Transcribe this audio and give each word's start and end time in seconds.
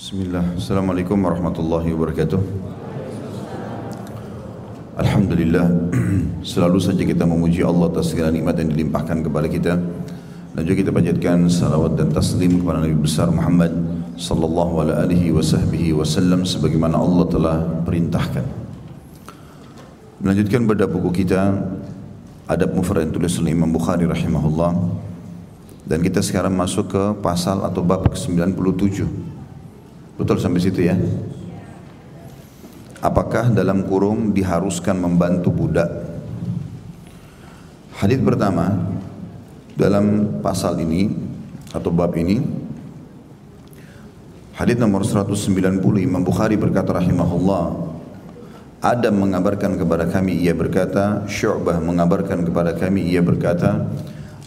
Bismillah. 0.00 0.56
Assalamualaikum 0.56 1.12
warahmatullahi 1.12 1.92
wabarakatuh. 1.92 2.40
Alhamdulillah 4.96 5.68
Selalu 6.56 6.80
saja 6.80 7.04
kita 7.04 7.28
memuji 7.28 7.60
Allah 7.60 7.92
atas 7.92 8.08
segala 8.08 8.32
nikmat 8.32 8.56
yang 8.56 8.72
dilimpahkan 8.72 9.20
kepada 9.20 9.44
kita 9.44 9.76
Dan 10.56 10.62
juga 10.64 10.76
kita 10.80 10.90
panjatkan 10.96 11.52
salawat 11.52 12.00
dan 12.00 12.08
taslim 12.16 12.64
kepada 12.64 12.80
Nabi 12.80 12.96
besar 12.96 13.28
Muhammad 13.28 13.76
Sallallahu 14.16 14.88
alaihi 14.88 15.36
wasallam 15.36 16.48
Sebagaimana 16.48 16.96
Allah 16.96 17.24
telah 17.28 17.56
perintahkan 17.84 18.48
Melanjutkan 20.24 20.64
pada 20.64 20.88
buku 20.88 21.12
kita 21.12 21.60
Adab 22.48 22.72
Mufrad 22.72 23.04
yang 23.04 23.12
tulis 23.12 23.36
oleh 23.36 23.52
Imam 23.52 23.68
Bukhari 23.68 24.08
rahimahullah 24.08 24.72
Dan 25.84 26.00
kita 26.00 26.24
sekarang 26.24 26.56
masuk 26.56 26.88
ke 26.88 27.02
pasal 27.20 27.60
atau 27.68 27.84
bab 27.84 28.08
ke-97 28.08 29.29
Betul 30.20 30.36
sampai 30.36 30.60
situ 30.60 30.84
ya? 30.84 31.00
Apakah 33.00 33.48
dalam 33.48 33.88
kurung 33.88 34.36
diharuskan 34.36 35.00
membantu 35.00 35.48
budak? 35.48 35.88
Hadis 37.96 38.20
pertama 38.20 38.84
dalam 39.80 40.36
pasal 40.44 40.76
ini 40.84 41.08
atau 41.72 41.88
bab 41.88 42.12
ini 42.20 42.44
Hadis 44.60 44.76
nomor 44.76 45.08
190 45.08 45.80
Imam 46.04 46.20
Bukhari 46.20 46.60
berkata 46.60 47.00
rahimahullah 47.00 47.88
Adam 48.84 49.24
mengabarkan 49.24 49.80
kepada 49.80 50.04
kami 50.04 50.36
ia 50.36 50.52
berkata 50.52 51.24
Syu'bah 51.24 51.80
mengabarkan 51.80 52.44
kepada 52.44 52.76
kami 52.76 53.08
ia 53.08 53.24
berkata 53.24 53.88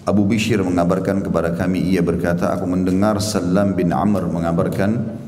Abu 0.05 0.30
Bishir 0.30 0.62
mengabarkan 0.62 1.26
kepada 1.26 1.58
kami 1.58 1.82
ia 1.94 2.05
berkata 2.05 2.54
aku 2.54 2.70
mendengar 2.70 3.18
Salam 3.21 3.74
bin 3.74 3.90
Amr 3.90 4.30
mengabarkan 4.30 5.23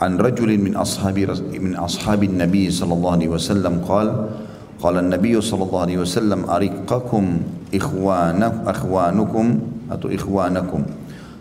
an 0.00 0.16
rajulin 0.16 0.64
min 0.64 0.74
ashabi 0.74 1.28
min 1.60 1.76
ashabin 1.76 2.40
nabi 2.40 2.72
sallallahu 2.72 3.20
alaihi 3.20 3.32
wasallam 3.32 3.84
qala 3.84 4.32
qala 4.80 5.04
an-nabiy 5.04 5.36
sallallahu 5.36 5.84
alaihi 5.84 6.00
wasallam 6.00 6.48
ariqakum 6.48 7.44
ikhwanak 7.68 8.64
akhwanukum 8.64 9.60
atau 9.92 10.08
ikhwanakum 10.08 10.88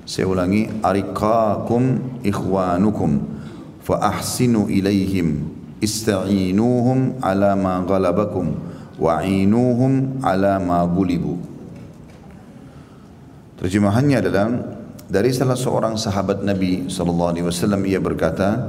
saya 0.03 0.27
ariqakum 0.83 2.03
ikhwanukum 2.27 3.23
fa 3.79 4.11
ahsinu 4.11 4.67
ista'inuhum 5.79 7.23
ala 7.23 7.55
ma 7.55 7.79
ghalabakum 7.87 8.51
wa'inuhum 8.99 10.19
ala 10.19 10.59
ma 10.59 10.83
gulibu 10.83 11.39
terjemahannya 13.63 14.19
adalah 14.19 14.47
dari 15.09 15.33
salah 15.33 15.57
seorang 15.57 15.97
sahabat 15.97 16.45
Nabi 16.45 16.85
SAW 16.85 17.33
ia 17.81 17.97
berkata, 17.97 18.61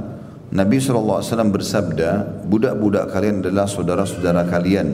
Nabi 0.49 0.81
SAW 0.81 1.21
bersabda, 1.53 2.41
budak-budak 2.49 3.13
kalian 3.13 3.45
adalah 3.45 3.69
saudara-saudara 3.69 4.49
kalian. 4.49 4.89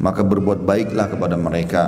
Maka 0.00 0.24
berbuat 0.24 0.64
baiklah 0.64 1.12
kepada 1.12 1.36
mereka. 1.36 1.84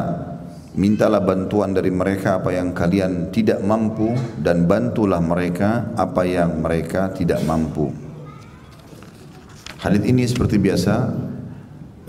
Mintalah 0.76 1.24
bantuan 1.24 1.72
dari 1.72 1.88
mereka 1.88 2.36
apa 2.36 2.52
yang 2.52 2.76
kalian 2.76 3.32
tidak 3.32 3.64
mampu 3.64 4.12
dan 4.44 4.68
bantulah 4.68 5.24
mereka 5.24 5.96
apa 5.96 6.28
yang 6.28 6.60
mereka 6.60 7.08
tidak 7.16 7.40
mampu. 7.48 7.88
Hadis 9.80 10.04
ini 10.04 10.28
seperti 10.28 10.60
biasa 10.60 10.94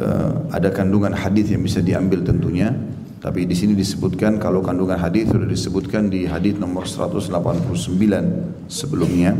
eh, 0.03 0.31
ada 0.51 0.67
kandungan 0.75 1.15
hadis 1.15 1.47
yang 1.47 1.63
bisa 1.63 1.79
diambil 1.79 2.27
tentunya 2.27 2.75
tapi 3.17 3.49
di 3.49 3.57
sini 3.57 3.73
disebutkan 3.73 4.37
kalau 4.37 4.61
kandungan 4.61 5.01
hadis 5.01 5.33
sudah 5.33 5.49
disebutkan 5.49 6.05
di 6.05 6.29
hadis 6.29 6.53
nomor 6.61 6.85
189 6.85 7.33
sebelumnya. 8.69 9.33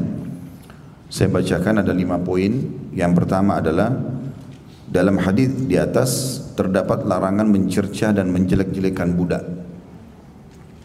Saya 1.08 1.30
bacakan 1.30 1.86
ada 1.86 1.94
lima 1.94 2.18
poin. 2.18 2.58
Yang 2.98 3.14
pertama 3.22 3.62
adalah 3.62 3.94
dalam 4.90 5.22
hadis 5.22 5.54
di 5.54 5.78
atas 5.78 6.42
terdapat 6.58 7.06
larangan 7.06 7.46
mencerca 7.46 8.10
dan 8.10 8.34
menjelek-jelekan 8.34 9.14
budak. 9.14 9.46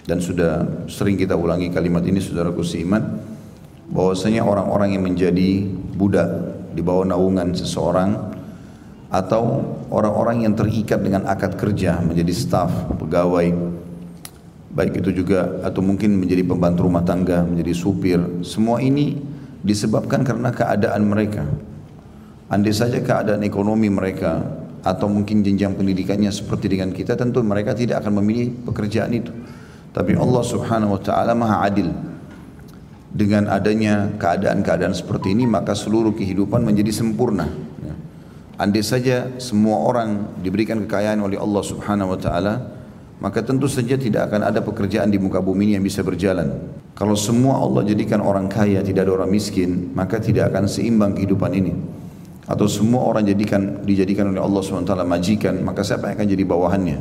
Dan 0.04 0.20
sudah 0.20 0.84
sering 0.84 1.16
kita 1.16 1.32
ulangi 1.32 1.72
kalimat 1.72 2.04
ini 2.04 2.20
saudaraku 2.20 2.60
seiman 2.60 3.00
bahwasanya 3.88 4.44
orang-orang 4.44 5.00
yang 5.00 5.04
menjadi 5.08 5.64
budak 5.96 6.28
di 6.76 6.84
bawah 6.84 7.08
naungan 7.08 7.56
seseorang 7.56 8.36
atau 9.08 9.64
orang-orang 9.92 10.48
yang 10.48 10.56
terikat 10.56 11.04
dengan 11.04 11.28
akad 11.28 11.60
kerja 11.60 12.00
menjadi 12.00 12.32
staf, 12.32 12.72
pegawai, 12.96 13.52
baik 14.72 15.04
itu 15.04 15.22
juga 15.22 15.60
atau 15.60 15.84
mungkin 15.84 16.16
menjadi 16.16 16.42
pembantu 16.48 16.88
rumah 16.88 17.04
tangga, 17.04 17.44
menjadi 17.44 17.76
supir, 17.76 18.18
semua 18.40 18.80
ini 18.80 19.20
disebabkan 19.60 20.24
karena 20.24 20.48
keadaan 20.50 21.04
mereka. 21.04 21.44
Andai 22.48 22.72
saja 22.72 23.00
keadaan 23.00 23.44
ekonomi 23.44 23.88
mereka 23.92 24.40
atau 24.82 25.06
mungkin 25.06 25.40
jenjang 25.46 25.78
pendidikannya 25.78 26.28
seperti 26.32 26.72
dengan 26.72 26.90
kita, 26.90 27.14
tentu 27.14 27.40
mereka 27.44 27.72
tidak 27.72 28.02
akan 28.02 28.20
memilih 28.20 28.52
pekerjaan 28.66 29.12
itu. 29.14 29.32
Tapi 29.92 30.16
Allah 30.16 30.42
Subhanahu 30.42 30.96
wa 30.96 31.00
taala 31.00 31.32
Maha 31.36 31.68
Adil. 31.68 31.88
Dengan 33.12 33.44
adanya 33.52 34.08
keadaan-keadaan 34.16 34.96
seperti 34.96 35.36
ini, 35.36 35.44
maka 35.44 35.76
seluruh 35.76 36.16
kehidupan 36.16 36.64
menjadi 36.64 36.96
sempurna. 36.96 37.44
Andai 38.62 38.86
saja 38.86 39.26
semua 39.42 39.82
orang 39.82 40.38
diberikan 40.38 40.78
kekayaan 40.86 41.18
oleh 41.18 41.34
Allah 41.34 41.66
Subhanahu 41.66 42.14
wa 42.14 42.18
taala, 42.22 42.62
maka 43.18 43.42
tentu 43.42 43.66
saja 43.66 43.98
tidak 43.98 44.30
akan 44.30 44.46
ada 44.46 44.62
pekerjaan 44.62 45.10
di 45.10 45.18
muka 45.18 45.42
bumi 45.42 45.66
ini 45.66 45.72
yang 45.74 45.82
bisa 45.82 46.06
berjalan. 46.06 46.70
Kalau 46.94 47.18
semua 47.18 47.58
Allah 47.58 47.82
jadikan 47.82 48.22
orang 48.22 48.46
kaya, 48.46 48.78
tidak 48.86 49.10
ada 49.10 49.18
orang 49.18 49.34
miskin, 49.34 49.90
maka 49.98 50.22
tidak 50.22 50.54
akan 50.54 50.70
seimbang 50.70 51.18
kehidupan 51.18 51.50
ini. 51.58 51.74
Atau 52.46 52.70
semua 52.70 53.02
orang 53.02 53.26
jadikan 53.26 53.82
dijadikan 53.82 54.30
oleh 54.30 54.38
Allah 54.38 54.62
taala 54.86 55.02
majikan, 55.02 55.58
maka 55.66 55.82
siapa 55.82 56.14
yang 56.14 56.22
akan 56.22 56.28
jadi 56.30 56.44
bawahannya? 56.46 56.98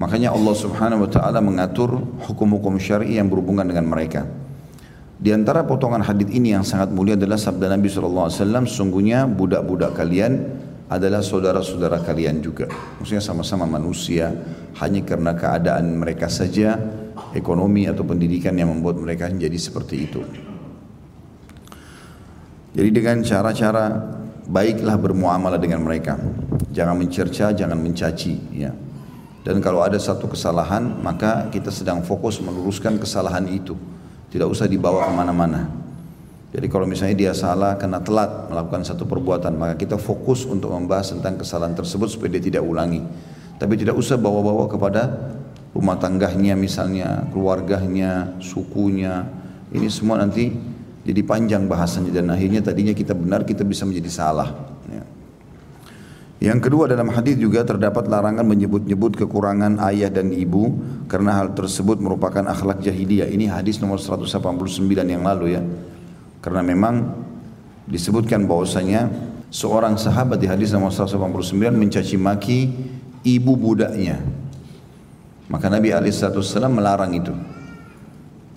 Makanya 0.00 0.32
Allah 0.32 0.54
Subhanahu 0.56 1.04
wa 1.04 1.10
taala 1.12 1.44
mengatur 1.44 2.00
hukum-hukum 2.24 2.80
syar'i 2.80 3.20
yang 3.20 3.28
berhubungan 3.28 3.68
dengan 3.68 3.84
mereka. 3.84 4.24
Di 5.22 5.30
antara 5.30 5.62
potongan 5.62 6.02
hadis 6.02 6.26
ini 6.34 6.50
yang 6.50 6.66
sangat 6.66 6.90
mulia 6.90 7.14
adalah 7.14 7.38
sabda 7.38 7.70
Nabi 7.70 7.86
SAW, 7.86 8.26
sungguhnya 8.66 9.30
budak-budak 9.30 9.94
kalian 9.94 10.50
adalah 10.90 11.22
saudara-saudara 11.22 12.02
kalian 12.02 12.42
juga. 12.42 12.66
Maksudnya 12.98 13.22
sama-sama 13.22 13.62
manusia, 13.70 14.34
hanya 14.82 14.98
karena 15.06 15.30
keadaan 15.38 15.94
mereka 15.94 16.26
saja, 16.26 16.74
ekonomi 17.38 17.86
atau 17.86 18.02
pendidikan 18.02 18.58
yang 18.58 18.74
membuat 18.74 18.98
mereka 18.98 19.30
menjadi 19.30 19.62
seperti 19.62 20.10
itu. 20.10 20.26
Jadi 22.74 22.90
dengan 22.90 23.22
cara-cara 23.22 23.94
baiklah 24.50 24.98
bermuamalah 24.98 25.62
dengan 25.62 25.86
mereka. 25.86 26.18
Jangan 26.74 26.98
mencerca, 26.98 27.54
jangan 27.54 27.78
mencaci. 27.78 28.58
Ya. 28.58 28.74
Dan 29.46 29.62
kalau 29.62 29.86
ada 29.86 30.02
satu 30.02 30.26
kesalahan, 30.26 30.98
maka 30.98 31.46
kita 31.46 31.70
sedang 31.70 32.02
fokus 32.02 32.42
meluruskan 32.42 32.98
kesalahan 32.98 33.46
itu 33.46 33.78
tidak 34.32 34.48
usah 34.48 34.64
dibawa 34.64 35.04
ke 35.06 35.12
mana-mana. 35.12 35.68
Jadi 36.52 36.66
kalau 36.68 36.88
misalnya 36.88 37.16
dia 37.16 37.32
salah 37.32 37.76
karena 37.76 38.00
telat 38.00 38.48
melakukan 38.48 38.84
satu 38.84 39.04
perbuatan, 39.04 39.56
maka 39.56 39.76
kita 39.76 39.96
fokus 40.00 40.48
untuk 40.48 40.72
membahas 40.72 41.12
tentang 41.12 41.36
kesalahan 41.40 41.76
tersebut 41.76 42.08
supaya 42.12 42.32
dia 42.36 42.44
tidak 42.44 42.64
ulangi. 42.64 43.00
Tapi 43.56 43.76
tidak 43.76 43.96
usah 43.96 44.16
bawa-bawa 44.16 44.68
kepada 44.68 45.32
rumah 45.72 45.96
tangganya 45.96 46.52
misalnya, 46.56 47.28
keluarganya, 47.32 48.36
sukunya. 48.40 49.24
Ini 49.72 49.88
semua 49.88 50.20
nanti 50.20 50.52
jadi 51.02 51.20
panjang 51.24 51.64
bahasanya 51.68 52.12
dan 52.12 52.32
akhirnya 52.32 52.60
tadinya 52.60 52.92
kita 52.92 53.16
benar 53.16 53.48
kita 53.48 53.64
bisa 53.64 53.88
menjadi 53.88 54.12
salah. 54.12 54.52
Ya. 54.92 55.04
Yang 56.42 56.58
kedua 56.66 56.90
dalam 56.90 57.06
hadis 57.14 57.38
juga 57.38 57.62
terdapat 57.62 58.10
larangan 58.10 58.42
menyebut-nyebut 58.42 59.14
kekurangan 59.14 59.78
ayah 59.86 60.10
dan 60.10 60.34
ibu 60.34 60.74
karena 61.06 61.38
hal 61.38 61.54
tersebut 61.54 62.02
merupakan 62.02 62.42
akhlak 62.42 62.82
jahiliyah. 62.82 63.30
Ini 63.30 63.46
hadis 63.46 63.78
nomor 63.78 64.02
189 64.02 64.82
yang 65.06 65.22
lalu 65.22 65.54
ya. 65.54 65.62
Karena 66.42 66.66
memang 66.66 67.14
disebutkan 67.86 68.50
bahwasanya 68.50 69.06
seorang 69.54 69.94
sahabat 69.94 70.42
di 70.42 70.50
hadis 70.50 70.74
nomor 70.74 70.90
189 70.90 71.78
mencaci 71.78 72.18
maki 72.18 72.74
ibu 73.22 73.54
budaknya. 73.54 74.18
Maka 75.46 75.70
Nabi 75.70 75.94
SAW 76.10 76.66
melarang 76.66 77.14
itu. 77.14 77.30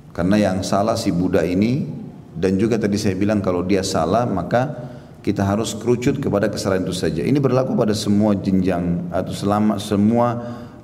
Karena 0.09 0.42
yang 0.42 0.65
salah 0.65 0.98
si 0.98 1.13
budak 1.13 1.45
ini 1.45 1.86
dan 2.33 2.57
juga 2.57 2.81
tadi 2.81 2.98
saya 2.98 3.13
bilang 3.13 3.45
kalau 3.45 3.62
dia 3.62 3.86
salah 3.86 4.25
maka 4.25 4.84
kita 5.25 5.42
harus 5.42 5.74
kerucut 5.74 6.22
kepada 6.22 6.54
kesalahan 6.54 6.86
itu 6.86 6.94
saja. 6.94 7.25
Ini 7.25 7.42
berlaku 7.42 7.74
pada 7.74 7.98
semua 7.98 8.38
jenjang 8.38 9.10
atau 9.10 9.33
selama 9.33 9.81
semua 9.81 10.38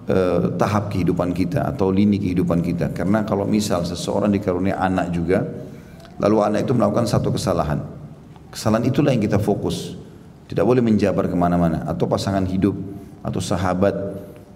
uh, 0.09 0.57
tahap 0.57 0.89
kehidupan 0.89 1.29
kita 1.29 1.61
atau 1.61 1.93
lini 1.93 2.17
kehidupan 2.17 2.65
kita. 2.65 2.89
Karena 2.89 3.21
kalau 3.21 3.45
misal 3.45 3.85
seseorang 3.85 4.33
dikarunia 4.33 4.81
anak 4.81 5.13
juga, 5.13 5.45
lalu 6.17 6.41
anak 6.41 6.65
itu 6.65 6.73
melakukan 6.73 7.05
satu 7.05 7.29
kesalahan. 7.29 7.85
Kesalahan 8.49 8.89
itulah 8.89 9.13
yang 9.13 9.21
kita 9.21 9.37
fokus. 9.37 9.93
Tidak 10.49 10.65
boleh 10.65 10.81
menjabar 10.81 11.29
ke 11.29 11.37
mana-mana. 11.37 11.85
Atau 11.85 12.09
pasangan 12.09 12.41
hidup, 12.49 12.73
atau 13.21 13.37
sahabat. 13.37 13.93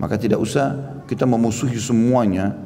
Maka 0.01 0.17
tidak 0.17 0.41
usah 0.41 0.97
kita 1.05 1.29
memusuhi 1.29 1.77
semuanya 1.77 2.57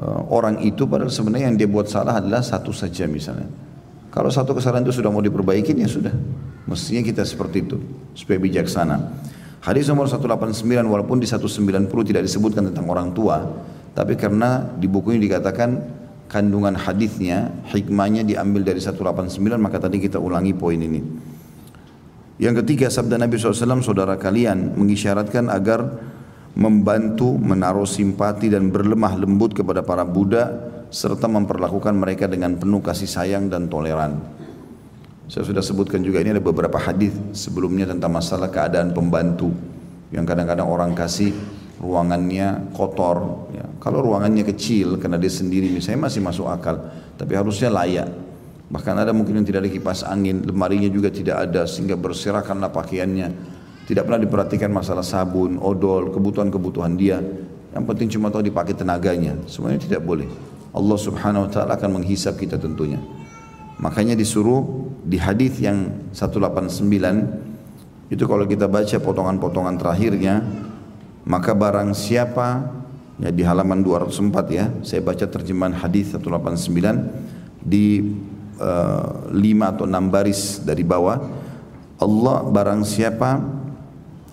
uh, 0.00 0.24
orang 0.32 0.64
itu 0.64 0.88
padahal 0.88 1.12
sebenarnya 1.12 1.52
yang 1.52 1.60
dia 1.60 1.68
buat 1.68 1.84
salah 1.84 2.16
adalah 2.16 2.40
satu 2.40 2.72
saja 2.72 3.04
misalnya. 3.04 3.52
Kalau 4.08 4.32
satu 4.32 4.56
kesalahan 4.56 4.88
itu 4.88 4.96
sudah 4.96 5.12
mau 5.12 5.20
diperbaiki 5.20 5.76
ya 5.76 5.84
sudah. 5.84 6.16
Mestinya 6.66 7.02
kita 7.06 7.22
seperti 7.22 7.62
itu 7.62 7.78
supaya 8.18 8.42
bijaksana. 8.42 8.96
Hadis 9.62 9.86
nomor 9.90 10.06
189 10.06 10.62
walaupun 10.86 11.18
di 11.18 11.26
190 11.26 11.90
tidak 12.06 12.22
disebutkan 12.22 12.70
tentang 12.70 12.86
orang 12.86 13.10
tua, 13.14 13.42
tapi 13.94 14.14
karena 14.14 14.62
di 14.78 14.86
buku 14.86 15.14
ini 15.14 15.26
dikatakan 15.26 15.70
kandungan 16.26 16.74
hadisnya, 16.74 17.50
hikmahnya 17.70 18.26
diambil 18.26 18.66
dari 18.66 18.82
189 18.82 19.38
maka 19.58 19.78
tadi 19.78 20.02
kita 20.02 20.18
ulangi 20.18 20.54
poin 20.54 20.78
ini. 20.78 21.00
Yang 22.36 22.62
ketiga 22.62 22.92
sabda 22.92 23.16
Nabi 23.16 23.40
SAW 23.40 23.80
saudara 23.80 24.20
kalian 24.20 24.76
mengisyaratkan 24.76 25.48
agar 25.48 25.88
membantu 26.52 27.36
menaruh 27.36 27.88
simpati 27.88 28.52
dan 28.52 28.68
berlemah 28.68 29.16
lembut 29.16 29.56
kepada 29.56 29.80
para 29.80 30.04
budak 30.04 30.52
serta 30.92 31.28
memperlakukan 31.28 31.96
mereka 31.96 32.28
dengan 32.28 32.56
penuh 32.60 32.84
kasih 32.84 33.08
sayang 33.08 33.48
dan 33.48 33.72
toleran. 33.72 34.20
Saya 35.26 35.42
sudah 35.42 35.62
sebutkan 35.62 36.06
juga 36.06 36.22
ini 36.22 36.30
ada 36.30 36.42
beberapa 36.42 36.78
hadis 36.78 37.10
sebelumnya 37.34 37.90
tentang 37.90 38.14
masalah 38.14 38.46
keadaan 38.46 38.94
pembantu 38.94 39.50
yang 40.14 40.22
kadang-kadang 40.22 40.70
orang 40.70 40.94
kasih 40.94 41.34
ruangannya 41.82 42.70
kotor. 42.72 43.50
Ya. 43.50 43.66
Kalau 43.82 44.06
ruangannya 44.06 44.46
kecil 44.46 45.02
karena 45.02 45.18
dia 45.18 45.30
sendiri 45.30 45.66
misalnya 45.68 46.06
masih 46.06 46.22
masuk 46.22 46.46
akal, 46.46 46.78
tapi 47.18 47.34
harusnya 47.34 47.74
layak. 47.74 48.06
Bahkan 48.66 48.94
ada 48.98 49.10
mungkin 49.14 49.42
yang 49.42 49.46
tidak 49.46 49.66
ada 49.66 49.70
kipas 49.70 50.02
angin, 50.02 50.42
lemarinya 50.42 50.90
juga 50.90 51.10
tidak 51.10 51.50
ada 51.50 51.66
sehingga 51.66 51.94
berserakanlah 51.94 52.70
pakaiannya. 52.70 53.28
Tidak 53.86 54.02
pernah 54.02 54.18
diperhatikan 54.18 54.70
masalah 54.74 55.06
sabun, 55.06 55.62
odol, 55.62 56.10
kebutuhan-kebutuhan 56.10 56.98
dia. 56.98 57.22
Yang 57.70 57.84
penting 57.86 58.08
cuma 58.18 58.34
tahu 58.34 58.42
dipakai 58.42 58.74
tenaganya. 58.74 59.38
Semuanya 59.46 59.78
tidak 59.78 60.02
boleh. 60.02 60.26
Allah 60.74 60.98
Subhanahu 60.98 61.46
wa 61.46 61.50
taala 61.50 61.78
akan 61.78 62.02
menghisap 62.02 62.34
kita 62.42 62.58
tentunya. 62.58 62.98
Makanya 63.76 64.16
disuruh 64.16 64.88
di 65.04 65.20
hadis 65.20 65.60
yang 65.60 66.10
189 66.16 68.10
itu 68.10 68.24
kalau 68.24 68.46
kita 68.46 68.70
baca 68.70 68.96
potongan-potongan 69.02 69.76
terakhirnya 69.76 70.42
maka 71.26 71.52
barang 71.58 71.90
siapa 71.90 72.70
ya 73.18 73.34
di 73.34 73.42
halaman 73.42 73.82
204 73.82 74.30
ya 74.54 74.70
saya 74.86 75.02
baca 75.02 75.26
terjemahan 75.26 75.74
hadis 75.74 76.14
189 76.14 77.66
di 77.66 78.14
uh, 78.62 79.26
eh, 79.34 79.58
5 79.58 79.72
atau 79.74 79.84
6 79.90 80.14
baris 80.14 80.62
dari 80.62 80.86
bawah 80.86 81.18
Allah 81.98 82.36
barang 82.46 82.86
siapa 82.86 83.42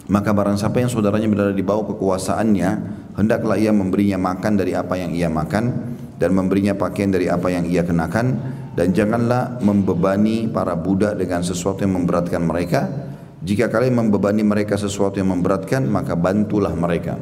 maka 0.06 0.30
barang 0.36 0.60
siapa 0.60 0.84
yang 0.84 0.92
saudaranya 0.92 1.26
berada 1.32 1.56
di 1.56 1.66
bawah 1.66 1.96
kekuasaannya 1.96 2.70
hendaklah 3.18 3.58
ia 3.58 3.74
memberinya 3.74 4.22
makan 4.22 4.54
dari 4.60 4.78
apa 4.78 5.00
yang 5.00 5.18
ia 5.18 5.32
makan 5.34 5.96
dan 6.22 6.30
memberinya 6.36 6.78
pakaian 6.78 7.10
dari 7.10 7.26
apa 7.26 7.50
yang 7.50 7.66
ia 7.66 7.82
kenakan 7.82 8.38
dan 8.74 8.90
janganlah 8.90 9.62
membebani 9.62 10.50
para 10.50 10.74
budak 10.74 11.18
dengan 11.18 11.46
sesuatu 11.46 11.86
yang 11.86 11.98
memberatkan 12.02 12.42
mereka. 12.42 12.90
Jika 13.44 13.68
kalian 13.68 14.08
membebani 14.08 14.42
mereka 14.42 14.80
sesuatu 14.80 15.20
yang 15.20 15.30
memberatkan 15.30 15.84
maka 15.86 16.16
bantulah 16.16 16.72
mereka. 16.74 17.20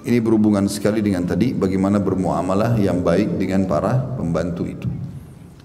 Ini 0.00 0.18
berhubungan 0.18 0.66
sekali 0.66 1.04
dengan 1.04 1.28
tadi 1.28 1.52
bagaimana 1.52 2.00
bermuamalah 2.00 2.80
yang 2.80 3.04
baik 3.04 3.36
dengan 3.36 3.68
para 3.68 4.16
pembantu 4.16 4.64
itu. 4.66 4.88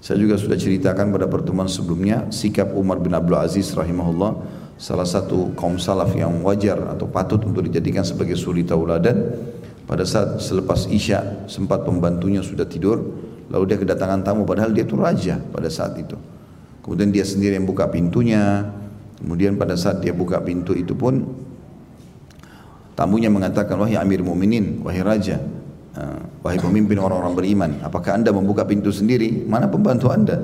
Saya 0.06 0.22
juga 0.22 0.38
sudah 0.38 0.54
ceritakan 0.54 1.10
pada 1.10 1.26
pertemuan 1.26 1.66
sebelumnya 1.66 2.30
sikap 2.30 2.78
Umar 2.78 3.02
bin 3.02 3.18
Abdul 3.18 3.42
Aziz 3.42 3.74
rahimahullah 3.74 4.38
salah 4.78 5.08
satu 5.08 5.56
kaum 5.58 5.82
salaf 5.82 6.14
yang 6.14 6.46
wajar 6.46 6.78
atau 6.94 7.10
patut 7.10 7.42
untuk 7.42 7.66
dijadikan 7.66 8.06
sebagai 8.06 8.38
suri 8.38 8.62
tauladan 8.62 9.34
pada 9.90 10.06
saat 10.06 10.46
selepas 10.46 10.86
isya 10.94 11.50
sempat 11.50 11.88
pembantunya 11.88 12.46
sudah 12.46 12.70
tidur 12.70 13.02
Lalu 13.50 13.64
dia 13.70 13.78
kedatangan 13.78 14.26
tamu 14.26 14.42
padahal 14.44 14.74
dia 14.74 14.84
itu 14.86 14.98
raja 14.98 15.38
pada 15.38 15.70
saat 15.70 15.94
itu. 16.02 16.18
Kemudian 16.82 17.10
dia 17.10 17.26
sendiri 17.26 17.58
yang 17.58 17.66
buka 17.66 17.90
pintunya. 17.90 18.66
Kemudian 19.22 19.58
pada 19.58 19.74
saat 19.74 20.06
dia 20.06 20.14
buka 20.14 20.38
pintu 20.44 20.76
itu 20.76 20.94
pun 20.94 21.24
tamunya 22.96 23.32
mengatakan 23.32 23.76
wahai 23.80 24.00
Amir 24.00 24.24
Muminin, 24.24 24.82
wahai 24.82 25.04
raja, 25.04 25.40
uh, 25.96 26.20
wahai 26.42 26.58
pemimpin 26.58 27.00
orang-orang 27.00 27.34
beriman, 27.36 27.72
apakah 27.84 28.16
anda 28.20 28.32
membuka 28.32 28.64
pintu 28.64 28.90
sendiri? 28.90 29.44
Mana 29.48 29.68
pembantu 29.68 30.10
anda? 30.10 30.40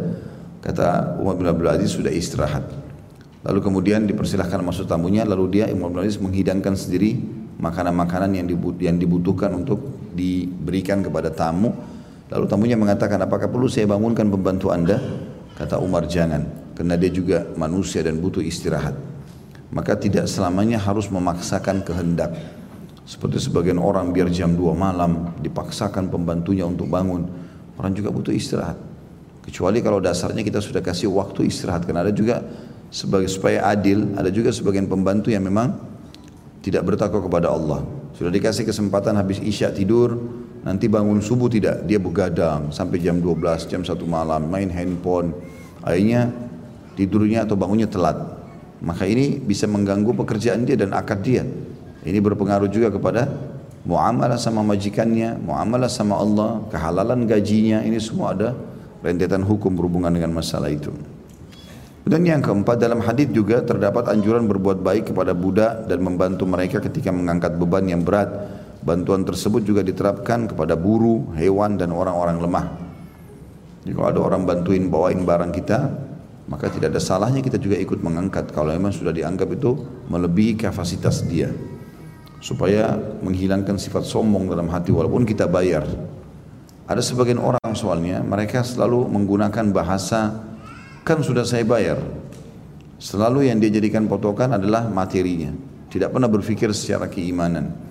Kata 0.62 1.18
Umar 1.18 1.39
bin 1.39 1.48
Abdul 1.50 1.69
Aziz 1.71 1.95
sudah 1.95 2.09
istirahat. 2.09 2.63
Lalu 3.42 3.59
kemudian 3.65 4.06
dipersilahkan 4.06 4.62
masuk 4.62 4.86
tamunya, 4.86 5.25
lalu 5.25 5.59
dia 5.62 5.65
Umar 5.74 5.89
bin 5.89 6.06
Aziz 6.06 6.21
menghidangkan 6.21 6.77
sendiri 6.77 7.18
makanan-makanan 7.57 8.38
yang 8.80 8.98
dibutuhkan 8.98 9.50
untuk 9.53 9.81
diberikan 10.13 11.01
kepada 11.01 11.30
tamu 11.30 11.74
Lalu 12.31 12.45
tamunya 12.47 12.79
mengatakan, 12.79 13.19
apakah 13.19 13.51
perlu 13.51 13.67
saya 13.67 13.91
bangunkan 13.91 14.23
pembantu 14.31 14.71
anda? 14.71 15.03
Kata 15.59 15.83
Umar, 15.83 16.07
jangan. 16.07 16.47
Karena 16.71 16.95
dia 16.95 17.11
juga 17.11 17.43
manusia 17.59 17.99
dan 17.99 18.23
butuh 18.23 18.39
istirahat. 18.39 18.95
Maka 19.75 19.99
tidak 19.99 20.31
selamanya 20.31 20.79
harus 20.79 21.11
memaksakan 21.11 21.83
kehendak. 21.83 22.31
Seperti 23.03 23.43
sebagian 23.43 23.75
orang 23.75 24.15
biar 24.15 24.31
jam 24.31 24.55
2 24.55 24.71
malam 24.71 25.35
dipaksakan 25.43 26.07
pembantunya 26.07 26.63
untuk 26.63 26.87
bangun. 26.87 27.27
Orang 27.75 27.91
juga 27.91 28.07
butuh 28.15 28.31
istirahat. 28.31 28.79
Kecuali 29.43 29.83
kalau 29.83 29.99
dasarnya 29.99 30.47
kita 30.47 30.63
sudah 30.63 30.79
kasih 30.79 31.11
waktu 31.11 31.51
istirahat. 31.51 31.83
Karena 31.83 32.07
ada 32.07 32.15
juga 32.15 32.39
sebagai 32.87 33.27
supaya 33.27 33.67
adil, 33.67 34.15
ada 34.15 34.31
juga 34.31 34.55
sebagian 34.55 34.87
pembantu 34.87 35.35
yang 35.35 35.43
memang 35.43 35.75
tidak 36.63 36.87
bertakwa 36.87 37.19
kepada 37.19 37.51
Allah. 37.51 37.83
Sudah 38.15 38.31
dikasih 38.31 38.63
kesempatan 38.63 39.19
habis 39.19 39.43
isya 39.43 39.73
tidur, 39.75 40.15
Nanti 40.61 40.85
bangun 40.85 41.17
subuh 41.25 41.49
tidak, 41.49 41.89
dia 41.89 41.97
begadang 41.97 42.69
sampai 42.69 43.01
jam 43.01 43.17
12, 43.17 43.65
jam 43.65 43.81
1 43.81 43.97
malam, 44.05 44.45
main 44.45 44.69
handphone. 44.69 45.33
Akhirnya 45.81 46.29
tidurnya 46.93 47.49
atau 47.49 47.57
bangunnya 47.57 47.89
telat. 47.89 48.17
Maka 48.81 49.09
ini 49.09 49.41
bisa 49.41 49.65
mengganggu 49.65 50.13
pekerjaan 50.21 50.65
dia 50.65 50.77
dan 50.77 50.93
akad 50.93 51.25
dia. 51.25 51.41
Ini 52.05 52.17
berpengaruh 52.21 52.69
juga 52.69 52.93
kepada 52.93 53.29
muamalah 53.89 54.37
sama 54.37 54.61
majikannya, 54.61 55.41
muamalah 55.41 55.89
sama 55.89 56.21
Allah, 56.21 56.61
kehalalan 56.69 57.25
gajinya, 57.25 57.81
ini 57.81 57.97
semua 57.97 58.37
ada 58.37 58.53
rentetan 59.01 59.41
hukum 59.41 59.73
berhubungan 59.73 60.13
dengan 60.13 60.33
masalah 60.33 60.69
itu. 60.69 60.93
Dan 62.05 62.25
yang 62.25 62.41
keempat 62.41 62.81
dalam 62.81 63.01
hadis 63.01 63.29
juga 63.33 63.61
terdapat 63.61 64.09
anjuran 64.09 64.45
berbuat 64.49 64.81
baik 64.81 65.13
kepada 65.13 65.33
budak 65.37 65.85
dan 65.85 66.01
membantu 66.01 66.49
mereka 66.49 66.81
ketika 66.81 67.13
mengangkat 67.13 67.57
beban 67.57 67.85
yang 67.85 68.01
berat 68.01 68.29
Bantuan 68.81 69.21
tersebut 69.21 69.61
juga 69.61 69.85
diterapkan 69.85 70.49
kepada 70.49 70.73
buru, 70.73 71.29
hewan 71.37 71.77
dan 71.77 71.93
orang-orang 71.93 72.37
lemah. 72.41 72.65
Jadi 73.85 73.93
kalau 73.93 74.07
ada 74.09 74.21
orang 74.21 74.41
bantuin 74.45 74.89
bawain 74.89 75.21
barang 75.21 75.53
kita, 75.53 75.79
maka 76.49 76.65
tidak 76.73 76.93
ada 76.93 77.01
salahnya 77.01 77.45
kita 77.45 77.61
juga 77.61 77.77
ikut 77.77 78.01
mengangkat 78.01 78.50
kalau 78.50 78.73
memang 78.73 78.89
sudah 78.89 79.13
dianggap 79.13 79.53
itu 79.53 79.77
melebihi 80.09 80.57
kapasitas 80.57 81.21
dia. 81.29 81.53
Supaya 82.41 82.97
menghilangkan 83.21 83.77
sifat 83.77 84.01
sombong 84.01 84.50
dalam 84.50 84.65
hati 84.73 84.89
walaupun 84.89 85.29
kita 85.29 85.45
bayar. 85.45 85.85
Ada 86.89 87.05
sebagian 87.05 87.38
orang 87.38 87.77
soalnya 87.77 88.25
mereka 88.25 88.65
selalu 88.65 89.05
menggunakan 89.05 89.69
bahasa 89.69 90.41
kan 91.05 91.21
sudah 91.21 91.45
saya 91.45 91.61
bayar. 91.61 92.01
Selalu 92.97 93.50
yang 93.50 93.61
dia 93.61 93.69
jadikan 93.69 94.09
potokan 94.09 94.57
adalah 94.57 94.89
materinya. 94.89 95.53
Tidak 95.89 96.09
pernah 96.09 96.29
berpikir 96.29 96.73
secara 96.73 97.05
keimanan. 97.09 97.90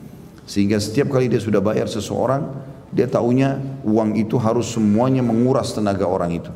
Sehingga 0.50 0.82
setiap 0.82 1.14
kali 1.14 1.30
dia 1.30 1.38
sudah 1.38 1.62
bayar 1.62 1.86
seseorang, 1.86 2.42
dia 2.90 3.06
tahunya 3.06 3.80
uang 3.86 4.18
itu 4.18 4.34
harus 4.34 4.74
semuanya 4.74 5.22
menguras 5.22 5.70
tenaga 5.70 6.10
orang 6.10 6.42
itu. 6.42 6.50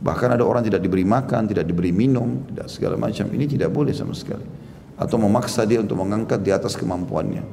Bahkan 0.00 0.40
ada 0.40 0.48
orang 0.48 0.64
tidak 0.64 0.80
diberi 0.80 1.04
makan, 1.04 1.44
tidak 1.44 1.68
diberi 1.68 1.92
minum, 1.92 2.48
tidak 2.48 2.72
segala 2.72 2.96
macam. 2.96 3.28
Ini 3.28 3.44
tidak 3.44 3.68
boleh 3.68 3.92
sama 3.92 4.16
sekali. 4.16 4.48
Atau 4.96 5.20
memaksa 5.20 5.68
dia 5.68 5.84
untuk 5.84 6.00
mengangkat 6.00 6.40
di 6.40 6.56
atas 6.56 6.72
kemampuannya. 6.72 7.44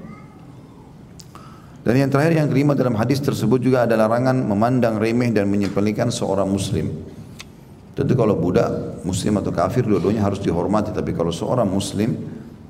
Dan 1.84 1.94
yang 2.00 2.10
terakhir 2.10 2.40
yang 2.40 2.48
kelima 2.48 2.72
dalam 2.72 2.96
hadis 2.96 3.20
tersebut 3.20 3.60
juga 3.60 3.84
ada 3.84 4.00
larangan 4.00 4.48
memandang 4.48 4.96
remeh 4.96 5.30
dan 5.36 5.52
menyepelekan 5.52 6.08
seorang 6.08 6.48
muslim. 6.48 6.88
Tentu 8.00 8.16
kalau 8.16 8.40
budak, 8.40 9.04
muslim 9.04 9.44
atau 9.44 9.52
kafir 9.52 9.84
dua-duanya 9.84 10.24
harus 10.24 10.40
dihormati. 10.40 10.96
Tapi 10.96 11.12
kalau 11.12 11.36
seorang 11.36 11.68
muslim 11.68 12.16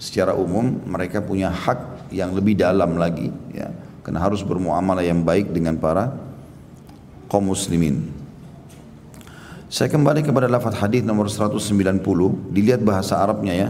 secara 0.01 0.33
umum 0.33 0.83
mereka 0.89 1.23
punya 1.23 1.53
hak 1.53 1.94
yang 2.13 2.33
lebih 2.35 2.57
dalam 2.57 2.97
lagi 2.99 3.31
ya. 3.53 3.71
Karena 4.05 4.21
harus 4.21 4.45
bermuamalah 4.45 5.01
yang 5.01 5.25
baik 5.25 5.49
dengan 5.49 5.81
para 5.81 6.13
kaum 7.25 7.49
muslimin. 7.49 8.05
Saya 9.65 9.89
kembali 9.89 10.21
kepada 10.21 10.45
lafaz 10.45 10.77
hadis 10.77 11.01
nomor 11.01 11.25
190 11.25 11.99
dilihat 12.53 12.85
bahasa 12.85 13.17
Arabnya 13.17 13.53
ya. 13.57 13.69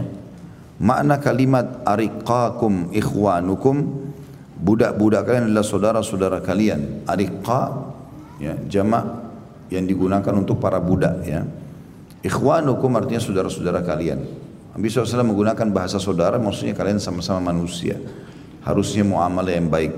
Makna 0.76 1.16
kalimat 1.16 1.80
ariqakum 1.88 2.92
ikhwanukum. 2.92 4.04
Budak-budak 4.56 5.24
kalian 5.24 5.52
adalah 5.52 5.64
saudara-saudara 5.64 6.44
kalian. 6.44 7.08
Ariqa 7.08 7.62
ya 8.36 8.60
jamak 8.68 9.08
yang 9.72 9.88
digunakan 9.88 10.32
untuk 10.36 10.60
para 10.60 10.76
budak 10.76 11.24
ya. 11.24 11.48
Ikhwanukum 12.20 12.92
artinya 12.92 13.20
saudara-saudara 13.20 13.80
kalian. 13.80 14.20
Nabi 14.76 14.92
SAW 14.92 15.24
menggunakan 15.24 15.72
bahasa 15.72 15.96
saudara 15.96 16.36
maksudnya 16.36 16.76
kalian 16.76 17.00
sama-sama 17.00 17.40
manusia 17.48 17.96
harusnya 18.66 19.06
muamalah 19.06 19.54
yang 19.54 19.70
baik. 19.70 19.94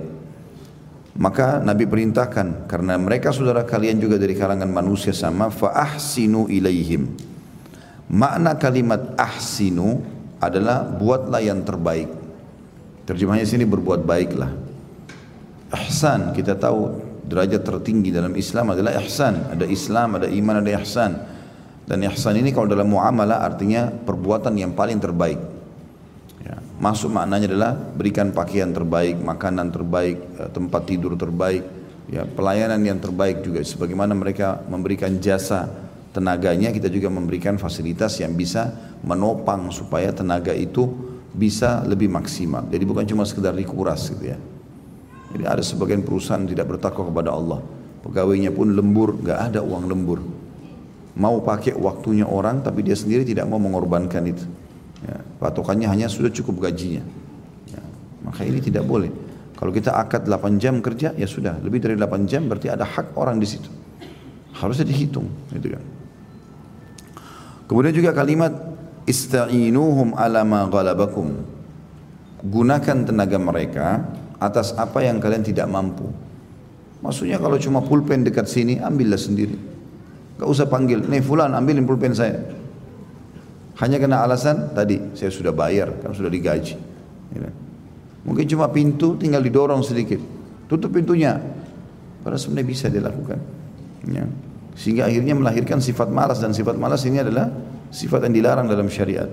Maka 1.19 1.59
Nabi 1.59 1.89
perintahkan 1.89 2.71
karena 2.71 2.95
mereka 2.95 3.35
saudara 3.35 3.67
kalian 3.67 3.99
juga 3.99 4.21
dari 4.21 4.39
kalangan 4.39 4.71
manusia 4.71 5.11
sama 5.11 5.51
fa 5.51 5.75
ahsinu 5.75 6.47
ilaihim. 6.47 7.11
Makna 8.13 8.55
kalimat 8.55 9.19
ahsinu 9.19 9.99
adalah 10.39 10.87
buatlah 10.87 11.43
yang 11.43 11.67
terbaik. 11.67 12.07
Terjemahnya 13.03 13.49
sini 13.49 13.67
berbuat 13.67 14.07
baiklah. 14.07 14.53
Ihsan 15.75 16.31
kita 16.37 16.55
tahu 16.55 17.03
derajat 17.27 17.67
tertinggi 17.67 18.15
dalam 18.15 18.33
Islam 18.39 18.79
adalah 18.79 18.95
ihsan. 19.03 19.59
Ada 19.59 19.67
Islam, 19.67 20.23
ada 20.23 20.31
iman, 20.31 20.63
ada 20.63 20.71
ihsan. 20.79 21.13
Dan 21.83 22.05
ihsan 22.15 22.39
ini 22.39 22.55
kalau 22.55 22.71
dalam 22.71 22.89
muamalah 22.89 23.43
artinya 23.43 23.91
perbuatan 23.91 24.55
yang 24.55 24.71
paling 24.71 25.03
terbaik. 25.03 25.58
Ya, 26.39 26.55
masuk 26.79 27.11
maknanya 27.11 27.51
adalah 27.51 27.73
berikan 27.75 28.31
pakaian 28.31 28.71
terbaik, 28.71 29.19
makanan 29.19 29.75
terbaik, 29.75 30.19
eh, 30.39 30.51
tempat 30.55 30.83
tidur 30.87 31.19
terbaik, 31.19 31.67
ya, 32.07 32.23
pelayanan 32.25 32.79
yang 32.83 32.99
terbaik 33.03 33.43
juga. 33.43 33.59
Sebagaimana 33.67 34.15
mereka 34.15 34.63
memberikan 34.71 35.19
jasa 35.19 35.67
tenaganya, 36.15 36.71
kita 36.71 36.87
juga 36.87 37.11
memberikan 37.11 37.59
fasilitas 37.59 38.23
yang 38.23 38.39
bisa 38.39 38.71
menopang 39.03 39.71
supaya 39.75 40.15
tenaga 40.15 40.55
itu 40.55 40.87
bisa 41.35 41.85
lebih 41.87 42.11
maksimal. 42.11 42.67
Jadi 42.67 42.85
bukan 42.87 43.05
cuma 43.07 43.23
sekedar 43.27 43.55
dikuras 43.55 44.11
gitu 44.11 44.35
ya. 44.35 44.39
Jadi 45.29 45.45
ada 45.45 45.61
sebagian 45.61 46.01
perusahaan 46.03 46.43
tidak 46.43 46.67
bertakwa 46.67 47.13
kepada 47.13 47.31
Allah. 47.37 47.61
Pegawainya 48.01 48.51
pun 48.55 48.73
lembur, 48.73 49.21
gak 49.21 49.53
ada 49.53 49.61
uang 49.61 49.85
lembur. 49.87 50.19
Mau 51.19 51.43
pakai 51.43 51.75
waktunya 51.75 52.25
orang 52.25 52.63
tapi 52.63 52.87
dia 52.87 52.95
sendiri 52.95 53.27
tidak 53.27 53.45
mau 53.51 53.61
mengorbankan 53.61 54.23
itu. 54.25 54.47
Ya, 54.99 55.23
patokannya 55.39 55.87
hanya 55.87 56.11
sudah 56.11 56.31
cukup 56.33 56.67
gajinya. 56.67 57.03
Ya, 57.71 57.83
maka 58.27 58.43
ini 58.43 58.59
tidak 58.59 58.83
boleh. 58.83 59.11
Kalau 59.59 59.75
kita 59.75 59.95
akad 59.95 60.27
8 60.27 60.59
jam 60.63 60.79
kerja 60.79 61.15
ya 61.19 61.27
sudah, 61.27 61.59
lebih 61.59 61.83
dari 61.83 61.95
8 61.99 62.31
jam 62.31 62.47
berarti 62.47 62.71
ada 62.71 62.87
hak 62.87 63.15
orang 63.19 63.43
di 63.43 63.47
situ. 63.47 63.71
Harusnya 64.55 64.87
dihitung, 64.87 65.27
gitu 65.55 65.75
kan. 65.75 65.85
Kemudian 67.67 67.95
juga 67.95 68.11
kalimat 68.15 68.51
ista'inuhum 69.07 70.15
ala 70.19 70.43
ma 70.43 70.67
ghalabakum. 70.67 71.31
Gunakan 72.39 72.99
tenaga 73.07 73.39
mereka 73.39 73.87
atas 74.39 74.75
apa 74.79 75.03
yang 75.03 75.19
kalian 75.19 75.43
tidak 75.43 75.67
mampu. 75.67 76.07
Maksudnya 77.03 77.39
kalau 77.39 77.59
cuma 77.59 77.83
pulpen 77.83 78.27
dekat 78.27 78.51
sini, 78.51 78.79
ambillah 78.79 79.19
sendiri. 79.19 79.55
Gak 80.39 80.49
usah 80.49 80.67
panggil, 80.71 81.03
nih 81.07 81.23
fulan 81.23 81.55
ambilin 81.55 81.87
pulpen 81.87 82.15
saya. 82.15 82.58
Hanya 83.79 84.03
kena 84.03 84.27
alasan 84.27 84.75
tadi, 84.75 85.15
saya 85.15 85.31
sudah 85.31 85.55
bayar, 85.55 86.03
kan 86.03 86.11
sudah 86.11 86.27
digaji. 86.27 86.75
Ya. 87.31 87.51
Mungkin 88.27 88.45
cuma 88.51 88.67
pintu 88.75 89.15
tinggal 89.15 89.39
didorong 89.39 89.87
sedikit. 89.87 90.19
Tutup 90.67 90.91
pintunya. 90.91 91.39
Padahal 92.21 92.43
sebenarnya 92.43 92.67
bisa 92.67 92.87
dilakukan. 92.91 93.39
Ya. 94.11 94.27
Sehingga 94.75 95.07
akhirnya 95.07 95.39
melahirkan 95.39 95.79
sifat 95.79 96.11
malas 96.11 96.43
dan 96.43 96.51
sifat 96.51 96.75
malas 96.75 97.07
ini 97.07 97.23
adalah 97.23 97.51
sifat 97.95 98.27
yang 98.27 98.35
dilarang 98.35 98.67
dalam 98.67 98.91
syariat. 98.91 99.31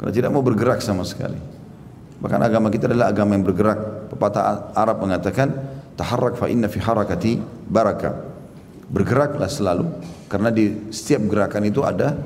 Karena 0.00 0.12
tidak 0.12 0.30
mau 0.32 0.40
bergerak 0.40 0.80
sama 0.80 1.04
sekali. 1.04 1.38
Bahkan 2.22 2.40
agama 2.40 2.72
kita 2.72 2.88
adalah 2.88 3.12
agama 3.12 3.36
yang 3.36 3.44
bergerak. 3.44 4.08
Pepatah 4.08 4.72
Arab 4.72 5.04
mengatakan, 5.04 5.48
taharrak 6.00 6.40
fa 6.40 6.48
inna 6.48 6.70
fi 6.72 6.80
harakati 6.80 7.32
baraka. 7.68 8.32
Bergeraklah 8.92 9.48
selalu 9.48 9.86
karena 10.28 10.48
di 10.52 10.92
setiap 10.92 11.28
gerakan 11.28 11.62
itu 11.68 11.80
ada 11.84 12.16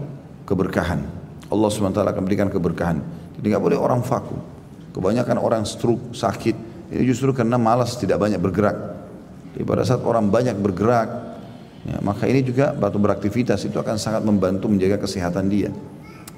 keberkahan. 0.47 1.16
Allah 1.47 1.69
SWT 1.71 2.01
akan 2.01 2.23
berikan 2.27 2.49
keberkahan. 2.51 2.99
Jadi 3.39 3.47
nggak 3.53 3.63
boleh 3.63 3.79
orang 3.79 4.03
vakum. 4.03 4.39
Kebanyakan 4.97 5.37
orang 5.37 5.63
stroke, 5.69 6.17
sakit, 6.17 6.57
ini 6.93 7.05
justru 7.05 7.37
karena 7.37 7.61
malas 7.61 7.95
tidak 8.01 8.17
banyak 8.17 8.41
bergerak. 8.41 8.77
Jadi 9.53 9.65
pada 9.65 9.85
saat 9.85 10.01
orang 10.01 10.33
banyak 10.33 10.57
bergerak, 10.57 11.09
ya, 11.85 12.01
maka 12.01 12.25
ini 12.25 12.41
juga 12.41 12.73
batu 12.73 12.97
beraktivitas 12.97 13.61
itu 13.69 13.77
akan 13.77 14.01
sangat 14.01 14.25
membantu 14.25 14.73
menjaga 14.73 15.05
kesehatan 15.05 15.53
dia. 15.53 15.69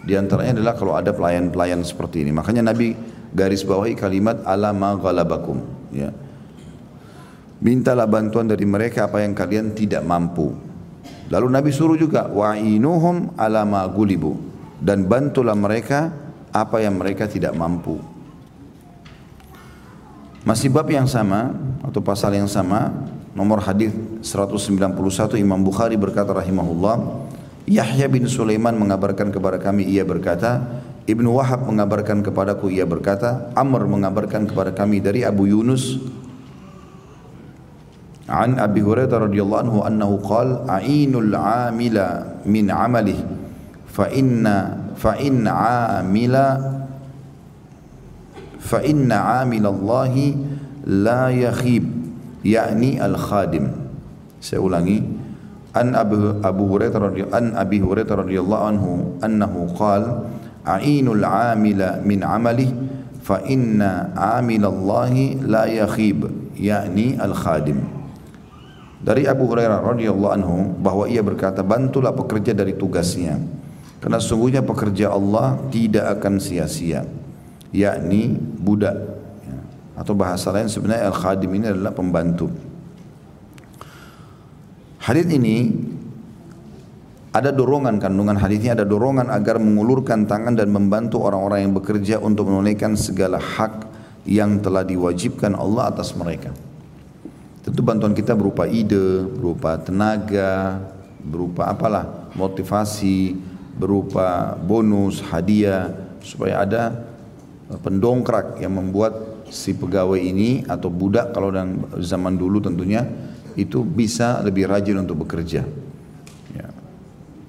Di 0.03 0.19
antaranya 0.19 0.59
adalah 0.59 0.75
kalau 0.75 0.99
ada 0.99 1.15
pelayan-pelayan 1.15 1.87
seperti 1.87 2.27
ini. 2.27 2.35
Makanya 2.35 2.67
Nabi 2.67 2.99
garis 3.33 3.65
bawahi 3.65 3.93
kalimat 3.97 4.41
ala 4.45 4.73
ma 4.73 4.97
ghalabakum 4.97 5.61
ya 5.93 6.13
mintalah 7.61 8.09
bantuan 8.09 8.49
dari 8.49 8.65
mereka 8.65 9.11
apa 9.11 9.21
yang 9.21 9.37
kalian 9.37 9.77
tidak 9.77 10.01
mampu 10.05 10.55
lalu 11.29 11.49
Nabi 11.53 11.71
suruh 11.75 11.99
juga 11.99 12.25
wa'inuhum 12.31 13.37
ala 13.37 13.69
ma 13.69 13.85
gulibu 13.85 14.48
dan 14.79 15.07
bantulah 15.07 15.55
mereka 15.59 16.11
apa 16.55 16.81
yang 16.83 16.97
mereka 16.97 17.27
tidak 17.27 17.53
mampu. 17.55 17.99
Masih 20.47 20.73
bab 20.73 20.89
yang 20.89 21.05
sama 21.05 21.53
atau 21.85 22.01
pasal 22.01 22.33
yang 22.33 22.49
sama 22.49 22.89
nomor 23.37 23.61
hadis 23.61 23.93
191 24.25 25.37
Imam 25.37 25.61
Bukhari 25.61 25.99
berkata 25.99 26.33
rahimahullah 26.33 27.29
Yahya 27.69 28.09
bin 28.09 28.25
Sulaiman 28.25 28.73
mengabarkan 28.73 29.29
kepada 29.29 29.61
kami 29.61 29.85
ia 29.85 30.09
berkata 30.09 30.81
Ibnu 31.09 31.37
Wahab 31.37 31.65
mengabarkan 31.65 32.21
kepadaku 32.21 32.69
ia 32.69 32.85
berkata, 32.85 33.49
Amr 33.57 33.89
mengabarkan 33.89 34.45
kepada 34.45 34.77
kami 34.77 35.01
dari 35.01 35.25
Abu 35.25 35.49
Yunus 35.49 35.97
An 38.29 38.61
Abi 38.61 38.85
Hurairah 38.85 39.25
radhiyallahu 39.25 39.63
anhu 39.65 39.79
annahu 39.89 40.21
qala 40.21 40.69
a'inul 40.69 41.33
'amila 41.33 42.45
min 42.45 42.69
'amalihi 42.69 43.38
fa 43.99 44.07
inna 44.15 44.95
fa 44.95 45.19
in 45.19 45.43
'amila 45.43 46.47
fa 48.63 48.79
inna 48.87 49.43
'amila 49.43 49.75
Allah 49.75 50.15
la 50.87 51.23
yakhib 51.35 51.83
yakni 52.47 53.03
al 53.03 53.19
khadim 53.19 53.89
saya 54.39 54.63
ulangi. 54.63 55.03
An 55.75 55.99
Abu 55.99 56.39
Abu 56.47 56.63
Hurairah 56.71 56.97
radhiyallahu 57.11 57.35
an 57.35 57.47
Abi 57.59 57.79
Hurairah 57.83 58.23
radhiyallahu 58.25 58.63
anhu 58.71 58.91
annahu 59.19 59.67
qala 59.75 60.31
a'inul 60.63 61.23
amila 61.27 61.99
min 62.03 62.23
amali 62.23 62.71
fa 63.21 63.43
inna 63.45 64.15
amilallahi 64.17 65.43
la 65.45 65.69
yakhib 65.69 66.25
yakni 66.57 67.21
al 67.21 67.37
khadim 67.37 67.85
dari 69.05 69.29
Abu 69.29 69.47
Hurairah 69.47 69.79
radhiyallahu 69.93 70.35
anhu 70.41 70.57
bahwa 70.81 71.05
ia 71.07 71.21
berkata 71.21 71.61
bantulah 71.61 72.17
pekerja 72.17 72.57
dari 72.57 72.75
tugasnya 72.75 73.39
karena 73.99 74.19
sungguhnya 74.23 74.63
pekerja 74.63 75.11
Allah 75.15 75.59
tidak 75.71 76.19
akan 76.19 76.39
sia-sia 76.39 77.03
yakni 77.75 78.33
budak 78.37 78.95
ya. 79.45 79.59
atau 79.99 80.15
bahasa 80.15 80.55
lain 80.55 80.71
sebenarnya 80.71 81.11
al 81.11 81.17
khadim 81.17 81.51
ini 81.59 81.67
adalah 81.69 81.93
pembantu 81.93 82.49
hadis 85.03 85.27
ini 85.29 85.57
ada 87.29 87.53
dorongan 87.53 88.01
kandungan 88.01 88.41
hadisnya 88.41 88.75
ada 88.75 88.89
dorongan 88.89 89.29
agar 89.29 89.61
mengulurkan 89.61 90.25
tangan 90.25 90.57
dan 90.57 90.73
membantu 90.73 91.23
orang-orang 91.23 91.69
yang 91.69 91.73
bekerja 91.77 92.17
untuk 92.19 92.49
menunaikan 92.49 92.97
segala 92.97 93.37
hak 93.37 93.85
yang 94.29 94.61
telah 94.61 94.85
diwajibkan 94.85 95.57
Allah 95.57 95.89
atas 95.89 96.13
mereka. 96.13 96.53
Tentu 97.65 97.81
bantuan 97.85 98.17
kita 98.17 98.33
berupa 98.33 98.65
ide, 98.65 99.25
berupa 99.29 99.77
tenaga, 99.77 100.81
berupa 101.21 101.69
apalah 101.69 102.33
motivasi, 102.33 103.37
berupa 103.79 104.59
bonus, 104.59 105.23
hadiah 105.23 105.95
supaya 106.21 106.67
ada 106.67 106.83
pendongkrak 107.71 108.59
yang 108.59 108.75
membuat 108.75 109.47
si 109.49 109.73
pegawai 109.73 110.19
ini 110.19 110.67
atau 110.67 110.91
budak 110.93 111.33
kalau 111.33 111.55
dalam 111.55 111.87
zaman 112.03 112.37
dulu 112.37 112.61
tentunya 112.61 113.07
itu 113.55 113.81
bisa 113.87 114.43
lebih 114.45 114.69
rajin 114.69 115.01
untuk 115.01 115.25
bekerja. 115.25 115.65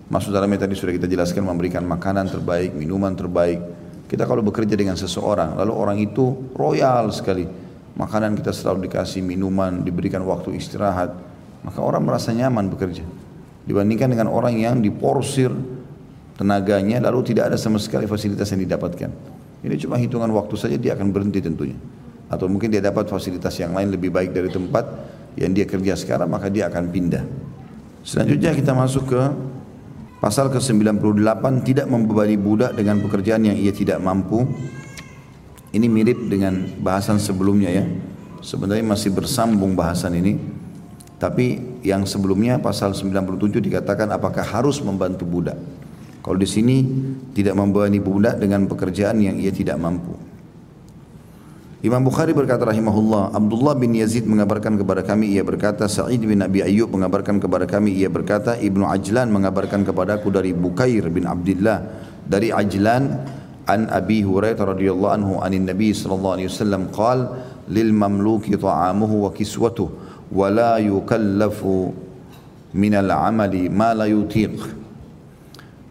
Maksud 0.09 0.33
dalamnya 0.33 0.65
tadi 0.65 0.73
sudah 0.73 0.89
kita 0.89 1.05
jelaskan 1.05 1.45
memberikan 1.45 1.85
makanan 1.85 2.33
terbaik, 2.33 2.73
minuman 2.73 3.13
terbaik. 3.13 3.61
Kita 4.09 4.25
kalau 4.25 4.41
bekerja 4.41 4.73
dengan 4.73 4.97
seseorang, 4.97 5.53
lalu 5.53 5.69
orang 5.69 5.97
itu 6.01 6.49
royal 6.57 7.13
sekali. 7.13 7.45
Makanan 7.93 8.33
kita 8.33 8.49
selalu 8.49 8.89
dikasih 8.89 9.21
minuman, 9.21 9.85
diberikan 9.85 10.25
waktu 10.25 10.57
istirahat. 10.57 11.13
Maka 11.61 11.79
orang 11.85 12.09
merasa 12.09 12.33
nyaman 12.33 12.73
bekerja. 12.73 13.05
Dibandingkan 13.69 14.09
dengan 14.09 14.33
orang 14.33 14.57
yang 14.57 14.81
diporsir 14.81 15.53
tenaganya 16.39 17.03
lalu 17.03 17.35
tidak 17.35 17.51
ada 17.51 17.57
sama 17.59 17.75
sekali 17.83 18.07
fasilitas 18.07 18.47
yang 18.55 18.63
didapatkan. 18.63 19.11
Ini 19.59 19.75
cuma 19.75 19.99
hitungan 19.99 20.31
waktu 20.31 20.55
saja 20.55 20.79
dia 20.79 20.95
akan 20.95 21.11
berhenti 21.11 21.43
tentunya. 21.43 21.75
Atau 22.31 22.47
mungkin 22.47 22.71
dia 22.71 22.79
dapat 22.79 23.11
fasilitas 23.11 23.59
yang 23.59 23.75
lain 23.75 23.91
lebih 23.91 24.07
baik 24.07 24.31
dari 24.31 24.47
tempat 24.47 24.87
yang 25.35 25.51
dia 25.51 25.67
kerja 25.67 25.99
sekarang 25.99 26.31
maka 26.31 26.47
dia 26.47 26.71
akan 26.71 26.87
pindah. 26.87 27.27
Selanjutnya 28.07 28.55
kita 28.55 28.71
masuk 28.71 29.11
ke 29.11 29.21
Pasal 30.19 30.51
ke-98 30.51 31.63
tidak 31.63 31.87
membebani 31.87 32.35
budak 32.35 32.75
dengan 32.75 32.99
pekerjaan 32.99 33.39
yang 33.47 33.55
ia 33.55 33.71
tidak 33.71 34.03
mampu. 34.03 34.43
Ini 35.71 35.87
mirip 35.87 36.27
dengan 36.27 36.59
bahasan 36.83 37.23
sebelumnya 37.23 37.71
ya. 37.71 37.87
Sebenarnya 38.43 38.83
masih 38.83 39.15
bersambung 39.15 39.79
bahasan 39.79 40.19
ini. 40.19 40.35
Tapi 41.15 41.79
yang 41.87 42.03
sebelumnya 42.03 42.59
pasal 42.59 42.91
97 42.91 43.63
dikatakan 43.63 44.11
apakah 44.11 44.43
harus 44.43 44.83
membantu 44.83 45.23
budak. 45.23 45.55
Kalau 46.19 46.37
di 46.37 46.47
sini 46.47 46.83
tidak 47.31 47.55
membebani 47.55 47.99
budak 48.03 48.37
dengan 48.37 48.67
pekerjaan 48.67 49.23
yang 49.23 49.39
ia 49.39 49.51
tidak 49.55 49.79
mampu. 49.79 50.29
Imam 51.79 52.03
Bukhari 52.03 52.35
berkata 52.35 52.67
rahimahullah, 52.67 53.31
Abdullah 53.31 53.71
bin 53.79 53.95
Yazid 53.95 54.27
mengabarkan 54.27 54.75
kepada 54.75 54.99
kami 54.99 55.31
ia 55.31 55.47
berkata, 55.47 55.87
Sa'id 55.87 56.19
bin 56.19 56.43
Abi 56.43 56.59
Ayyub 56.59 56.91
mengabarkan 56.91 57.39
kepada 57.39 57.63
kami 57.63 57.95
ia 57.95 58.11
berkata, 58.11 58.59
Ibnu 58.59 58.83
Ajlan 58.83 59.31
mengabarkan 59.31 59.87
kepadaku 59.87 60.27
dari 60.27 60.51
Bukair 60.51 61.07
bin 61.07 61.23
Abdullah 61.23 61.79
dari 62.27 62.51
Ajlan 62.51 63.23
an 63.63 63.87
Abi 63.95 64.27
Hurairah 64.27 64.75
radhiyallahu 64.75 65.13
anhu 65.13 65.33
anin 65.39 65.71
Nabi 65.71 65.95
sallallahu 65.95 66.35
alaihi 66.41 66.49
wasallam 66.51 66.91
qal 66.91 67.19
lil 67.71 67.95
mamluki 67.95 68.59
ta'amuhu 68.59 69.23
wa 69.23 69.31
kiswatuhu 69.31 70.35
wa 70.35 70.51
la 70.51 70.83
yukallafu 70.83 71.95
min 72.75 72.93
al 72.97 73.07
amali 73.07 73.71
ma 73.71 73.95
la 73.95 74.09
yutiq 74.09 74.78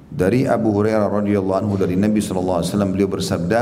dari 0.09 0.49
Abu 0.49 0.73
Hurairah 0.73 1.13
radhiyallahu 1.13 1.59
anhu 1.65 1.75
dari 1.77 1.95
Nabi 1.95 2.25
sallallahu 2.25 2.65
alaihi 2.65 2.71
wasallam 2.73 2.91
beliau 2.97 3.11
bersabda 3.13 3.61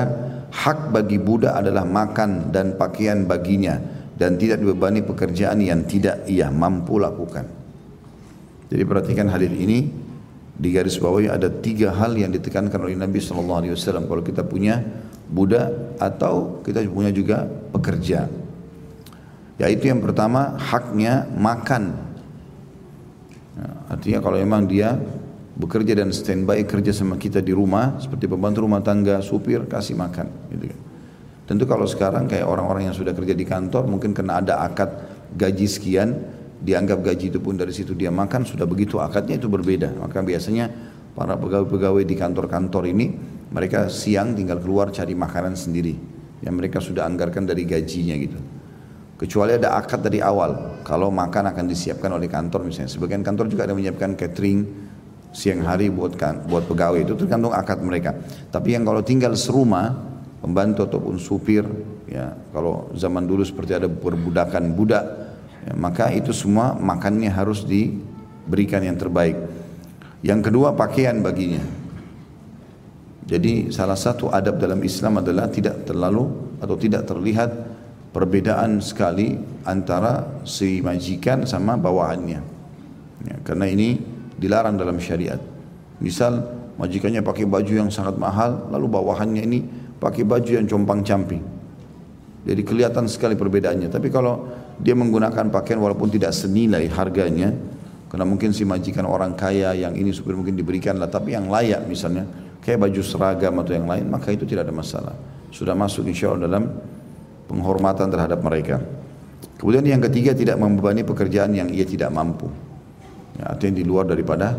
hak 0.50 0.94
bagi 0.94 1.18
budak 1.18 1.58
adalah 1.58 1.82
makan 1.82 2.54
dan 2.54 2.78
pakaian 2.78 3.26
baginya 3.26 3.82
dan 4.16 4.38
tidak 4.40 4.62
dibebani 4.62 5.02
pekerjaan 5.02 5.60
yang 5.60 5.84
tidak 5.84 6.24
ia 6.30 6.48
mampu 6.48 6.96
lakukan. 7.02 7.44
Jadi 8.66 8.82
perhatikan 8.82 9.28
hadis 9.30 9.52
ini 9.52 9.90
di 10.56 10.68
garis 10.72 10.96
bawahnya 10.96 11.36
ada 11.36 11.52
tiga 11.52 11.92
hal 11.92 12.16
yang 12.16 12.32
ditekankan 12.32 12.80
oleh 12.80 12.96
Nabi 12.96 13.20
Shallallahu 13.20 13.60
Alaihi 13.60 13.74
Wasallam 13.76 14.08
kalau 14.08 14.24
kita 14.24 14.40
punya 14.40 14.80
budak 15.28 15.98
atau 16.00 16.64
kita 16.64 16.80
punya 16.88 17.12
juga 17.12 17.44
pekerja. 17.76 18.24
Yaitu 19.60 19.92
yang 19.92 20.00
pertama 20.00 20.56
haknya 20.56 21.28
makan. 21.36 21.96
Nah, 23.56 23.72
artinya 23.92 24.20
kalau 24.24 24.40
memang 24.40 24.64
dia 24.64 24.96
bekerja 25.56 25.96
dan 25.96 26.12
standby 26.12 26.62
kerja 26.68 26.92
sama 26.92 27.16
kita 27.16 27.40
di 27.40 27.56
rumah 27.56 27.96
seperti 27.96 28.28
pembantu 28.28 28.68
rumah 28.68 28.84
tangga, 28.84 29.24
supir 29.24 29.64
kasih 29.64 29.96
makan 29.96 30.28
gitu 30.52 30.68
kan. 30.68 30.80
Tentu 31.46 31.64
kalau 31.64 31.86
sekarang 31.86 32.26
kayak 32.26 32.44
orang-orang 32.44 32.90
yang 32.90 32.96
sudah 32.96 33.14
kerja 33.14 33.32
di 33.32 33.46
kantor 33.46 33.86
mungkin 33.88 34.12
kena 34.12 34.42
ada 34.42 34.66
akad 34.66 34.90
gaji 35.32 35.66
sekian 35.70 36.10
dianggap 36.60 37.06
gaji 37.06 37.30
itu 37.30 37.38
pun 37.38 37.54
dari 37.54 37.70
situ 37.70 37.94
dia 37.94 38.10
makan 38.10 38.42
sudah 38.42 38.66
begitu 38.66 38.98
akadnya 38.98 39.38
itu 39.38 39.46
berbeda. 39.46 39.94
Maka 39.96 40.26
biasanya 40.26 40.68
para 41.14 41.38
pegawai-pegawai 41.38 42.02
di 42.04 42.14
kantor-kantor 42.18 42.84
ini 42.90 43.06
mereka 43.54 43.86
siang 43.88 44.34
tinggal 44.34 44.58
keluar 44.58 44.90
cari 44.90 45.14
makanan 45.14 45.54
sendiri 45.54 45.94
yang 46.42 46.58
mereka 46.58 46.82
sudah 46.82 47.06
anggarkan 47.06 47.46
dari 47.46 47.64
gajinya 47.64 48.18
gitu. 48.18 48.38
Kecuali 49.16 49.56
ada 49.56 49.72
akad 49.80 50.04
dari 50.04 50.20
awal 50.20 50.82
kalau 50.84 51.08
makan 51.08 51.48
akan 51.48 51.64
disiapkan 51.64 52.12
oleh 52.12 52.28
kantor 52.28 52.68
misalnya. 52.68 52.92
Sebagian 52.92 53.24
kantor 53.24 53.48
juga 53.48 53.64
ada 53.64 53.72
menyiapkan 53.72 54.12
catering 54.12 54.85
siang 55.32 55.62
hari 55.66 55.92
buat 55.92 56.14
kan, 56.14 56.44
buat 56.48 56.64
pegawai 56.66 57.02
itu 57.02 57.14
tergantung 57.14 57.52
akad 57.52 57.82
mereka. 57.82 58.16
Tapi 58.50 58.74
yang 58.74 58.84
kalau 58.86 59.04
tinggal 59.04 59.36
serumah 59.36 59.92
pembantu 60.40 60.86
ataupun 60.86 61.16
supir 61.20 61.64
ya 62.06 62.32
kalau 62.54 62.88
zaman 62.94 63.26
dulu 63.26 63.42
seperti 63.42 63.76
ada 63.76 63.88
perbudakan 63.90 64.72
budak 64.72 65.04
ya, 65.66 65.72
maka 65.74 66.08
itu 66.14 66.30
semua 66.30 66.72
makannya 66.78 67.28
harus 67.28 67.66
diberikan 67.66 68.80
yang 68.80 68.96
terbaik. 68.96 69.36
Yang 70.24 70.50
kedua 70.50 70.72
pakaian 70.72 71.20
baginya. 71.20 71.62
Jadi 73.26 73.74
salah 73.74 73.98
satu 73.98 74.30
adab 74.30 74.62
dalam 74.62 74.78
Islam 74.86 75.18
adalah 75.18 75.50
tidak 75.50 75.82
terlalu 75.82 76.30
atau 76.62 76.78
tidak 76.78 77.10
terlihat 77.10 77.50
perbedaan 78.14 78.78
sekali 78.80 79.36
antara 79.66 80.40
si 80.46 80.78
majikan 80.80 81.42
sama 81.42 81.74
bawahannya. 81.74 82.40
Ya, 83.26 83.36
karena 83.42 83.66
ini 83.66 83.98
dilarang 84.36 84.76
dalam 84.76 85.00
syariat. 85.00 85.40
Misal 86.00 86.44
majikannya 86.76 87.24
pakai 87.24 87.48
baju 87.48 87.72
yang 87.72 87.88
sangat 87.88 88.20
mahal, 88.20 88.68
lalu 88.68 88.86
bawahannya 88.92 89.42
ini 89.42 89.58
pakai 89.96 90.22
baju 90.28 90.50
yang 90.60 90.68
compang 90.68 91.00
camping. 91.00 91.42
Jadi 92.46 92.62
kelihatan 92.62 93.10
sekali 93.10 93.34
perbedaannya. 93.34 93.90
Tapi 93.90 94.06
kalau 94.12 94.46
dia 94.78 94.94
menggunakan 94.94 95.50
pakaian 95.50 95.82
walaupun 95.82 96.12
tidak 96.12 96.30
senilai 96.30 96.86
harganya, 96.92 97.50
karena 98.06 98.22
mungkin 98.22 98.54
si 98.54 98.62
majikan 98.62 99.02
orang 99.08 99.34
kaya 99.34 99.74
yang 99.74 99.98
ini 99.98 100.14
supir 100.14 100.38
mungkin 100.38 100.54
diberikan 100.54 100.94
lah, 101.00 101.10
tapi 101.10 101.34
yang 101.34 101.50
layak 101.50 101.82
misalnya, 101.90 102.22
kayak 102.62 102.86
baju 102.86 103.00
seragam 103.02 103.56
atau 103.58 103.72
yang 103.74 103.88
lain, 103.88 104.06
maka 104.06 104.30
itu 104.30 104.46
tidak 104.46 104.68
ada 104.68 104.74
masalah. 104.76 105.14
Sudah 105.50 105.74
masuk 105.74 106.06
insya 106.06 106.30
Allah 106.30 106.46
dalam 106.46 106.64
penghormatan 107.50 108.06
terhadap 108.12 108.38
mereka. 108.44 108.78
Kemudian 109.56 109.82
yang 109.88 110.02
ketiga 110.04 110.36
tidak 110.36 110.60
membebani 110.60 111.02
pekerjaan 111.02 111.56
yang 111.56 111.72
ia 111.72 111.88
tidak 111.88 112.12
mampu. 112.12 112.65
Ya, 113.36 113.52
artinya 113.52 113.74
di 113.76 113.84
luar 113.84 114.08
daripada 114.08 114.56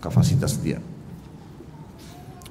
kapasitas 0.00 0.56
dia. 0.60 0.80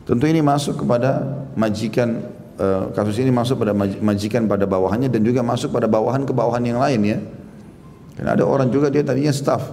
Tentu 0.04 0.28
ini 0.28 0.44
masuk 0.44 0.84
kepada 0.84 1.24
majikan 1.56 2.28
uh, 2.60 2.92
kasus 2.92 3.18
ini 3.24 3.32
masuk 3.32 3.64
pada 3.64 3.72
majikan 3.78 4.46
pada 4.46 4.68
bawahannya 4.68 5.08
dan 5.08 5.24
juga 5.24 5.42
masuk 5.42 5.72
pada 5.72 5.88
bawahan 5.88 6.28
ke 6.28 6.34
bawahan 6.36 6.64
yang 6.64 6.80
lain 6.82 7.02
ya. 7.02 7.18
Karena 8.20 8.38
ada 8.38 8.44
orang 8.46 8.70
juga 8.70 8.94
dia 8.94 9.02
tadinya 9.02 9.34
staff. 9.34 9.64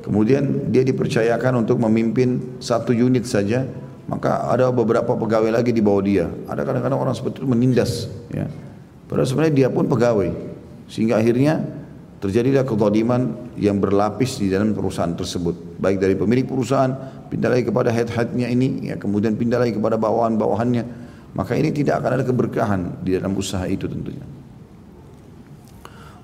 Kemudian 0.00 0.72
dia 0.72 0.80
dipercayakan 0.86 1.66
untuk 1.66 1.76
memimpin 1.76 2.56
satu 2.62 2.94
unit 2.94 3.28
saja, 3.28 3.68
maka 4.08 4.48
ada 4.48 4.72
beberapa 4.72 5.12
pegawai 5.12 5.50
lagi 5.52 5.74
di 5.74 5.82
bawah 5.84 6.02
dia. 6.04 6.26
Ada 6.48 6.64
kadang-kadang 6.64 6.98
orang 7.00 7.14
seperti 7.16 7.44
itu 7.44 7.48
menindas 7.48 7.92
ya. 8.32 8.48
Padahal 9.10 9.26
sebenarnya 9.26 9.54
dia 9.66 9.68
pun 9.68 9.90
pegawai. 9.90 10.30
Sehingga 10.86 11.18
akhirnya 11.18 11.79
terjadilah 12.20 12.68
kezaliman 12.68 13.52
yang 13.56 13.80
berlapis 13.80 14.38
di 14.38 14.52
dalam 14.52 14.76
perusahaan 14.76 15.16
tersebut. 15.16 15.80
Baik 15.80 15.98
dari 16.04 16.14
pemilik 16.14 16.44
perusahaan 16.44 16.92
pindah 17.32 17.48
lagi 17.48 17.64
kepada 17.64 17.88
head-headnya 17.88 18.46
ini 18.52 18.92
ya 18.92 19.00
kemudian 19.00 19.34
pindah 19.40 19.56
lagi 19.64 19.72
kepada 19.72 19.96
bawahan-bawahannya 19.96 20.84
maka 21.32 21.56
ini 21.56 21.72
tidak 21.72 22.04
akan 22.04 22.20
ada 22.20 22.24
keberkahan 22.26 22.80
di 23.00 23.16
dalam 23.16 23.32
usaha 23.38 23.64
itu 23.64 23.88
tentunya. 23.88 24.22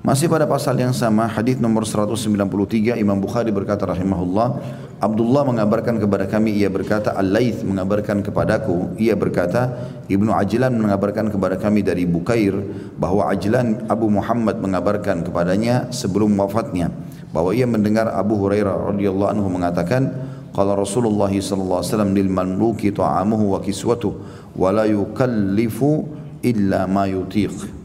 Masih 0.06 0.30
pada 0.30 0.46
pasal 0.46 0.78
yang 0.78 0.94
sama, 0.94 1.26
hadis 1.26 1.58
nomor 1.58 1.82
193 1.82 2.94
Imam 2.94 3.18
Bukhari 3.18 3.50
berkata 3.50 3.90
rahimahullah, 3.90 4.54
Abdullah 4.96 5.44
mengabarkan 5.44 6.00
kepada 6.00 6.24
kami 6.24 6.56
ia 6.56 6.72
berkata 6.72 7.12
Al-Laith 7.12 7.60
mengabarkan 7.68 8.24
kepadaku. 8.24 8.96
Ia 8.96 9.12
berkata 9.12 9.92
Ibnu 10.08 10.32
Ajlan 10.32 10.72
mengabarkan 10.80 11.28
kepada 11.28 11.60
kami 11.60 11.84
dari 11.84 12.08
Bukair 12.08 12.56
bahwa 12.96 13.28
Ajlan 13.28 13.84
Abu 13.92 14.08
Muhammad 14.08 14.56
mengabarkan 14.56 15.20
kepadanya 15.20 15.92
sebelum 15.92 16.32
wafatnya. 16.40 16.88
Bahwa 17.28 17.52
ia 17.52 17.68
mendengar 17.68 18.08
Abu 18.08 18.40
Hurairah 18.40 18.96
radhiyallahu 18.96 19.30
anhu 19.36 19.48
mengatakan 19.52 20.16
qala 20.56 20.72
Rasulullah 20.72 21.28
sallallahu 21.28 21.80
alaihi 21.84 21.92
wasallam 21.92 22.12
lil 22.16 22.28
mamluki 22.32 22.88
ta'amuhu 22.88 23.52
wa 23.52 23.60
kiswatuhu 23.60 24.16
wa 24.56 24.72
la 24.72 24.88
yukallifu 24.88 26.08
illa 26.40 26.88
ma 26.88 27.04
yutiq 27.04 27.76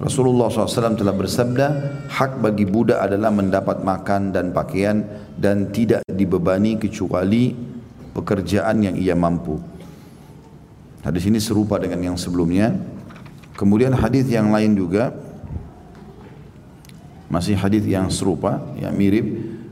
Rasulullah 0.00 0.48
SAW 0.48 0.96
telah 0.96 1.12
bersabda, 1.12 1.66
hak 2.08 2.40
bagi 2.40 2.64
budak 2.64 3.04
adalah 3.04 3.28
mendapat 3.28 3.84
makan 3.84 4.32
dan 4.32 4.48
pakaian 4.48 5.04
dan 5.40 5.72
tidak 5.72 6.04
dibebani 6.04 6.76
kecuali 6.76 7.56
pekerjaan 8.12 8.84
yang 8.84 8.96
ia 9.00 9.16
mampu. 9.16 9.56
Hadis 11.00 11.24
ini 11.24 11.40
serupa 11.40 11.80
dengan 11.80 12.12
yang 12.12 12.16
sebelumnya. 12.20 12.76
Kemudian 13.56 13.96
hadis 13.96 14.28
yang 14.28 14.52
lain 14.52 14.76
juga 14.76 15.16
masih 17.32 17.56
hadis 17.56 17.88
yang 17.88 18.12
serupa, 18.12 18.60
yang 18.76 18.92
mirip 18.92 19.24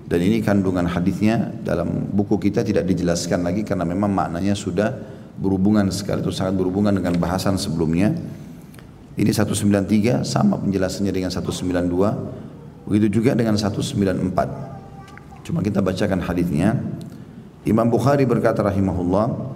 dan 0.08 0.24
ini 0.24 0.40
kandungan 0.40 0.88
hadisnya 0.88 1.52
dalam 1.60 2.08
buku 2.16 2.48
kita 2.48 2.64
tidak 2.64 2.88
dijelaskan 2.88 3.44
lagi 3.44 3.60
karena 3.60 3.84
memang 3.84 4.08
maknanya 4.08 4.56
sudah 4.56 4.96
berhubungan 5.36 5.92
sekali 5.92 6.24
itu 6.24 6.32
sangat 6.32 6.56
berhubungan 6.56 6.96
dengan 6.96 7.12
bahasan 7.20 7.60
sebelumnya. 7.60 8.16
Ini 9.18 9.28
193 9.34 10.24
sama 10.24 10.56
penjelasannya 10.56 11.12
dengan 11.12 11.28
192. 11.28 12.88
Begitu 12.88 13.20
juga 13.20 13.36
dengan 13.36 13.58
194. 13.60 14.77
Cuma 15.47 15.59
kita 15.59 15.83
bacakan 15.83 16.23
hadisnya. 16.23 16.79
Imam 17.63 17.87
Bukhari 17.87 18.27
berkata 18.27 18.59
rahimahullah 18.63 19.55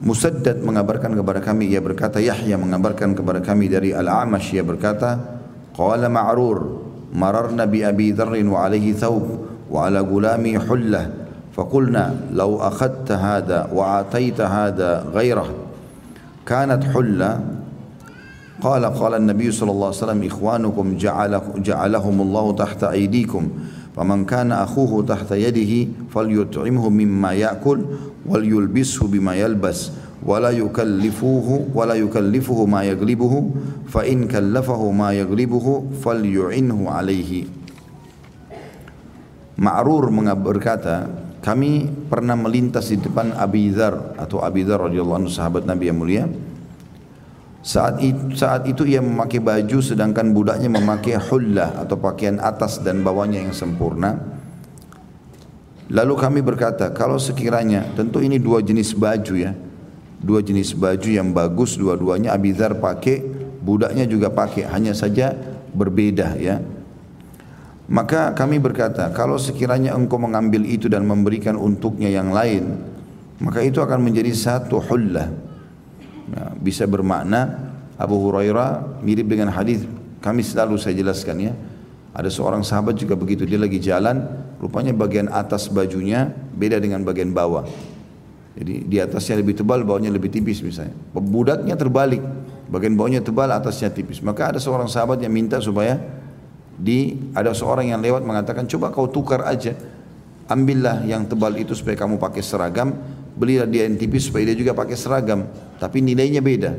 Musaddad 0.00 0.64
mengabarkan 0.64 1.12
kepada 1.12 1.44
kami 1.44 1.68
ia 1.68 1.82
berkata 1.82 2.22
Yahya 2.22 2.56
mengabarkan 2.56 3.12
kepada 3.12 3.44
kami 3.44 3.68
dari 3.68 3.92
Al-Amash 3.92 4.56
ia 4.56 4.64
berkata 4.64 5.20
qala 5.76 6.08
ma'rur 6.08 6.80
mararna 7.12 7.68
bi 7.68 7.84
Abi 7.84 8.16
Dharr 8.16 8.32
wa 8.48 8.64
alaihi 8.64 8.96
thawb 8.96 9.26
wa 9.68 9.84
ala 9.84 10.00
gulami 10.00 10.56
hullah 10.56 11.20
فقلنا 11.50 12.30
لو 12.32 12.56
أخذت 12.56 13.12
هذا 13.12 13.68
وآتيت 13.74 14.40
هذا 14.40 15.10
غيره 15.12 15.48
كانت 16.46 16.84
حلة 16.84 17.40
قال 18.62 18.84
قال 18.86 19.12
النبي 19.14 19.50
صلى 19.50 19.70
الله 19.70 19.86
عليه 19.86 19.96
وسلم 19.96 20.22
إخوانكم 20.24 20.96
جعله 20.96 21.42
جعلهم 21.56 22.20
الله 22.20 22.52
تحت 22.54 22.84
أيديكم 22.84 23.48
Faman 23.95 24.27
kana 24.27 24.59
akhuhu 24.67 25.07
tahta 25.07 25.39
yadihi 25.39 26.11
falyut'imhu 26.11 26.91
mimma 26.91 27.31
ya'kul 27.31 27.79
wal 28.27 28.43
yulbishu 28.43 29.07
bima 29.07 29.39
yalbas 29.39 29.95
wala 30.19 30.51
yukallifuhu 30.51 31.71
wala 31.71 31.95
yukallifuhu 31.95 32.67
ma 32.67 32.83
yaglibuhu 32.83 33.55
fa 33.87 34.03
in 34.03 34.27
kallafahu 34.27 34.91
ma 34.91 35.15
yaglibuhu 35.15 35.95
falyu'inhu. 36.03 36.91
Ma'rur 39.55 40.11
berkata, 40.35 41.07
kami 41.39 41.87
pernah 42.11 42.35
melintas 42.35 42.91
di 42.91 42.99
depan 42.99 43.31
Abi 43.31 43.71
Dzar 43.71 44.19
atau 44.19 44.43
Abi 44.43 44.67
Dzar 44.67 44.91
radhiyallahu 44.91 45.23
anhu 45.23 45.31
sahabat 45.31 45.63
Nabi 45.63 45.87
yang 45.87 45.99
mulia 46.03 46.27
saat 47.65 47.97
itu, 47.97 48.37
saat 48.37 48.69
itu 48.69 48.85
ia 48.85 49.01
memakai 49.01 49.41
baju 49.41 49.81
sedangkan 49.81 50.37
budaknya 50.37 50.69
memakai 50.69 51.17
hullah 51.17 51.81
atau 51.81 51.97
pakaian 51.97 52.37
atas 52.37 52.77
dan 52.85 53.01
bawahnya 53.01 53.41
yang 53.41 53.57
sempurna. 53.57 54.21
Lalu 55.89 56.13
kami 56.13 56.39
berkata, 56.45 56.93
kalau 56.93 57.17
sekiranya, 57.17 57.89
tentu 57.97 58.21
ini 58.21 58.37
dua 58.37 58.61
jenis 58.61 58.93
baju 58.93 59.33
ya. 59.33 59.57
Dua 60.21 60.45
jenis 60.45 60.77
baju 60.77 61.09
yang 61.09 61.33
bagus 61.33 61.73
dua-duanya 61.73 62.37
Abizar 62.37 62.77
pakai, 62.77 63.25
budaknya 63.65 64.05
juga 64.05 64.29
pakai, 64.29 64.69
hanya 64.69 64.93
saja 64.93 65.33
berbeda 65.73 66.37
ya. 66.37 66.61
Maka 67.89 68.33
kami 68.37 68.61
berkata, 68.61 69.09
kalau 69.09 69.41
sekiranya 69.41 69.97
engkau 69.97 70.21
mengambil 70.21 70.61
itu 70.69 70.85
dan 70.85 71.01
memberikan 71.01 71.57
untuknya 71.57 72.13
yang 72.13 72.29
lain, 72.29 72.77
maka 73.41 73.65
itu 73.65 73.81
akan 73.81 74.05
menjadi 74.05 74.29
satu 74.37 74.77
hullah. 74.85 75.44
Ya, 76.25 76.53
bisa 76.57 76.89
bermakna 76.89 77.73
Abu 78.01 78.17
Hurairah 78.17 79.01
mirip 79.05 79.29
dengan 79.29 79.53
hadis 79.53 79.85
kami 80.25 80.41
selalu 80.41 80.81
saya 80.81 80.97
jelaskan 80.97 81.37
ya. 81.37 81.53
Ada 82.15 82.31
seorang 82.31 82.63
sahabat 82.63 82.97
juga 82.97 83.13
begitu, 83.13 83.43
dia 83.43 83.59
lagi 83.59 83.77
jalan, 83.77 84.23
rupanya 84.57 84.95
bagian 84.95 85.27
atas 85.29 85.67
bajunya 85.67 86.31
beda 86.55 86.79
dengan 86.79 87.03
bagian 87.03 87.35
bawah. 87.35 87.67
Jadi 88.55 88.87
di 88.87 88.97
atasnya 89.03 89.43
lebih 89.43 89.59
tebal, 89.59 89.83
bawahnya 89.83 90.09
lebih 90.09 90.31
tipis 90.31 90.63
misalnya. 90.63 90.95
Budaknya 91.11 91.75
terbalik, 91.75 92.23
bagian 92.71 92.95
bawahnya 92.95 93.19
tebal, 93.19 93.51
atasnya 93.51 93.91
tipis. 93.91 94.23
Maka 94.23 94.55
ada 94.55 94.59
seorang 94.63 94.87
sahabat 94.87 95.19
yang 95.19 95.35
minta 95.35 95.59
supaya 95.59 95.99
di 96.79 97.19
ada 97.35 97.51
seorang 97.51 97.91
yang 97.91 97.99
lewat 97.99 98.23
mengatakan 98.23 98.63
coba 98.63 98.95
kau 98.95 99.11
tukar 99.11 99.43
aja, 99.43 99.75
ambillah 100.47 101.03
yang 101.03 101.27
tebal 101.27 101.51
itu 101.59 101.75
supaya 101.75 101.99
kamu 101.99 102.15
pakai 102.15 102.39
seragam, 102.39 102.95
belilah 103.35 103.67
yang 103.67 103.99
tipis 103.99 104.31
supaya 104.31 104.47
dia 104.47 104.57
juga 104.57 104.71
pakai 104.71 104.95
seragam, 104.95 105.45
tapi 105.77 105.99
nilainya 105.99 106.39
beda. 106.39 106.71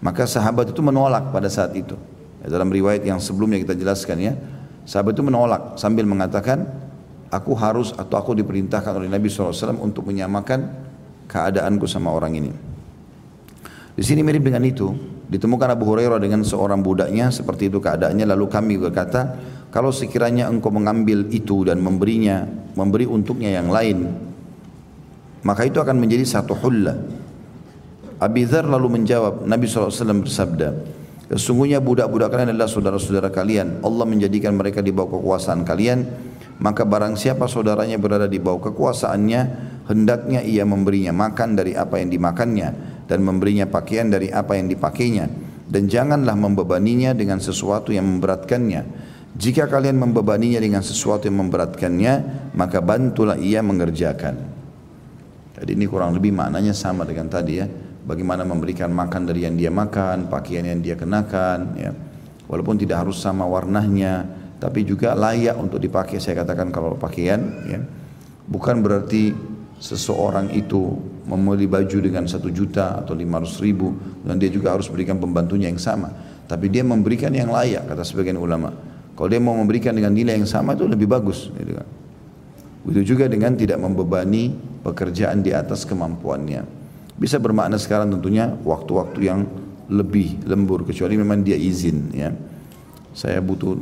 Maka 0.00 0.24
sahabat 0.24 0.72
itu 0.72 0.80
menolak 0.80 1.30
pada 1.30 1.46
saat 1.52 1.76
itu. 1.76 1.94
Dalam 2.42 2.70
riwayat 2.70 3.04
yang 3.04 3.20
sebelumnya 3.20 3.60
kita 3.60 3.74
jelaskan 3.76 4.16
ya, 4.18 4.32
sahabat 4.88 5.12
itu 5.12 5.24
menolak 5.26 5.76
sambil 5.76 6.08
mengatakan, 6.08 6.64
aku 7.28 7.52
harus 7.58 7.92
atau 7.92 8.16
aku 8.16 8.32
diperintahkan 8.32 8.96
oleh 8.96 9.10
Nabi 9.10 9.28
SAW 9.28 9.76
untuk 9.82 10.08
menyamakan 10.08 10.64
keadaanku 11.28 11.84
sama 11.84 12.14
orang 12.14 12.32
ini. 12.40 12.50
Di 13.98 14.06
sini 14.06 14.22
mirip 14.22 14.46
dengan 14.46 14.62
itu, 14.62 14.94
ditemukan 15.28 15.74
Abu 15.74 15.84
Hurairah 15.90 16.22
dengan 16.22 16.46
seorang 16.46 16.80
budaknya 16.80 17.28
seperti 17.34 17.66
itu 17.66 17.82
keadaannya 17.82 18.24
lalu 18.30 18.46
kami 18.46 18.74
berkata, 18.78 19.34
kalau 19.68 19.92
sekiranya 19.92 20.48
engkau 20.48 20.70
mengambil 20.70 21.26
itu 21.28 21.66
dan 21.66 21.82
memberinya, 21.82 22.46
memberi 22.78 23.04
untuknya 23.04 23.58
yang 23.58 23.68
lain, 23.68 24.27
maka 25.46 25.66
itu 25.66 25.78
akan 25.78 25.96
menjadi 25.98 26.24
satu 26.26 26.54
hullah. 26.58 26.96
Abi 28.18 28.42
Dhar 28.48 28.66
lalu 28.66 28.98
menjawab, 28.98 29.46
Nabi 29.46 29.70
SAW 29.70 30.26
bersabda, 30.26 30.74
Sesungguhnya 31.28 31.84
budak-budak 31.84 32.32
kalian 32.32 32.56
adalah 32.56 32.72
saudara-saudara 32.72 33.28
kalian. 33.28 33.84
Allah 33.84 34.08
menjadikan 34.08 34.56
mereka 34.56 34.80
di 34.80 34.96
bawah 34.96 35.20
kekuasaan 35.20 35.60
kalian. 35.60 36.08
Maka 36.58 36.88
barang 36.88 37.20
siapa 37.20 37.44
saudaranya 37.46 38.00
berada 38.00 38.24
di 38.24 38.40
bawah 38.40 38.72
kekuasaannya, 38.72 39.40
hendaknya 39.92 40.40
ia 40.42 40.64
memberinya 40.64 41.12
makan 41.14 41.54
dari 41.54 41.76
apa 41.76 42.00
yang 42.00 42.10
dimakannya 42.10 42.68
dan 43.06 43.22
memberinya 43.22 43.68
pakaian 43.68 44.08
dari 44.08 44.32
apa 44.32 44.56
yang 44.56 44.72
dipakainya. 44.72 45.28
Dan 45.68 45.84
janganlah 45.86 46.32
membebaninya 46.32 47.12
dengan 47.12 47.44
sesuatu 47.44 47.92
yang 47.92 48.08
memberatkannya. 48.08 48.82
Jika 49.36 49.68
kalian 49.68 50.00
membebaninya 50.00 50.58
dengan 50.58 50.80
sesuatu 50.80 51.28
yang 51.28 51.44
memberatkannya, 51.44 52.14
maka 52.56 52.80
bantulah 52.80 53.36
ia 53.36 53.60
mengerjakan. 53.60 54.57
Jadi 55.58 55.74
ini 55.74 55.90
kurang 55.90 56.14
lebih 56.14 56.30
maknanya 56.30 56.70
sama 56.70 57.02
dengan 57.02 57.26
tadi 57.26 57.54
ya 57.58 57.66
bagaimana 58.08 58.48
memberikan 58.48 58.88
makan 58.88 59.28
dari 59.28 59.44
yang 59.44 59.60
dia 59.60 59.68
makan, 59.68 60.32
pakaian 60.32 60.64
yang 60.64 60.80
dia 60.80 60.96
kenakan, 60.96 61.76
ya. 61.76 61.92
Walaupun 62.48 62.80
tidak 62.80 63.04
harus 63.04 63.20
sama 63.20 63.44
warnanya, 63.44 64.24
tapi 64.56 64.88
juga 64.88 65.12
layak 65.12 65.60
untuk 65.60 65.76
dipakai. 65.76 66.16
Saya 66.16 66.40
katakan 66.40 66.72
kalau 66.72 66.96
pakaian, 66.96 67.44
ya, 67.68 67.84
bukan 68.48 68.80
berarti 68.80 69.36
seseorang 69.76 70.48
itu 70.56 70.96
membeli 71.28 71.68
baju 71.68 71.98
dengan 72.00 72.24
satu 72.24 72.48
juta 72.48 73.04
atau 73.04 73.12
lima 73.12 73.38
ratus 73.38 73.60
ribu 73.60 73.92
dan 74.24 74.40
dia 74.40 74.48
juga 74.48 74.72
harus 74.72 74.88
berikan 74.88 75.20
pembantunya 75.20 75.68
yang 75.68 75.76
sama. 75.76 76.08
Tapi 76.48 76.72
dia 76.72 76.80
memberikan 76.80 77.28
yang 77.36 77.52
layak 77.52 77.84
kata 77.84 78.00
sebagian 78.00 78.40
ulama. 78.40 78.72
Kalau 79.12 79.28
dia 79.28 79.36
mau 79.36 79.52
memberikan 79.52 79.92
dengan 79.92 80.16
nilai 80.16 80.40
yang 80.40 80.48
sama 80.48 80.72
itu 80.72 80.88
lebih 80.88 81.04
bagus. 81.04 81.52
Gitu 81.52 81.76
kan. 81.76 81.97
Begitu 82.86 83.14
juga 83.14 83.26
dengan 83.26 83.54
tidak 83.58 83.78
membebani 83.82 84.54
pekerjaan 84.84 85.42
di 85.42 85.50
atas 85.50 85.82
kemampuannya. 85.84 86.62
Bisa 87.18 87.42
bermakna 87.42 87.76
sekarang 87.76 88.14
tentunya 88.14 88.46
waktu-waktu 88.62 89.20
yang 89.22 89.42
lebih 89.90 90.46
lembur 90.46 90.86
kecuali 90.86 91.18
memang 91.18 91.42
dia 91.42 91.58
izin 91.58 91.98
ya. 92.14 92.30
Saya 93.10 93.42
butuh 93.42 93.74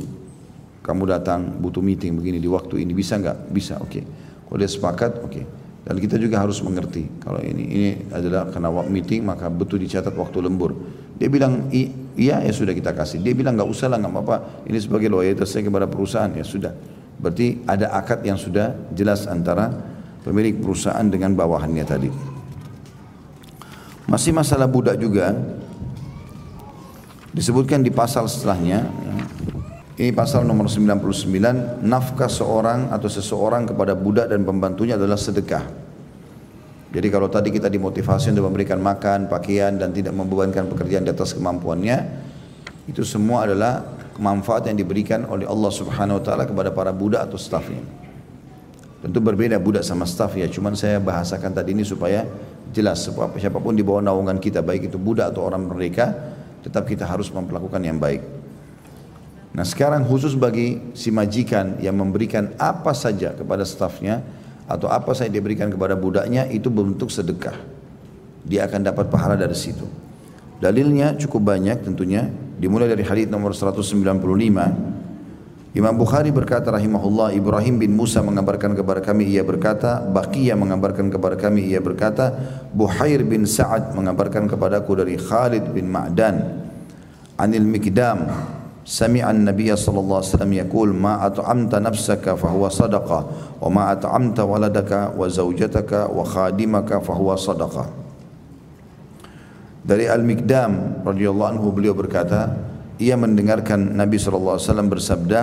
kamu 0.81 1.03
datang 1.05 1.59
butuh 1.59 1.83
meeting 1.83 2.15
begini 2.17 2.39
di 2.39 2.49
waktu 2.49 2.81
ini 2.81 2.95
bisa 2.95 3.19
nggak? 3.19 3.51
Bisa, 3.51 3.77
oke. 3.77 3.91
Okay. 3.91 4.03
Kalau 4.47 4.57
dia 4.57 4.71
sepakat, 4.71 5.11
oke. 5.21 5.29
Okay. 5.29 5.45
Dan 5.87 6.03
kita 6.03 6.19
juga 6.19 6.43
harus 6.43 6.59
mengerti 6.59 7.07
kalau 7.23 7.39
ini 7.39 7.63
ini 7.63 7.89
adalah 8.11 8.51
karena 8.51 8.67
meeting 8.91 9.23
maka 9.23 9.47
betul 9.47 9.79
dicatat 9.79 10.11
waktu 10.11 10.43
lembur. 10.43 10.75
Dia 11.15 11.31
bilang 11.31 11.71
iya 11.71 12.43
ya 12.43 12.51
sudah 12.51 12.75
kita 12.75 12.91
kasih. 12.91 13.23
Dia 13.23 13.31
bilang 13.31 13.55
nggak 13.55 13.71
usah 13.71 13.87
lah 13.87 13.95
nggak 13.95 14.11
apa-apa. 14.11 14.67
Ini 14.67 14.83
sebagai 14.83 15.07
loyalitas 15.07 15.47
saya 15.47 15.63
kepada 15.63 15.87
perusahaan 15.87 16.27
ya 16.35 16.43
sudah. 16.43 16.75
Berarti 17.17 17.65
ada 17.65 17.97
akad 17.97 18.21
yang 18.21 18.37
sudah 18.37 18.77
jelas 18.93 19.25
antara 19.25 19.73
pemilik 20.21 20.57
perusahaan 20.61 21.05
dengan 21.09 21.33
bawahannya 21.33 21.85
tadi. 21.87 22.09
Masih 24.07 24.31
masalah 24.31 24.69
budak 24.69 24.95
juga 25.01 25.35
disebutkan 27.33 27.83
di 27.83 27.91
pasal 27.91 28.29
setelahnya. 28.29 28.87
Ini 29.97 30.13
pasal 30.13 30.45
nomor 30.45 30.69
99, 30.69 31.81
nafkah 31.81 32.29
seorang 32.29 32.93
atau 32.93 33.09
seseorang 33.09 33.65
kepada 33.65 33.97
budak 33.97 34.29
dan 34.29 34.45
pembantunya 34.45 34.93
adalah 34.93 35.17
sedekah. 35.17 35.65
Jadi 36.93 37.07
kalau 37.09 37.27
tadi 37.33 37.49
kita 37.49 37.65
dimotivasi 37.65 38.29
untuk 38.31 38.45
memberikan 38.45 38.77
makan, 38.77 39.25
pakaian 39.25 39.73
dan 39.73 39.89
tidak 39.91 40.13
membebankan 40.13 40.69
pekerjaan 40.69 41.01
di 41.01 41.11
atas 41.11 41.33
kemampuannya, 41.33 41.97
itu 42.87 43.01
semua 43.03 43.49
adalah 43.49 43.96
manfaat 44.17 44.65
yang 44.69 44.77
diberikan 44.77 45.25
oleh 45.29 45.45
Allah 45.45 45.71
Subhanahu 45.71 46.19
wa 46.19 46.23
taala 46.25 46.43
kepada 46.49 46.69
para 46.73 46.91
budak 46.93 47.29
atau 47.29 47.37
stafnya. 47.37 47.81
Tentu 48.97 49.21
berbeda 49.21 49.61
budak 49.61 49.85
sama 49.85 50.09
staf 50.09 50.33
ya, 50.33 50.49
cuman 50.49 50.73
saya 50.73 50.97
bahasakan 50.97 51.53
tadi 51.53 51.77
ini 51.77 51.85
supaya 51.85 52.25
jelas 52.73 53.05
siapa 53.37 53.57
pun 53.61 53.77
di 53.77 53.85
bawah 53.85 54.01
naungan 54.01 54.41
kita 54.41 54.65
baik 54.65 54.89
itu 54.89 54.97
budak 54.97 55.31
atau 55.31 55.45
orang 55.45 55.69
merdeka 55.69 56.11
tetap 56.65 56.83
kita 56.89 57.05
harus 57.05 57.29
memperlakukan 57.29 57.79
yang 57.79 58.01
baik. 58.01 58.25
Nah 59.53 59.65
sekarang 59.65 60.05
khusus 60.05 60.37
bagi 60.37 60.93
si 60.93 61.09
majikan 61.09 61.77
yang 61.81 61.97
memberikan 61.97 62.53
apa 62.61 62.93
saja 62.93 63.33
kepada 63.33 63.63
stafnya 63.63 64.21
atau 64.67 64.91
apa 64.91 65.15
saja 65.15 65.31
diberikan 65.31 65.71
kepada 65.71 65.95
budaknya 65.95 66.49
itu 66.49 66.67
bentuk 66.67 67.09
sedekah. 67.09 67.55
Dia 68.43 68.67
akan 68.67 68.81
dapat 68.85 69.07
pahala 69.07 69.39
dari 69.39 69.55
situ. 69.55 69.87
Dalilnya 70.57 71.13
cukup 71.17 71.53
banyak 71.53 71.85
tentunya 71.85 72.27
dimulai 72.57 72.89
dari 72.89 73.05
hadis 73.05 73.29
nomor 73.29 73.53
195 73.53 74.97
Imam 75.77 75.93
Bukhari 75.93 76.33
berkata 76.33 76.73
rahimahullah 76.73 77.37
Ibrahim 77.37 77.77
bin 77.77 77.93
Musa 77.93 78.25
mengabarkan 78.25 78.73
kepada 78.73 78.97
kami 78.97 79.29
ia 79.29 79.45
berkata 79.45 80.01
Baqiyah 80.01 80.57
mengabarkan 80.57 81.13
kepada 81.13 81.37
kami 81.37 81.69
ia 81.69 81.77
berkata 81.77 82.33
Buhair 82.73 83.21
bin 83.21 83.45
Sa'ad 83.45 83.93
mengabarkan 83.93 84.49
kepadaku 84.49 84.97
dari 84.97 85.21
Khalid 85.21 85.69
bin 85.77 85.85
Ma'dan 85.93 86.65
Anil 87.37 87.69
Mikdam 87.69 88.25
alaihi 90.23 90.31
wasallam 90.33 90.53
yaqul 90.55 90.95
ma 90.95 91.21
at'amta 91.27 91.77
nafsaka 91.83 92.39
fahuwa 92.39 92.71
sadaqah 92.71 93.21
wa 93.59 93.67
ma 93.69 93.93
at'amta 93.93 94.47
waladaka 94.47 95.11
wa 95.13 95.27
zawjataka 95.27 96.09
wa 96.09 96.23
khadimaka 96.23 97.03
fahuwa 97.03 97.35
sadaqah 97.35 98.06
Dari 99.87 100.03
Al-Mikdam 100.03 100.99
radhiyallahu 101.07 101.49
anhu 101.55 101.71
beliau 101.71 101.95
berkata 101.95 102.59
ia 102.99 103.15
mendengarkan 103.15 103.95
Nabi 103.95 104.19
SAW 104.19 104.59
bersabda, 104.83 105.39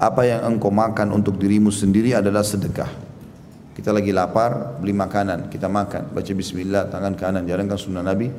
apa 0.00 0.24
yang 0.24 0.48
engkau 0.48 0.72
makan 0.72 1.12
untuk 1.12 1.36
dirimu 1.36 1.68
sendiri 1.68 2.16
adalah 2.16 2.40
sedekah. 2.40 2.88
Kita 3.76 3.92
lagi 3.92 4.08
lapar, 4.16 4.80
beli 4.80 4.96
makanan, 4.96 5.52
kita 5.52 5.68
makan, 5.68 6.08
baca 6.08 6.32
bismillah, 6.32 6.88
tangan 6.88 7.12
kanan, 7.20 7.44
jalankan 7.44 7.76
sunnah 7.76 8.00
Nabi. 8.00 8.32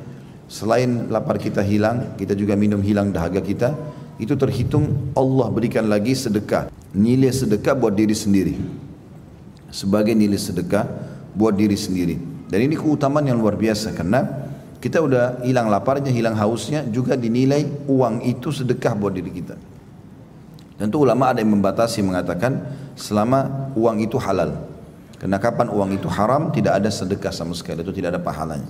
Selain 0.50 1.06
lapar 1.06 1.38
kita 1.38 1.62
hilang, 1.62 2.18
kita 2.18 2.34
juga 2.34 2.58
minum 2.58 2.82
hilang 2.82 3.14
dahaga 3.14 3.38
kita, 3.38 3.78
itu 4.18 4.34
terhitung 4.34 5.14
Allah 5.14 5.54
berikan 5.54 5.86
lagi 5.86 6.18
sedekah. 6.18 6.66
Nilai 6.98 7.30
sedekah 7.30 7.78
buat 7.78 7.94
diri 7.94 8.14
sendiri. 8.14 8.58
Sebagai 9.70 10.18
nilai 10.18 10.38
sedekah 10.38 10.82
buat 11.30 11.54
diri 11.54 11.78
sendiri. 11.78 12.18
Dan 12.50 12.58
ini 12.58 12.74
keutamaan 12.74 13.26
yang 13.30 13.38
luar 13.38 13.54
biasa 13.54 13.94
karena 13.94 14.43
kita 14.84 15.00
udah 15.00 15.40
hilang 15.40 15.72
laparnya, 15.72 16.12
hilang 16.12 16.36
hausnya, 16.36 16.84
juga 16.84 17.16
dinilai 17.16 17.88
uang 17.88 18.20
itu 18.20 18.52
sedekah 18.52 18.92
buat 18.92 19.16
diri 19.16 19.32
kita. 19.32 19.56
Tentu 20.76 21.00
ulama 21.00 21.32
ada 21.32 21.40
yang 21.40 21.56
membatasi 21.56 22.04
mengatakan 22.04 22.60
selama 22.92 23.72
uang 23.80 24.04
itu 24.04 24.20
halal. 24.20 24.60
Karena 25.16 25.40
kapan 25.40 25.72
uang 25.72 25.96
itu 25.96 26.04
haram 26.12 26.52
tidak 26.52 26.84
ada 26.84 26.92
sedekah 26.92 27.32
sama 27.32 27.56
sekali 27.56 27.80
itu 27.80 27.96
tidak 27.96 28.12
ada 28.12 28.20
pahalanya. 28.20 28.68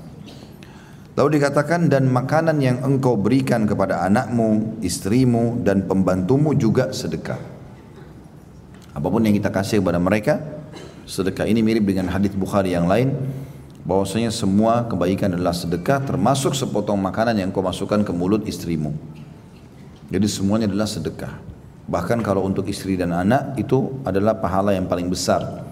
Lalu 1.18 1.42
dikatakan 1.42 1.90
dan 1.90 2.06
makanan 2.06 2.62
yang 2.62 2.78
engkau 2.86 3.18
berikan 3.18 3.66
kepada 3.66 4.06
anakmu, 4.06 4.78
istrimu 4.86 5.66
dan 5.66 5.82
pembantumu 5.82 6.54
juga 6.54 6.94
sedekah. 6.94 7.42
Apa 8.94 9.06
pun 9.10 9.18
yang 9.26 9.34
kita 9.34 9.50
kasih 9.50 9.82
kepada 9.82 9.98
mereka, 9.98 10.38
sedekah 11.10 11.50
ini 11.50 11.58
mirip 11.58 11.82
dengan 11.82 12.06
hadis 12.14 12.30
Bukhari 12.38 12.70
yang 12.70 12.86
lain 12.86 13.10
bahwasanya 13.84 14.32
semua 14.32 14.88
kebaikan 14.88 15.36
adalah 15.36 15.52
sedekah 15.52 16.00
termasuk 16.00 16.56
sepotong 16.56 16.96
makanan 16.96 17.36
yang 17.36 17.52
kau 17.52 17.60
masukkan 17.60 18.00
ke 18.00 18.12
mulut 18.16 18.48
istrimu. 18.48 18.96
Jadi 20.08 20.26
semuanya 20.28 20.66
adalah 20.68 20.88
sedekah. 20.88 21.36
Bahkan 21.84 22.24
kalau 22.24 22.48
untuk 22.48 22.64
istri 22.64 22.96
dan 22.96 23.12
anak 23.12 23.60
itu 23.60 24.00
adalah 24.08 24.40
pahala 24.40 24.72
yang 24.72 24.88
paling 24.88 25.12
besar. 25.12 25.64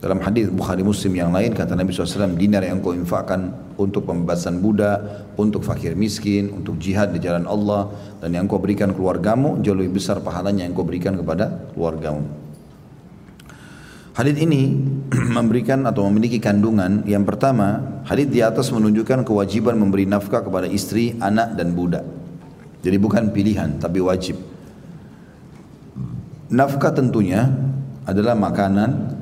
Dalam 0.00 0.16
hadis 0.24 0.48
Bukhari 0.48 0.80
Muslim 0.80 1.12
yang 1.12 1.28
lain 1.28 1.52
kata 1.52 1.76
Nabi 1.76 1.92
SAW 1.92 2.32
dinar 2.32 2.64
yang 2.64 2.80
kau 2.80 2.96
infakkan 2.96 3.52
untuk 3.76 4.08
pembebasan 4.08 4.56
budak, 4.64 5.28
untuk 5.36 5.60
fakir 5.60 5.92
miskin, 5.92 6.48
untuk 6.56 6.80
jihad 6.80 7.12
di 7.12 7.20
jalan 7.20 7.44
Allah 7.44 7.92
dan 8.24 8.32
yang 8.32 8.48
kau 8.48 8.56
berikan 8.56 8.96
keluargamu 8.96 9.60
jauh 9.60 9.76
lebih 9.76 10.00
besar 10.00 10.24
pahalanya 10.24 10.64
yang 10.64 10.72
kau 10.72 10.88
berikan 10.88 11.20
kepada 11.20 11.68
keluargamu. 11.76 12.39
Hadis 14.10 14.42
ini 14.42 14.74
memberikan 15.36 15.86
atau 15.86 16.10
memiliki 16.10 16.42
kandungan 16.42 17.06
yang 17.06 17.22
pertama, 17.22 18.02
hadis 18.02 18.26
di 18.26 18.42
atas 18.42 18.74
menunjukkan 18.74 19.22
kewajiban 19.22 19.78
memberi 19.78 20.02
nafkah 20.02 20.42
kepada 20.42 20.66
istri, 20.66 21.14
anak 21.22 21.54
dan 21.54 21.78
budak. 21.78 22.02
Jadi 22.82 22.96
bukan 22.98 23.30
pilihan 23.30 23.78
tapi 23.78 24.02
wajib. 24.02 24.34
Nafkah 26.50 26.90
tentunya 26.90 27.46
adalah 28.02 28.34
makanan, 28.34 29.14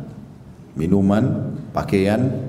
minuman, 0.73 1.53
pakaian, 1.77 2.49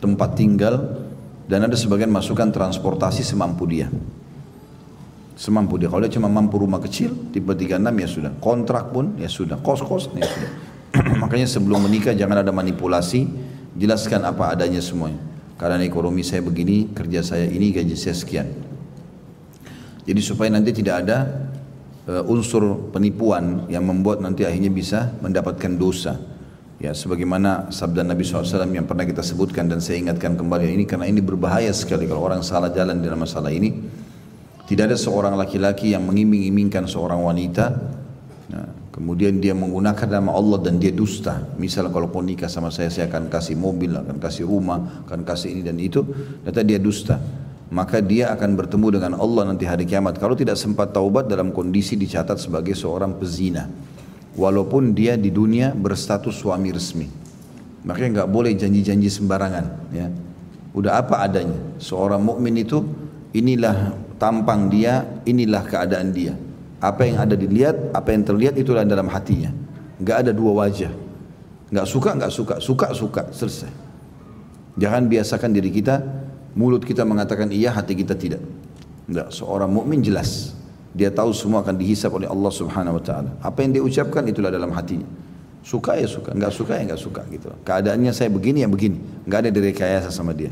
tempat 0.00 0.32
tinggal, 0.32 1.04
dan 1.44 1.68
ada 1.68 1.76
sebagian 1.76 2.08
masukan 2.08 2.48
transportasi 2.48 3.20
semampu 3.20 3.68
dia. 3.68 3.92
Semampu 5.36 5.76
dia. 5.76 5.92
Kalau 5.92 6.00
dia 6.00 6.12
cuma 6.16 6.32
mampu 6.32 6.56
rumah 6.56 6.80
kecil, 6.80 7.28
tipe 7.28 7.52
36 7.52 7.76
ya 8.00 8.08
sudah. 8.08 8.32
Kontrak 8.40 8.88
pun 8.96 9.20
ya 9.20 9.28
sudah. 9.28 9.60
Kos-kos 9.60 10.08
ya 10.16 10.24
sudah. 10.24 10.71
Makanya 11.22 11.48
sebelum 11.48 11.88
menikah 11.88 12.12
jangan 12.12 12.44
ada 12.44 12.52
manipulasi, 12.52 13.24
jelaskan 13.76 14.28
apa 14.28 14.52
adanya 14.52 14.80
semuanya. 14.84 15.20
Karena 15.56 15.80
ekonomi 15.86 16.26
saya 16.26 16.42
begini, 16.42 16.90
kerja 16.92 17.22
saya 17.22 17.46
ini, 17.48 17.70
gaji 17.70 17.94
saya 17.96 18.16
sekian. 18.18 18.48
Jadi 20.02 20.20
supaya 20.20 20.50
nanti 20.50 20.74
tidak 20.74 21.06
ada 21.06 21.18
uh, 22.10 22.26
unsur 22.26 22.90
penipuan 22.90 23.70
yang 23.70 23.86
membuat 23.86 24.18
nanti 24.18 24.42
akhirnya 24.42 24.74
bisa 24.74 25.14
mendapatkan 25.22 25.72
dosa. 25.78 26.18
Ya, 26.82 26.90
sebagaimana 26.90 27.70
sabda 27.70 28.02
Nabi 28.02 28.26
SAW 28.26 28.66
yang 28.74 28.90
pernah 28.90 29.06
kita 29.06 29.22
sebutkan 29.22 29.70
dan 29.70 29.78
saya 29.78 30.02
ingatkan 30.02 30.34
kembali 30.34 30.66
ini 30.66 30.82
karena 30.82 31.06
ini 31.06 31.22
berbahaya 31.22 31.70
sekali 31.70 32.10
kalau 32.10 32.26
orang 32.26 32.42
salah 32.42 32.74
jalan 32.74 32.98
dalam 32.98 33.22
masalah 33.22 33.54
ini. 33.54 33.70
Tidak 34.66 34.90
ada 34.90 34.98
seorang 34.98 35.38
laki-laki 35.38 35.94
yang 35.94 36.02
mengiming-imingkan 36.02 36.90
seorang 36.90 37.22
wanita, 37.22 37.66
nah, 38.50 38.81
kemudian 38.92 39.40
dia 39.40 39.56
menggunakan 39.56 40.20
nama 40.20 40.36
Allah 40.36 40.60
dan 40.60 40.76
dia 40.76 40.92
dusta. 40.92 41.40
Misal 41.56 41.88
kalau 41.88 42.12
pun 42.12 42.28
nikah 42.28 42.46
sama 42.46 42.68
saya, 42.68 42.92
saya 42.92 43.08
akan 43.08 43.32
kasih 43.32 43.56
mobil, 43.56 43.96
akan 43.96 44.20
kasih 44.20 44.44
rumah, 44.44 45.02
akan 45.08 45.24
kasih 45.24 45.56
ini 45.56 45.62
dan 45.64 45.80
itu. 45.80 46.04
Ternyata 46.44 46.62
dia 46.62 46.78
dusta. 46.78 47.16
Maka 47.72 48.04
dia 48.04 48.28
akan 48.36 48.52
bertemu 48.52 49.00
dengan 49.00 49.12
Allah 49.16 49.48
nanti 49.48 49.64
hari 49.64 49.88
kiamat. 49.88 50.20
Kalau 50.20 50.36
tidak 50.36 50.60
sempat 50.60 50.92
taubat 50.92 51.24
dalam 51.24 51.56
kondisi 51.56 51.96
dicatat 51.96 52.36
sebagai 52.36 52.76
seorang 52.76 53.16
pezina 53.16 53.64
walaupun 54.36 54.92
dia 54.92 55.16
di 55.16 55.32
dunia 55.32 55.72
berstatus 55.72 56.36
suami 56.36 56.68
resmi. 56.72 57.08
Makanya 57.82 58.22
nggak 58.22 58.30
boleh 58.30 58.52
janji-janji 58.54 59.08
sembarangan. 59.08 59.66
Ya. 59.90 60.06
Udah 60.72 61.00
apa 61.00 61.24
adanya. 61.24 61.56
Seorang 61.80 62.22
mukmin 62.22 62.60
itu 62.60 62.84
inilah 63.32 63.96
tampang 64.16 64.70
dia, 64.70 65.04
inilah 65.24 65.64
keadaan 65.66 66.14
dia. 66.14 66.36
Apa 66.82 67.06
yang 67.06 67.22
ada 67.22 67.38
dilihat, 67.38 67.94
apa 67.94 68.10
yang 68.10 68.26
terlihat 68.26 68.58
itulah 68.58 68.82
dalam 68.82 69.06
hatinya. 69.06 69.54
Nggak 70.02 70.16
ada 70.26 70.30
dua 70.34 70.66
wajah. 70.66 70.90
Nggak 71.70 71.86
suka, 71.86 72.10
nggak 72.18 72.32
suka, 72.34 72.54
suka, 72.58 72.86
suka, 72.90 73.22
selesai. 73.30 73.70
Jangan 74.74 75.06
biasakan 75.06 75.54
diri 75.54 75.70
kita, 75.70 76.02
mulut 76.58 76.82
kita 76.82 77.06
mengatakan 77.06 77.54
iya, 77.54 77.70
hati 77.70 77.94
kita 77.94 78.18
tidak. 78.18 78.42
Enggak, 79.06 79.30
seorang 79.30 79.70
mukmin 79.70 80.02
jelas. 80.02 80.58
Dia 80.92 81.08
tahu 81.08 81.32
semua 81.32 81.64
akan 81.64 81.78
dihisap 81.78 82.12
oleh 82.12 82.28
Allah 82.28 82.52
Subhanahu 82.52 82.98
wa 82.98 83.02
taala. 83.02 83.30
Apa 83.40 83.64
yang 83.64 83.78
dia 83.78 83.82
ucapkan 83.86 84.26
itulah 84.28 84.52
dalam 84.52 84.74
hatinya. 84.74 85.06
Suka 85.62 85.94
ya 85.94 86.10
suka, 86.10 86.34
enggak 86.34 86.50
suka 86.50 86.74
ya 86.74 86.82
enggak 86.90 87.00
suka 87.00 87.22
gitu. 87.30 87.48
Keadaannya 87.62 88.10
saya 88.10 88.28
begini 88.28 88.66
ya 88.66 88.68
begini, 88.68 88.98
enggak 89.24 89.46
ada 89.46 89.50
direkayasa 89.54 90.10
sama 90.10 90.34
dia. 90.34 90.50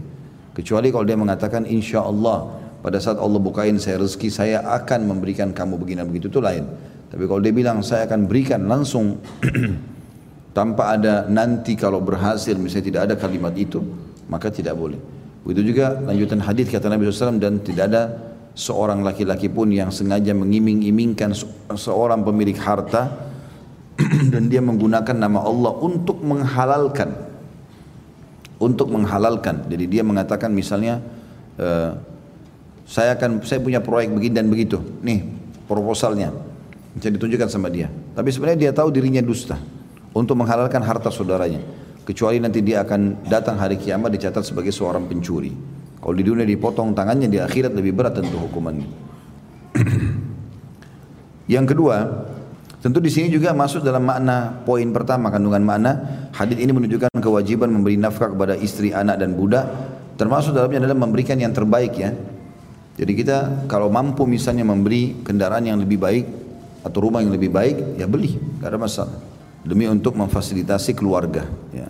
Kecuali 0.55 0.95
kalau 0.95 1.03
dia 1.03 1.19
mengatakan 1.19 1.67
insya 1.67 2.07
Allah 2.07 2.60
pada 2.81 2.97
saat 2.97 3.21
Allah 3.21 3.37
bukain 3.37 3.77
saya 3.77 4.01
rezeki 4.01 4.29
saya 4.33 4.59
akan 4.65 5.05
memberikan 5.05 5.53
kamu 5.53 5.77
begini 5.77 6.01
begitu 6.09 6.33
itu 6.33 6.41
lain. 6.41 6.65
Tapi 7.11 7.27
kalau 7.29 7.41
dia 7.45 7.53
bilang 7.53 7.85
saya 7.85 8.09
akan 8.09 8.25
berikan 8.25 8.65
langsung 8.65 9.21
tanpa 10.57 10.97
ada 10.97 11.29
nanti 11.29 11.77
kalau 11.77 12.01
berhasil 12.01 12.57
misalnya 12.57 12.87
tidak 12.87 13.03
ada 13.11 13.15
kalimat 13.21 13.53
itu 13.53 13.85
maka 14.33 14.49
tidak 14.49 14.79
boleh. 14.79 14.97
Begitu 15.45 15.75
juga 15.77 16.01
lanjutan 16.01 16.41
hadis 16.41 16.69
kata 16.73 16.89
Nabi 16.89 17.09
SAW 17.09 17.37
dan 17.37 17.61
tidak 17.61 17.85
ada 17.93 18.03
seorang 18.57 19.05
laki-laki 19.05 19.53
pun 19.53 19.71
yang 19.71 19.93
sengaja 19.93 20.33
mengiming-imingkan 20.33 21.37
seorang 21.77 22.25
pemilik 22.25 22.57
harta 22.57 23.31
dan 24.33 24.49
dia 24.49 24.65
menggunakan 24.65 25.17
nama 25.17 25.45
Allah 25.45 25.73
untuk 25.81 26.21
menghalalkan 26.25 27.13
untuk 28.61 28.93
menghalalkan 28.93 29.65
jadi 29.71 29.85
dia 29.89 30.03
mengatakan 30.05 30.53
misalnya 30.53 31.01
uh, 31.57 32.10
saya 32.91 33.15
akan 33.15 33.47
saya 33.47 33.63
punya 33.63 33.79
proyek 33.79 34.11
begini 34.11 34.35
dan 34.35 34.51
begitu. 34.51 34.83
Nih 35.07 35.23
proposalnya. 35.71 36.35
Bisa 36.91 37.07
ditunjukkan 37.07 37.47
sama 37.47 37.71
dia. 37.71 37.87
Tapi 37.87 38.35
sebenarnya 38.35 38.59
dia 38.67 38.73
tahu 38.75 38.91
dirinya 38.91 39.23
dusta 39.23 39.55
untuk 40.11 40.35
menghalalkan 40.35 40.83
harta 40.83 41.07
saudaranya. 41.07 41.63
Kecuali 42.03 42.43
nanti 42.43 42.59
dia 42.67 42.83
akan 42.83 43.31
datang 43.31 43.55
hari 43.63 43.79
kiamat 43.79 44.11
dicatat 44.11 44.43
sebagai 44.43 44.75
seorang 44.75 45.07
pencuri. 45.07 45.55
Kalau 46.03 46.15
di 46.19 46.27
dunia 46.27 46.43
dipotong 46.43 46.91
tangannya 46.91 47.31
di 47.31 47.39
akhirat 47.39 47.71
lebih 47.79 47.95
berat 47.95 48.19
tentu 48.19 48.35
hukumannya. 48.43 48.89
Yang 51.55 51.67
kedua, 51.71 52.27
tentu 52.83 52.99
di 52.99 53.11
sini 53.15 53.31
juga 53.31 53.55
masuk 53.55 53.87
dalam 53.87 54.03
makna 54.03 54.67
poin 54.67 54.91
pertama 54.91 55.31
kandungan 55.31 55.63
makna. 55.63 55.93
Hadis 56.35 56.59
ini 56.59 56.75
menunjukkan 56.75 57.15
kewajiban 57.23 57.71
memberi 57.71 57.95
nafkah 57.95 58.35
kepada 58.35 58.59
istri, 58.59 58.91
anak 58.91 59.23
dan 59.23 59.39
budak. 59.39 59.71
Termasuk 60.19 60.59
dalamnya 60.59 60.91
adalah 60.91 60.99
memberikan 61.07 61.39
yang 61.39 61.55
terbaik 61.55 61.95
ya. 61.95 62.11
Jadi 63.01 63.13
kita 63.17 63.65
kalau 63.65 63.89
mampu 63.89 64.29
misalnya 64.29 64.61
memberi 64.61 65.25
kendaraan 65.25 65.65
yang 65.65 65.81
lebih 65.81 65.97
baik 65.97 66.27
atau 66.85 67.01
rumah 67.01 67.25
yang 67.25 67.33
lebih 67.33 67.49
baik 67.49 67.97
ya 67.97 68.05
beli, 68.05 68.37
gak 68.61 68.77
ada 68.77 68.77
masalah. 68.77 69.17
Demi 69.65 69.89
untuk 69.89 70.21
memfasilitasi 70.21 70.93
keluarga 70.93 71.49
ya. 71.73 71.89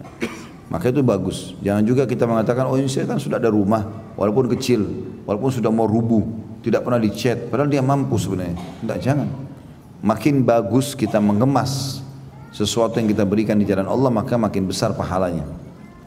Maka 0.70 0.94
itu 0.94 1.02
bagus. 1.02 1.58
Jangan 1.66 1.82
juga 1.82 2.06
kita 2.06 2.30
mengatakan, 2.30 2.70
oh 2.70 2.78
ini 2.78 2.86
saya 2.86 3.10
kan 3.10 3.18
sudah 3.18 3.42
ada 3.42 3.50
rumah, 3.50 4.14
walaupun 4.14 4.46
kecil, 4.54 4.86
walaupun 5.26 5.50
sudah 5.50 5.66
mau 5.66 5.90
rubuh, 5.90 6.22
tidak 6.62 6.86
pernah 6.86 7.02
dicat, 7.02 7.50
padahal 7.50 7.66
dia 7.66 7.82
mampu 7.82 8.14
sebenarnya. 8.14 8.54
Tidak, 8.54 8.98
jangan. 9.02 9.28
Makin 9.98 10.46
bagus 10.46 10.94
kita 10.94 11.18
mengemas 11.18 11.98
sesuatu 12.54 13.02
yang 13.02 13.10
kita 13.10 13.26
berikan 13.26 13.58
di 13.58 13.66
jalan 13.66 13.90
Allah, 13.90 14.14
maka 14.14 14.38
makin 14.38 14.70
besar 14.70 14.94
pahalanya. 14.94 15.42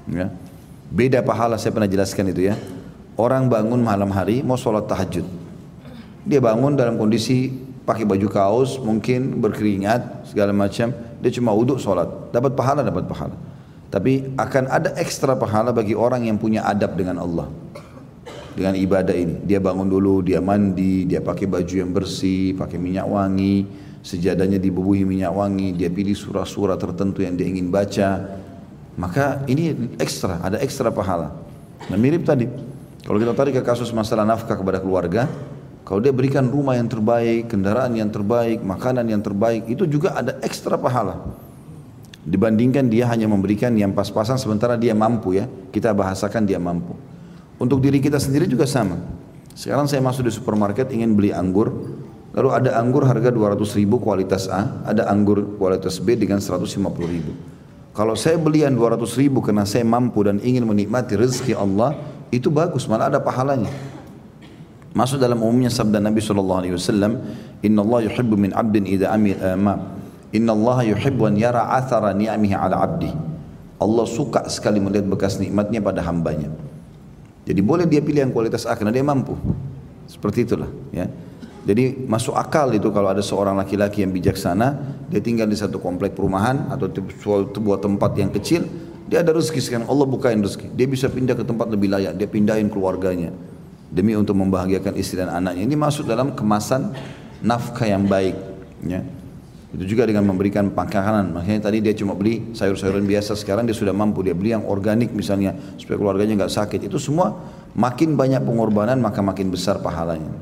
Ya. 0.07 0.31
Beda 0.87 1.19
pahala, 1.19 1.59
saya 1.59 1.75
pernah 1.75 1.91
jelaskan 1.91 2.31
itu 2.31 2.47
ya. 2.47 2.55
Orang 3.13 3.45
bangun 3.45 3.77
malam 3.77 4.09
hari, 4.09 4.41
mau 4.41 4.57
sholat 4.57 4.89
tahajud. 4.89 5.25
Dia 6.25 6.41
bangun 6.41 6.73
dalam 6.73 6.97
kondisi 6.97 7.51
pakai 7.85 8.07
baju 8.09 8.27
kaos, 8.31 8.81
mungkin 8.81 9.37
berkeringat, 9.37 10.31
segala 10.33 10.49
macam. 10.55 10.89
Dia 11.21 11.31
cuma 11.35 11.53
uduk 11.53 11.77
sholat. 11.77 12.33
Dapat 12.33 12.57
pahala, 12.57 12.81
dapat 12.81 13.05
pahala. 13.05 13.37
Tapi 13.93 14.33
akan 14.33 14.65
ada 14.73 14.97
ekstra 14.97 15.37
pahala 15.37 15.69
bagi 15.69 15.93
orang 15.93 16.25
yang 16.25 16.41
punya 16.41 16.65
adab 16.65 16.97
dengan 16.97 17.21
Allah. 17.21 17.45
Dengan 18.57 18.73
ibadah 18.73 19.13
ini. 19.13 19.45
Dia 19.45 19.61
bangun 19.61 19.85
dulu, 19.85 20.25
dia 20.25 20.41
mandi, 20.41 21.05
dia 21.05 21.21
pakai 21.21 21.45
baju 21.45 21.75
yang 21.77 21.93
bersih, 21.93 22.57
pakai 22.57 22.81
minyak 22.81 23.05
wangi, 23.05 23.69
sejadahnya 24.01 24.57
dibubuhi 24.57 25.05
minyak 25.05 25.29
wangi, 25.29 25.77
dia 25.77 25.93
pilih 25.93 26.17
surah-surah 26.17 26.81
tertentu 26.81 27.21
yang 27.21 27.37
dia 27.37 27.45
ingin 27.45 27.69
baca. 27.69 28.41
Maka 28.97 29.45
ini 29.45 29.93
ekstra, 30.01 30.41
ada 30.41 30.57
ekstra 30.57 30.89
pahala. 30.89 31.33
Nah 31.89 31.97
mirip 31.97 32.25
tadi, 32.25 32.45
kalau 33.03 33.17
kita 33.19 33.35
tarik 33.35 33.59
ke 33.59 33.63
kasus 33.63 33.91
masalah 33.91 34.23
nafkah 34.23 34.55
kepada 34.55 34.79
keluarga, 34.79 35.27
kalau 35.83 35.99
dia 35.99 36.15
berikan 36.15 36.47
rumah 36.47 36.79
yang 36.79 36.87
terbaik, 36.87 37.51
kendaraan 37.51 37.91
yang 37.99 38.07
terbaik, 38.07 38.63
makanan 38.63 39.03
yang 39.11 39.19
terbaik, 39.19 39.67
itu 39.67 39.83
juga 39.83 40.15
ada 40.15 40.39
ekstra 40.39 40.79
pahala. 40.79 41.19
Dibandingkan 42.23 42.87
dia 42.87 43.03
hanya 43.11 43.27
memberikan 43.27 43.75
yang 43.75 43.91
pas-pasan 43.91 44.39
sementara 44.39 44.79
dia 44.79 44.95
mampu 44.95 45.35
ya. 45.35 45.43
Kita 45.75 45.91
bahasakan 45.91 46.47
dia 46.47 46.55
mampu. 46.55 46.95
Untuk 47.59 47.83
diri 47.83 47.99
kita 47.99 48.15
sendiri 48.15 48.47
juga 48.47 48.63
sama. 48.63 48.95
Sekarang 49.51 49.91
saya 49.91 49.99
masuk 49.99 50.23
di 50.23 50.31
supermarket 50.31 50.87
ingin 50.95 51.11
beli 51.19 51.35
anggur. 51.35 51.75
Lalu 52.31 52.49
ada 52.55 52.79
anggur 52.79 53.03
harga 53.03 53.29
200 53.29 53.59
ribu 53.77 53.99
kualitas 53.99 54.47
A 54.47 54.81
ada 54.87 55.05
anggur 55.11 55.59
kualitas 55.59 55.99
B 55.99 56.15
dengan 56.15 56.39
150 56.39 56.79
ribu. 57.05 57.35
Kalau 57.93 58.17
saya 58.17 58.39
beli 58.41 58.65
yang 58.65 58.73
200 58.73 59.05
ribu 59.19 59.43
karena 59.43 59.67
saya 59.69 59.85
mampu 59.85 60.25
dan 60.25 60.41
ingin 60.41 60.65
menikmati 60.65 61.13
rezeki 61.13 61.53
Allah 61.53 61.93
itu 62.33 62.49
bagus, 62.49 62.89
malah 62.89 63.13
ada 63.13 63.21
pahalanya. 63.21 63.69
Masuk 64.93 65.21
dalam 65.21 65.41
umumnya 65.41 65.69
sabda 65.69 66.01
Nabi 66.01 66.21
sallallahu 66.21 66.59
alaihi 66.65 66.73
wasallam, 66.77 67.21
"Inna 67.65 67.81
Allah 67.81 68.09
yuhibbu 68.09 68.35
min 68.37 68.51
'abdin 68.53 68.85
idza 68.85 69.09
amil 69.09 69.37
uh, 69.37 69.57
ma. 69.57 69.73
Inna 70.33 70.53
Allah 70.53 70.93
yuhibbu 70.93 71.29
an 71.29 71.33
yara 71.37 71.69
athara 71.73 72.13
ni'amihi 72.13 72.53
'ala 72.53 72.77
'abdi." 72.77 73.09
Allah 73.81 74.05
suka 74.05 74.45
sekali 74.49 74.81
melihat 74.81 75.09
bekas 75.09 75.41
nikmatnya 75.41 75.81
pada 75.81 76.05
hambanya. 76.05 76.49
Jadi 77.43 77.59
boleh 77.59 77.83
dia 77.89 77.99
pilih 77.99 78.29
yang 78.29 78.33
kualitas 78.33 78.63
A 78.63 78.77
karena 78.77 78.95
dia 78.95 79.03
mampu. 79.03 79.35
Seperti 80.07 80.47
itulah, 80.47 80.69
ya. 80.95 81.09
Jadi 81.63 81.95
masuk 82.07 82.35
akal 82.35 82.75
itu 82.75 82.91
kalau 82.91 83.07
ada 83.07 83.23
seorang 83.23 83.55
laki-laki 83.55 84.03
yang 84.03 84.11
bijaksana, 84.11 84.99
dia 85.07 85.23
tinggal 85.23 85.47
di 85.47 85.55
satu 85.55 85.79
komplek 85.79 86.11
perumahan 86.11 86.67
atau 86.71 86.91
sebuah 86.91 87.79
tempat 87.79 88.11
yang 88.19 88.31
kecil, 88.35 88.67
dia 89.13 89.21
ada 89.21 89.29
rezeki 89.29 89.61
sekarang 89.61 89.85
Allah 89.85 90.09
bukain 90.09 90.41
rezeki. 90.41 90.73
Dia 90.73 90.89
bisa 90.89 91.05
pindah 91.05 91.37
ke 91.37 91.45
tempat 91.45 91.69
lebih 91.69 91.93
layak, 91.93 92.17
dia 92.17 92.25
pindahin 92.25 92.65
keluarganya 92.65 93.29
demi 93.93 94.17
untuk 94.17 94.33
membahagiakan 94.33 94.97
istri 94.97 95.21
dan 95.21 95.29
anaknya. 95.29 95.69
Ini 95.69 95.77
masuk 95.77 96.09
dalam 96.09 96.33
kemasan 96.33 96.97
nafkah 97.45 97.85
yang 97.85 98.09
baik. 98.09 98.33
Ya. 98.81 99.05
Itu 99.69 99.85
juga 99.85 100.09
dengan 100.09 100.25
memberikan 100.25 100.73
makanan. 100.73 101.29
Makanya 101.29 101.69
tadi 101.69 101.85
dia 101.85 101.93
cuma 101.93 102.17
beli 102.17 102.57
sayur-sayuran 102.57 103.05
biasa, 103.05 103.37
sekarang 103.37 103.69
dia 103.69 103.77
sudah 103.77 103.93
mampu 103.93 104.25
dia 104.25 104.33
beli 104.33 104.57
yang 104.57 104.65
organik 104.65 105.13
misalnya 105.13 105.53
supaya 105.77 106.01
keluarganya 106.01 106.33
nggak 106.41 106.53
sakit. 106.57 106.81
Itu 106.81 106.97
semua 106.97 107.37
makin 107.77 108.17
banyak 108.17 108.41
pengorbanan 108.41 108.97
maka 108.97 109.21
makin 109.21 109.53
besar 109.53 109.77
pahalanya. 109.77 110.33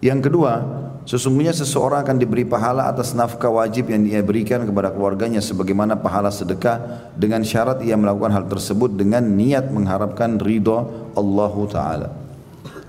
Yang 0.00 0.32
kedua, 0.32 0.64
sesungguhnya 1.10 1.50
seseorang 1.50 2.06
akan 2.06 2.22
diberi 2.22 2.46
pahala 2.46 2.86
atas 2.86 3.18
nafkah 3.18 3.50
wajib 3.50 3.90
yang 3.90 4.06
dia 4.06 4.22
berikan 4.22 4.62
kepada 4.62 4.94
keluarganya 4.94 5.42
sebagaimana 5.42 5.98
pahala 5.98 6.30
sedekah 6.30 7.10
dengan 7.18 7.42
syarat 7.42 7.82
ia 7.82 7.98
melakukan 7.98 8.30
hal 8.30 8.46
tersebut 8.46 8.94
dengan 8.94 9.26
niat 9.26 9.74
mengharapkan 9.74 10.38
ridho 10.38 11.10
Allah 11.18 11.54
Ta'ala. 11.66 12.08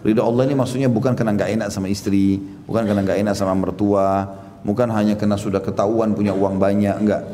Ridho 0.06 0.22
Allah 0.22 0.46
ini 0.46 0.54
maksudnya 0.54 0.86
bukan 0.86 1.18
karena 1.18 1.34
nggak 1.34 1.50
enak 1.50 1.70
sama 1.74 1.90
istri, 1.90 2.38
bukan 2.70 2.86
karena 2.86 3.02
nggak 3.02 3.26
enak 3.26 3.34
sama 3.34 3.58
mertua, 3.58 4.30
bukan 4.62 4.94
hanya 4.94 5.18
karena 5.18 5.42
sudah 5.42 5.58
ketahuan 5.58 6.14
punya 6.14 6.38
uang 6.38 6.62
banyak, 6.62 6.94
enggak. 7.02 7.26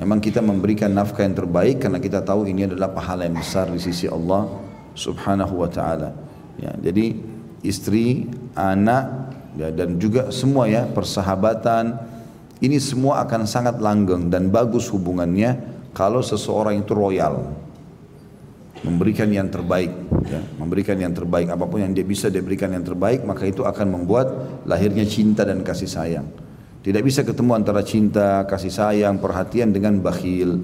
Memang 0.00 0.24
kita 0.24 0.40
memberikan 0.40 0.88
nafkah 0.88 1.20
yang 1.20 1.36
terbaik 1.36 1.84
karena 1.84 2.00
kita 2.00 2.24
tahu 2.24 2.48
ini 2.48 2.64
adalah 2.64 2.88
pahala 2.88 3.28
yang 3.28 3.36
besar 3.36 3.68
di 3.68 3.76
sisi 3.76 4.08
Allah 4.08 4.48
Subhanahu 4.96 5.60
wa 5.60 5.68
taala. 5.68 6.16
Ya, 6.56 6.72
jadi 6.80 7.12
istri, 7.60 8.24
anak 8.56 9.36
ya, 9.56 9.68
dan 9.72 9.96
juga 10.00 10.32
semua 10.32 10.68
ya 10.68 10.88
persahabatan 10.88 11.98
ini 12.62 12.78
semua 12.78 13.18
akan 13.26 13.42
sangat 13.42 13.82
langgeng 13.82 14.30
dan 14.30 14.46
bagus 14.46 14.86
hubungannya 14.94 15.58
kalau 15.90 16.22
seseorang 16.22 16.78
itu 16.78 16.94
royal. 16.94 17.50
Memberikan 18.82 19.30
yang 19.30 19.46
terbaik 19.46 19.94
ya, 20.26 20.42
memberikan 20.58 20.98
yang 20.98 21.14
terbaik 21.14 21.46
apa 21.50 21.70
pun 21.70 21.78
yang 21.82 21.94
dia 21.94 22.02
bisa 22.02 22.26
dia 22.26 22.42
berikan 22.42 22.70
yang 22.74 22.82
terbaik 22.82 23.22
maka 23.22 23.46
itu 23.46 23.62
akan 23.62 23.94
membuat 23.94 24.26
lahirnya 24.66 25.06
cinta 25.06 25.46
dan 25.46 25.62
kasih 25.62 25.86
sayang. 25.86 26.26
Tidak 26.82 26.98
bisa 26.98 27.22
ketemu 27.22 27.62
antara 27.62 27.86
cinta 27.86 28.42
kasih 28.50 28.74
sayang 28.74 29.22
perhatian 29.22 29.70
dengan 29.70 30.02
bakhil. 30.02 30.58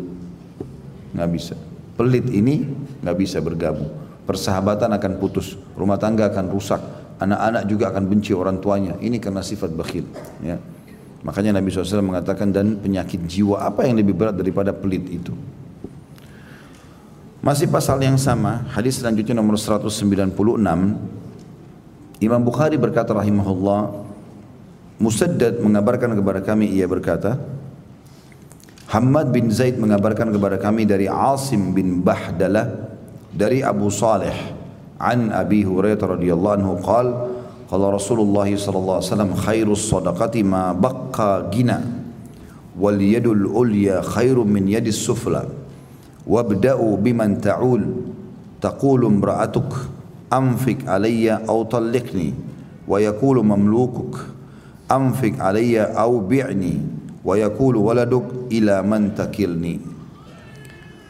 Nggak 1.14 1.30
bisa. 1.30 1.54
Pelit 1.94 2.26
ini 2.30 2.66
nggak 3.06 3.16
bisa 3.18 3.38
bergabung. 3.38 3.90
Persahabatan 4.26 4.90
akan 4.98 5.12
putus, 5.22 5.54
rumah 5.78 5.94
tangga 5.94 6.26
akan 6.26 6.50
rusak, 6.50 6.82
anak-anak 7.18 7.62
juga 7.66 7.90
akan 7.90 8.04
benci 8.06 8.32
orang 8.32 8.62
tuanya. 8.62 8.94
Ini 8.98 9.18
karena 9.18 9.42
sifat 9.42 9.74
bakhil. 9.74 10.06
Ya. 10.42 10.58
Makanya 11.26 11.58
Nabi 11.58 11.70
SAW 11.74 12.02
mengatakan 12.02 12.54
dan 12.54 12.78
penyakit 12.78 13.18
jiwa 13.26 13.66
apa 13.66 13.82
yang 13.86 13.98
lebih 13.98 14.14
berat 14.14 14.38
daripada 14.38 14.70
pelit 14.70 15.02
itu. 15.10 15.34
Masih 17.42 17.70
pasal 17.70 18.02
yang 18.02 18.18
sama, 18.18 18.66
hadis 18.74 18.98
selanjutnya 18.98 19.34
nomor 19.34 19.58
196. 19.58 20.34
Imam 22.18 22.42
Bukhari 22.42 22.74
berkata 22.74 23.14
rahimahullah, 23.14 24.10
Musaddad 24.98 25.62
mengabarkan 25.62 26.18
kepada 26.18 26.42
kami 26.42 26.66
ia 26.74 26.86
berkata, 26.90 27.38
Hamad 28.90 29.30
bin 29.30 29.54
Zaid 29.54 29.78
mengabarkan 29.78 30.34
kepada 30.34 30.58
kami 30.58 30.82
dari 30.82 31.06
Asim 31.06 31.70
bin 31.70 32.02
Bahdalah 32.02 32.90
dari 33.30 33.62
Abu 33.62 33.86
Saleh 33.94 34.57
an 34.98 35.30
Abi 35.30 35.62
Hurairah 35.62 36.18
radhiyallahu 36.18 36.56
anhu 36.58 36.74
qal 36.82 37.06
qala 37.70 37.94
Rasulullah 37.94 38.46
sallallahu 38.50 38.98
alaihi 38.98 39.10
wasallam 39.14 39.32
khairus 39.38 39.82
sadaqati 39.86 40.42
ma 40.42 40.74
baqqa 40.74 41.46
gina 41.54 41.78
wal 42.74 42.98
yadul 42.98 43.46
ulya 43.46 44.02
khairum 44.02 44.46
min 44.46 44.66
yadis 44.66 44.98
sufla 44.98 45.46
wabda'u 46.26 46.98
biman 46.98 47.38
ta'ul 47.38 47.82
taqulu 48.58 49.06
imra'atuk 49.06 49.70
anfik 50.30 50.84
alayya 50.84 51.46
aw 51.46 51.62
talliqni 51.66 52.34
wa 52.86 52.98
yaqulu 52.98 53.42
mamlukuk 53.46 54.18
anfik 54.90 55.38
alayya 55.40 55.94
aw 55.94 56.10
bi'ni 56.20 56.80
wa 57.24 57.36
yaqulu 57.36 57.84
waladuk 57.86 58.48
ila 58.50 58.80
man 58.84 59.12
takilni 59.12 59.97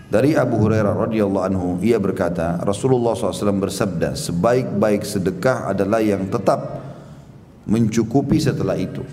Dari 0.08 0.32
Abu 0.32 0.56
Hurairah 0.56 0.96
radhiyallahu 1.04 1.44
anhu 1.44 1.68
ia 1.84 2.00
berkata 2.00 2.56
Rasulullah 2.64 3.12
SAW 3.12 3.60
bersabda 3.60 4.16
sebaik-baik 4.16 5.04
sedekah 5.04 5.68
adalah 5.68 6.00
yang 6.00 6.24
tetap 6.32 6.80
mencukupi 7.68 8.40
setelah 8.40 8.80
itu. 8.80 9.04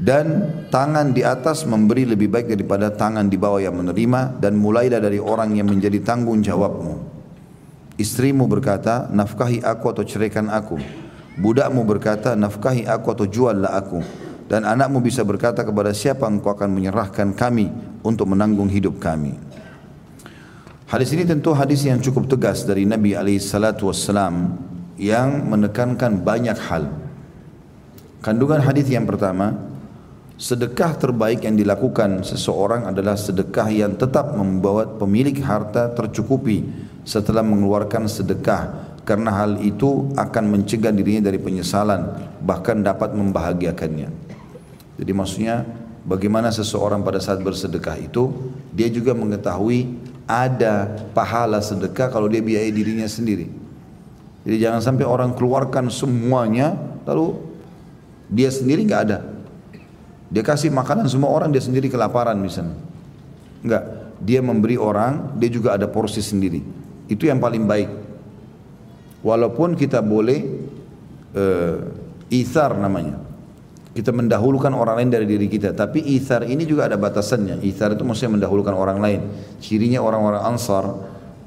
Dan 0.00 0.48
tangan 0.72 1.12
di 1.12 1.20
atas 1.20 1.68
memberi 1.68 2.08
lebih 2.08 2.32
baik 2.32 2.48
daripada 2.48 2.88
tangan 2.88 3.28
di 3.28 3.36
bawah 3.36 3.60
yang 3.60 3.76
menerima 3.76 4.40
dan 4.40 4.56
mulailah 4.56 4.96
dari 4.96 5.20
orang 5.20 5.52
yang 5.52 5.68
menjadi 5.68 6.00
tanggung 6.00 6.40
jawabmu. 6.40 7.20
Istrimu 8.00 8.48
berkata 8.48 9.12
nafkahi 9.12 9.60
aku 9.60 9.84
atau 9.92 10.00
ceraikan 10.00 10.48
aku. 10.48 10.80
Budakmu 11.36 11.84
berkata 11.84 12.32
nafkahi 12.32 12.88
aku 12.88 13.12
atau 13.12 13.28
juallah 13.28 13.76
aku 13.76 14.00
dan 14.50 14.66
anakmu 14.66 14.98
bisa 14.98 15.22
berkata 15.22 15.62
kepada 15.62 15.94
siapa 15.94 16.26
engkau 16.26 16.50
akan 16.50 16.74
menyerahkan 16.74 17.30
kami 17.38 17.70
untuk 18.02 18.34
menanggung 18.34 18.66
hidup 18.66 18.98
kami. 18.98 19.38
Hadis 20.90 21.14
ini 21.14 21.22
tentu 21.22 21.54
hadis 21.54 21.86
yang 21.86 22.02
cukup 22.02 22.26
tegas 22.26 22.66
dari 22.66 22.82
Nabi 22.82 23.14
SAW 23.14 23.94
yang 24.98 25.46
menekankan 25.46 26.18
banyak 26.18 26.58
hal. 26.66 26.90
Kandungan 28.26 28.58
hadis 28.58 28.90
yang 28.90 29.06
pertama, 29.06 29.54
sedekah 30.34 30.98
terbaik 30.98 31.46
yang 31.46 31.54
dilakukan 31.54 32.26
seseorang 32.26 32.90
adalah 32.90 33.14
sedekah 33.14 33.70
yang 33.70 33.94
tetap 33.94 34.34
membawa 34.34 34.82
pemilik 34.98 35.38
harta 35.46 35.94
tercukupi 35.94 36.66
setelah 37.06 37.46
mengeluarkan 37.46 38.10
sedekah 38.10 38.98
karena 39.06 39.30
hal 39.30 39.62
itu 39.62 40.10
akan 40.18 40.58
mencegah 40.58 40.90
dirinya 40.90 41.30
dari 41.30 41.38
penyesalan 41.38 42.34
bahkan 42.42 42.82
dapat 42.82 43.14
membahagiakannya. 43.14 44.29
Jadi 45.00 45.16
maksudnya 45.16 45.64
bagaimana 46.04 46.52
seseorang 46.52 47.00
pada 47.00 47.16
saat 47.24 47.40
bersedekah 47.40 47.96
itu 47.96 48.28
dia 48.68 48.92
juga 48.92 49.16
mengetahui 49.16 49.96
ada 50.28 50.92
pahala 51.16 51.64
sedekah 51.64 52.12
kalau 52.12 52.28
dia 52.28 52.44
biayai 52.44 52.68
dirinya 52.68 53.08
sendiri. 53.08 53.48
Jadi 54.44 54.56
jangan 54.60 54.84
sampai 54.84 55.08
orang 55.08 55.32
keluarkan 55.32 55.88
semuanya 55.88 56.76
lalu 57.08 57.32
dia 58.28 58.52
sendiri 58.52 58.84
nggak 58.84 59.02
ada. 59.08 59.24
Dia 60.28 60.44
kasih 60.44 60.68
makanan 60.68 61.08
semua 61.08 61.32
orang 61.32 61.48
dia 61.48 61.64
sendiri 61.64 61.88
kelaparan 61.88 62.36
misalnya. 62.36 62.76
Enggak, 63.64 63.82
dia 64.20 64.44
memberi 64.44 64.76
orang, 64.76 65.34
dia 65.40 65.48
juga 65.48 65.74
ada 65.74 65.88
porsi 65.88 66.20
sendiri. 66.22 66.60
Itu 67.10 67.24
yang 67.26 67.40
paling 67.40 67.64
baik. 67.64 67.90
Walaupun 69.24 69.74
kita 69.74 70.04
boleh 70.04 70.40
uh, 71.34 71.76
ithar 72.30 72.78
namanya 72.78 73.29
kita 73.90 74.14
mendahulukan 74.14 74.70
orang 74.70 75.02
lain 75.02 75.10
dari 75.10 75.26
diri 75.26 75.50
kita. 75.50 75.74
Tapi 75.74 76.14
ithar 76.14 76.46
ini 76.46 76.62
juga 76.62 76.86
ada 76.86 76.94
batasannya. 76.94 77.58
Ithar 77.66 77.98
itu 77.98 78.06
maksudnya 78.06 78.38
mendahulukan 78.38 78.74
orang 78.74 78.98
lain. 79.02 79.20
Cirinya 79.58 79.98
orang-orang 79.98 80.42
ansar 80.46 80.84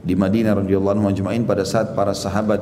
di 0.04 0.12
Madinah 0.14 0.60
radhiyallahu 0.60 1.00
anhu 1.00 1.06
majma'in 1.08 1.48
pada 1.48 1.64
saat 1.64 1.96
para 1.96 2.12
sahabat 2.12 2.60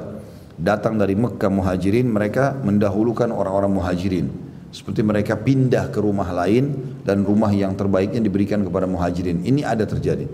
datang 0.61 1.01
dari 1.01 1.17
Mekah 1.17 1.49
muhajirin 1.49 2.05
mereka 2.05 2.53
mendahulukan 2.61 3.33
orang-orang 3.33 3.73
muhajirin. 3.73 4.27
Seperti 4.69 5.01
mereka 5.01 5.35
pindah 5.35 5.89
ke 5.89 5.99
rumah 5.99 6.29
lain 6.31 6.95
dan 7.03 7.25
rumah 7.25 7.49
yang 7.51 7.73
terbaiknya 7.73 8.21
diberikan 8.21 8.61
kepada 8.61 8.85
muhajirin. 8.85 9.41
Ini 9.43 9.65
ada 9.65 9.83
terjadi. 9.83 10.29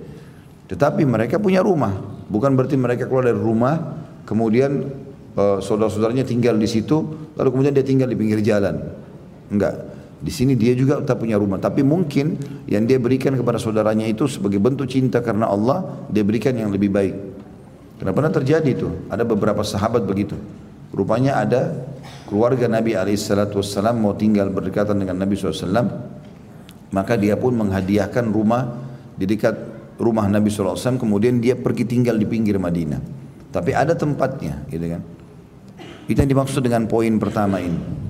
Tetapi 0.68 1.08
mereka 1.08 1.40
punya 1.40 1.64
rumah. 1.64 1.96
Bukan 2.28 2.54
berarti 2.60 2.76
mereka 2.76 3.08
keluar 3.08 3.32
dari 3.32 3.40
rumah 3.40 3.96
kemudian 4.28 4.92
uh, 5.40 5.64
saudara-saudaranya 5.64 6.28
tinggal 6.28 6.60
di 6.60 6.68
situ 6.68 7.32
lalu 7.40 7.50
kemudian 7.56 7.72
dia 7.72 7.88
tinggal 7.88 8.12
di 8.12 8.20
pinggir 8.20 8.44
jalan 8.44 9.07
Enggak. 9.52 9.76
Di 10.18 10.34
sini 10.34 10.58
dia 10.58 10.74
juga 10.74 10.98
tak 11.06 11.22
punya 11.22 11.38
rumah, 11.38 11.62
tapi 11.62 11.86
mungkin 11.86 12.42
yang 12.66 12.90
dia 12.90 12.98
berikan 12.98 13.38
kepada 13.38 13.62
saudaranya 13.62 14.10
itu 14.10 14.26
sebagai 14.26 14.58
bentuk 14.58 14.90
cinta 14.90 15.22
karena 15.22 15.46
Allah, 15.46 16.10
dia 16.10 16.26
berikan 16.26 16.58
yang 16.58 16.74
lebih 16.74 16.90
baik. 16.90 17.16
Karena 18.02 18.12
pernah 18.18 18.34
terjadi 18.34 18.66
itu, 18.66 18.90
ada 19.14 19.22
beberapa 19.22 19.62
sahabat 19.62 20.10
begitu. 20.10 20.34
Rupanya 20.90 21.38
ada 21.38 21.70
keluarga 22.26 22.66
Nabi 22.66 22.98
SAW 22.98 23.94
mau 23.94 24.18
tinggal 24.18 24.50
berdekatan 24.50 24.98
dengan 24.98 25.22
Nabi 25.22 25.38
SAW, 25.38 25.86
maka 26.90 27.14
dia 27.14 27.38
pun 27.38 27.54
menghadiahkan 27.54 28.26
rumah 28.34 28.74
di 29.14 29.30
dekat 29.30 29.54
rumah 29.98 30.30
Nabi 30.30 30.50
SAW 30.50 30.98
kemudian 30.98 31.42
dia 31.42 31.58
pergi 31.58 31.86
tinggal 31.86 32.18
di 32.18 32.26
pinggir 32.26 32.58
Madinah. 32.62 33.02
Tapi 33.54 33.72
ada 33.74 33.98
tempatnya 33.98 34.66
gitu 34.70 34.86
kan. 34.98 35.02
Itu 36.08 36.18
yang 36.18 36.30
dimaksud 36.30 36.62
dengan 36.64 36.86
poin 36.86 37.18
pertama 37.18 37.60
ini. 37.60 38.07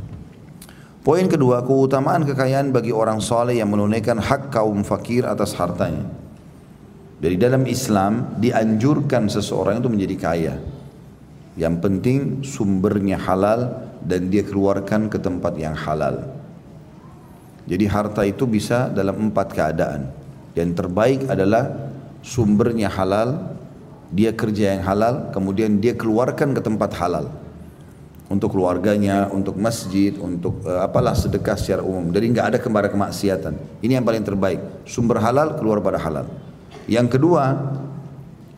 Poin 1.08 1.24
kedua, 1.24 1.64
keutamaan 1.64 2.28
kekayaan 2.28 2.76
bagi 2.76 2.91
orang 2.91 3.24
soleh 3.24 3.64
yang 3.64 3.72
menunaikan 3.72 4.20
hak 4.20 4.51
kaum 4.51 4.84
fakir 4.84 5.24
atas 5.24 5.55
hartanya. 5.55 6.03
Dari 7.24 7.39
dalam 7.39 7.64
Islam 7.64 8.36
dianjurkan 8.36 9.32
seseorang 9.32 9.80
itu 9.80 9.88
menjadi 9.88 10.16
kaya. 10.20 10.55
Yang 11.55 11.76
penting 11.80 12.20
sumbernya 12.43 13.16
halal 13.24 13.88
dan 14.03 14.28
dia 14.28 14.43
keluarkan 14.43 15.08
ke 15.08 15.16
tempat 15.16 15.55
yang 15.55 15.80
halal. 15.80 16.28
Jadi 17.72 17.88
harta 17.88 18.28
itu 18.28 18.43
bisa 18.43 18.91
dalam 18.91 19.32
empat 19.32 19.55
keadaan. 19.55 20.12
Yang 20.60 20.76
terbaik 20.76 21.24
adalah 21.32 21.88
sumbernya 22.20 22.91
halal, 22.91 23.55
dia 24.12 24.36
kerja 24.36 24.76
yang 24.76 24.84
halal, 24.84 25.32
kemudian 25.32 25.80
dia 25.80 25.95
keluarkan 25.95 26.51
ke 26.51 26.60
tempat 26.60 26.91
halal. 26.99 27.47
Untuk 28.28 28.51
keluarganya, 28.51 29.32
untuk 29.32 29.55
masjid, 29.55 30.11
untuk 30.19 30.59
uh, 30.67 30.84
apalah 30.84 31.15
sedekah 31.15 31.55
secara 31.55 31.80
umum. 31.80 32.11
Jadi 32.11 32.25
nggak 32.36 32.47
ada 32.51 32.59
kembali 32.59 32.91
kemaksiatan. 32.91 33.80
Ini 33.80 33.99
yang 33.99 34.05
paling 34.05 34.23
terbaik. 34.28 34.84
Sumber 34.84 35.23
halal 35.23 35.55
keluar 35.55 35.80
pada 35.80 35.95
halal. 35.95 36.28
Yang 36.91 37.15
kedua, 37.15 37.55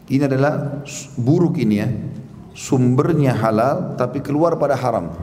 ini 0.10 0.26
adalah 0.26 0.82
buruk 1.14 1.62
ini 1.62 1.76
ya. 1.78 1.90
Sumbernya 2.58 3.38
halal 3.38 3.94
tapi 3.94 4.26
keluar 4.26 4.58
pada 4.58 4.74
haram. 4.74 5.14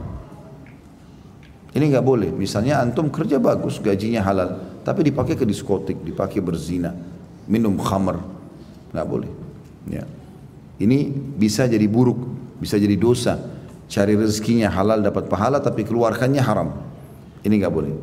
Ini 1.75 1.83
nggak 1.93 2.05
boleh. 2.07 2.31
Misalnya 2.31 2.79
antum 2.79 3.11
kerja 3.11 3.37
bagus, 3.37 3.77
gajinya 3.83 4.23
halal, 4.23 4.81
tapi 4.81 5.05
dipakai 5.11 5.35
ke 5.35 5.43
diskotik, 5.43 5.99
dipakai 6.01 6.39
berzina, 6.41 6.95
minum 7.45 7.75
khamar, 7.77 8.23
nggak 8.95 9.07
boleh. 9.07 9.29
Ya. 9.91 10.07
Ini 10.79 11.11
bisa 11.37 11.67
jadi 11.67 11.83
buruk, 11.85 12.17
bisa 12.57 12.79
jadi 12.79 12.95
dosa. 12.97 13.37
Cari 13.87 14.19
rezekinya 14.19 14.67
halal 14.67 14.99
dapat 14.99 15.31
pahala, 15.31 15.63
tapi 15.63 15.87
keluarkannya 15.87 16.43
haram. 16.43 16.75
Ini 17.43 17.53
nggak 17.55 17.73
boleh. 17.73 17.93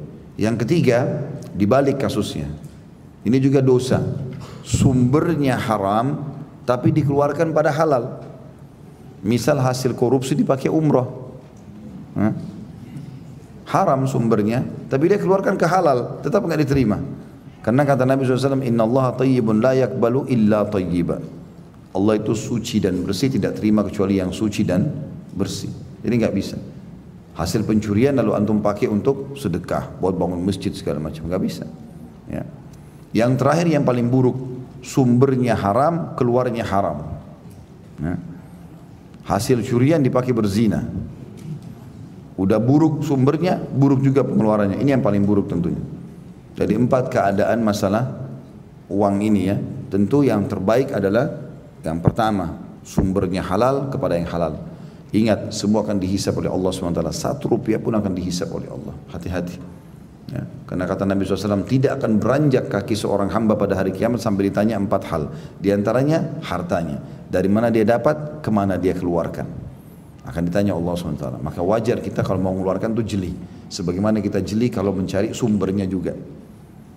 Yang 0.40 0.64
ketiga, 0.64 1.28
dibalik 1.52 2.00
kasusnya. 2.00 2.48
Ini 3.24 3.36
juga 3.40 3.60
dosa. 3.60 4.00
Sumbernya 4.64 5.60
haram, 5.60 6.34
tapi 6.64 6.88
dikeluarkan 6.92 7.52
pada 7.52 7.68
halal. 7.72 8.24
Misal 9.20 9.60
hasil 9.60 9.92
korupsi 9.92 10.32
dipakai 10.32 10.72
umroh. 10.72 11.32
Hah? 12.16 12.32
haram 13.74 14.04
sumbernya, 14.04 14.62
tapi 14.86 15.08
dia 15.10 15.18
keluarkan 15.18 15.56
ke 15.56 15.66
halal, 15.66 16.20
tetap 16.20 16.44
nggak 16.44 16.60
diterima. 16.62 17.00
Karena 17.64 17.82
kata 17.82 18.04
Nabi 18.04 18.28
SAW, 18.28 18.60
Inna 18.60 18.84
Allah 18.84 19.16
tayyibun 19.16 19.58
la 19.64 19.72
yakbalu 19.72 20.28
illa 20.28 20.68
tayyiba. 20.68 21.16
Allah 21.94 22.14
itu 22.20 22.36
suci 22.36 22.78
dan 22.82 23.00
bersih, 23.02 23.32
tidak 23.32 23.56
terima 23.56 23.80
kecuali 23.82 24.20
yang 24.20 24.30
suci 24.30 24.62
dan 24.62 24.84
bersih. 25.34 25.70
Jadi 26.00 26.14
nggak 26.22 26.34
bisa. 26.34 26.56
Hasil 27.34 27.66
pencurian 27.66 28.14
lalu 28.14 28.38
antum 28.38 28.62
pakai 28.62 28.86
untuk 28.86 29.34
sedekah, 29.34 29.98
buat 29.98 30.14
bangun 30.14 30.38
masjid 30.40 30.70
segala 30.70 31.02
macam, 31.02 31.26
nggak 31.26 31.42
bisa. 31.42 31.66
Ya. 32.30 32.46
Yang 33.10 33.42
terakhir 33.42 33.66
yang 33.74 33.82
paling 33.82 34.06
buruk, 34.06 34.38
sumbernya 34.86 35.58
haram, 35.58 36.14
keluarnya 36.14 36.62
haram. 36.62 37.18
Ya. 37.98 38.14
Hasil 39.26 39.66
curian 39.66 39.98
dipakai 40.04 40.30
berzina, 40.30 40.86
Udah 42.34 42.58
buruk 42.58 43.06
sumbernya, 43.06 43.62
buruk 43.62 44.02
juga 44.02 44.26
pengeluarannya. 44.26 44.82
Ini 44.82 44.98
yang 44.98 45.04
paling 45.06 45.22
buruk 45.22 45.46
tentunya. 45.46 45.78
Jadi 46.58 46.74
empat 46.74 47.10
keadaan 47.10 47.62
masalah 47.62 48.10
uang 48.90 49.22
ini 49.22 49.42
ya. 49.46 49.56
Tentu 49.86 50.26
yang 50.26 50.50
terbaik 50.50 50.90
adalah 50.90 51.30
yang 51.86 52.02
pertama, 52.02 52.58
sumbernya 52.82 53.38
halal 53.46 53.86
kepada 53.86 54.18
yang 54.18 54.26
halal. 54.26 54.58
Ingat, 55.14 55.54
semua 55.54 55.86
akan 55.86 56.02
dihisap 56.02 56.34
oleh 56.42 56.50
Allah 56.50 56.74
SWT. 56.74 56.98
Satu 57.14 57.54
rupiah 57.54 57.78
pun 57.78 57.94
akan 57.94 58.10
dihisap 58.18 58.50
oleh 58.50 58.66
Allah. 58.66 58.94
Hati-hati. 59.14 59.62
Ya, 60.34 60.42
karena 60.66 60.90
kata 60.90 61.06
Nabi 61.06 61.22
SAW, 61.22 61.62
tidak 61.70 62.02
akan 62.02 62.18
beranjak 62.18 62.66
kaki 62.66 62.98
seorang 62.98 63.30
hamba 63.30 63.54
pada 63.54 63.78
hari 63.78 63.94
kiamat 63.94 64.18
sampai 64.18 64.50
ditanya 64.50 64.74
empat 64.74 65.06
hal. 65.06 65.30
Di 65.62 65.70
antaranya 65.70 66.42
hartanya. 66.42 66.98
Dari 67.30 67.46
mana 67.46 67.70
dia 67.70 67.86
dapat, 67.86 68.42
ke 68.42 68.50
mana 68.50 68.74
dia 68.74 68.90
keluarkan 68.98 69.64
akan 70.24 70.42
ditanya 70.48 70.72
Allah 70.72 70.94
SWT. 70.96 71.24
Maka 71.44 71.60
wajar 71.60 72.00
kita 72.00 72.24
kalau 72.24 72.40
mau 72.40 72.56
mengeluarkan 72.56 72.96
itu 72.96 73.16
jeli. 73.16 73.32
Sebagaimana 73.68 74.24
kita 74.24 74.40
jeli 74.40 74.72
kalau 74.72 74.96
mencari 74.96 75.36
sumbernya 75.36 75.84
juga. 75.84 76.16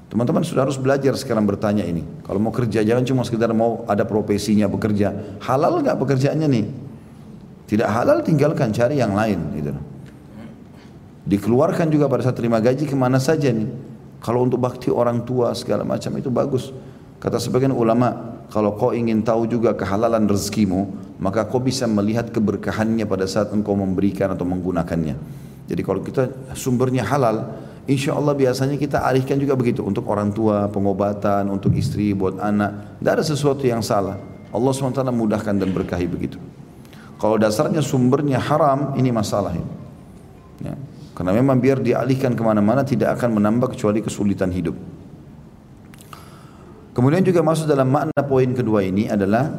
Teman-teman 0.08 0.40
sudah 0.48 0.64
harus 0.64 0.80
belajar 0.80 1.12
sekarang 1.20 1.44
bertanya 1.44 1.84
ini. 1.84 2.02
Kalau 2.24 2.40
mau 2.40 2.56
kerja 2.56 2.80
jangan 2.80 3.04
cuma 3.04 3.22
sekedar 3.28 3.52
mau 3.52 3.84
ada 3.92 4.08
profesinya 4.08 4.72
bekerja. 4.72 5.12
Halal 5.44 5.84
nggak 5.84 6.00
pekerjaannya 6.00 6.48
nih? 6.48 6.66
Tidak 7.68 7.86
halal 7.86 8.24
tinggalkan 8.24 8.72
cari 8.72 8.98
yang 8.98 9.12
lain. 9.12 9.40
Gitu. 9.60 9.72
Dikeluarkan 11.28 11.92
juga 11.92 12.08
pada 12.08 12.24
saat 12.24 12.40
terima 12.40 12.64
gaji 12.64 12.88
ke 12.88 12.96
mana 12.96 13.20
saja 13.20 13.52
nih. 13.52 13.68
Kalau 14.24 14.48
untuk 14.48 14.64
bakti 14.64 14.88
orang 14.88 15.28
tua 15.28 15.52
segala 15.52 15.84
macam 15.84 16.16
itu 16.16 16.32
bagus. 16.32 16.72
Kata 17.20 17.36
sebagian 17.38 17.76
ulama, 17.76 18.40
kalau 18.48 18.80
kau 18.80 18.96
ingin 18.96 19.20
tahu 19.22 19.44
juga 19.52 19.76
kehalalan 19.76 20.24
rezekimu, 20.26 20.88
maka 21.20 21.44
kau 21.44 21.60
bisa 21.60 21.84
melihat 21.84 22.32
keberkahannya 22.32 23.04
pada 23.04 23.28
saat 23.28 23.52
engkau 23.52 23.76
memberikan 23.76 24.32
atau 24.32 24.48
menggunakannya. 24.48 25.16
Jadi 25.68 25.82
kalau 25.84 26.00
kita 26.00 26.32
sumbernya 26.56 27.04
halal, 27.04 27.60
insya 27.92 28.16
Allah 28.16 28.32
biasanya 28.32 28.80
kita 28.80 29.04
alihkan 29.04 29.36
juga 29.36 29.60
begitu 29.60 29.84
untuk 29.84 30.08
orang 30.08 30.32
tua, 30.32 30.72
pengobatan, 30.72 31.52
untuk 31.52 31.76
istri, 31.76 32.16
buat 32.16 32.40
anak. 32.40 33.04
Tidak 33.04 33.12
ada 33.20 33.26
sesuatu 33.26 33.68
yang 33.68 33.84
salah. 33.84 34.16
Allah 34.48 34.72
SWT 34.72 35.04
mudahkan 35.12 35.60
dan 35.60 35.76
berkahi 35.76 36.08
begitu. 36.08 36.40
Kalau 37.18 37.36
dasarnya 37.42 37.82
sumbernya 37.82 38.38
haram, 38.38 38.94
ini 38.94 39.10
masalah. 39.10 39.58
Ya. 40.62 40.78
Karena 41.18 41.34
memang 41.34 41.58
biar 41.58 41.82
dialihkan 41.82 42.38
ke 42.38 42.42
mana-mana 42.46 42.86
tidak 42.86 43.18
akan 43.18 43.42
menambah 43.42 43.74
kecuali 43.74 44.06
kesulitan 44.06 44.54
hidup. 44.54 44.78
Kemudian 46.94 47.26
juga 47.26 47.42
masuk 47.46 47.70
dalam 47.70 47.90
makna 47.90 48.22
poin 48.26 48.50
kedua 48.54 48.86
ini 48.86 49.10
adalah 49.10 49.50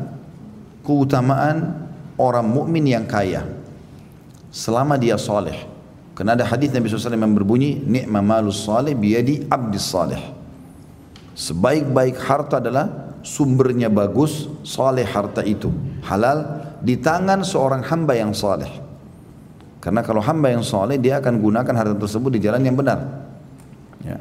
keutamaan 0.82 1.86
orang 2.18 2.46
mukmin 2.46 2.82
yang 2.86 3.06
kaya 3.06 3.46
selama 4.50 4.98
dia 4.98 5.14
soleh. 5.18 5.54
Karena 6.18 6.34
ada 6.34 6.42
hadis 6.42 6.74
Nabi 6.74 6.90
SAW 6.90 7.14
yang 7.14 7.38
berbunyi, 7.38 7.78
Ni'ma 7.78 8.18
malus 8.18 8.66
salih 8.66 8.90
biyadi 8.98 9.46
abdis 9.46 9.86
salih. 9.86 10.18
Sebaik-baik 11.38 12.18
harta 12.18 12.58
adalah 12.58 13.14
sumbernya 13.22 13.86
bagus, 13.86 14.50
soleh 14.66 15.06
harta 15.06 15.46
itu. 15.46 15.70
Halal 16.02 16.67
di 16.82 16.98
tangan 16.98 17.42
seorang 17.42 17.82
hamba 17.86 18.14
yang 18.14 18.30
soleh. 18.34 18.70
Karena 19.78 20.02
kalau 20.02 20.18
hamba 20.20 20.50
yang 20.50 20.66
soleh, 20.66 20.98
dia 20.98 21.22
akan 21.22 21.38
gunakan 21.38 21.74
harta 21.74 21.94
tersebut 21.94 22.34
di 22.34 22.40
jalan 22.42 22.62
yang 22.66 22.74
benar. 22.74 22.98
Ya. 24.02 24.18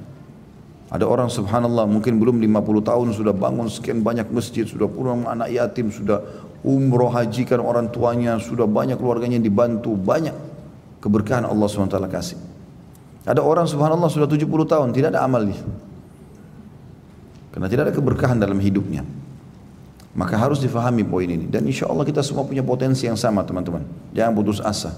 Ada 0.87 1.03
orang 1.03 1.27
subhanallah 1.27 1.83
mungkin 1.83 2.15
belum 2.15 2.39
50 2.39 2.87
tahun 2.87 3.07
sudah 3.11 3.35
bangun 3.35 3.67
sekian 3.67 3.99
banyak 3.99 4.31
masjid, 4.31 4.63
sudah 4.63 4.87
pulang 4.87 5.27
anak 5.27 5.51
yatim, 5.51 5.91
sudah 5.91 6.23
umroh 6.63 7.11
hajikan 7.11 7.59
orang 7.59 7.91
tuanya, 7.91 8.39
sudah 8.39 8.63
banyak 8.63 8.95
keluarganya 8.95 9.35
dibantu, 9.43 9.99
banyak 9.99 10.31
keberkahan 11.03 11.43
Allah 11.43 11.67
SWT 11.67 11.99
kasih. 12.07 12.39
Ada 13.27 13.43
orang 13.43 13.67
subhanallah 13.67 14.07
sudah 14.07 14.31
70 14.31 14.47
tahun, 14.47 14.95
tidak 14.95 15.11
ada 15.11 15.27
amal 15.27 15.43
dia. 15.43 15.59
Karena 17.51 17.67
tidak 17.67 17.91
ada 17.91 17.93
keberkahan 17.93 18.39
dalam 18.39 18.55
hidupnya. 18.63 19.03
Maka 20.17 20.33
harus 20.33 20.57
difahami 20.57 21.05
poin 21.05 21.29
ini. 21.29 21.45
Dan 21.45 21.69
insya 21.69 21.85
Allah 21.85 22.01
kita 22.01 22.25
semua 22.25 22.41
punya 22.41 22.65
potensi 22.65 23.05
yang 23.05 23.13
sama 23.13 23.45
teman-teman. 23.45 23.85
Jangan 24.17 24.33
putus 24.33 24.57
asa. 24.57 24.97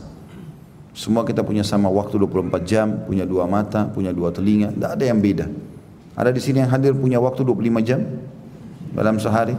Semua 0.96 1.28
kita 1.28 1.44
punya 1.44 1.62
sama 1.62 1.92
waktu 1.92 2.16
24 2.16 2.64
jam, 2.64 2.88
punya 3.04 3.28
dua 3.28 3.44
mata, 3.44 3.84
punya 3.92 4.16
dua 4.16 4.32
telinga, 4.32 4.72
tidak 4.72 4.92
ada 4.96 5.04
yang 5.04 5.20
beda. 5.20 5.46
Ada 6.16 6.32
di 6.32 6.40
sini 6.40 6.64
yang 6.64 6.72
hadir 6.72 6.96
punya 6.96 7.20
waktu 7.20 7.44
25 7.44 7.84
jam 7.84 8.00
dalam 8.96 9.20
sehari? 9.20 9.56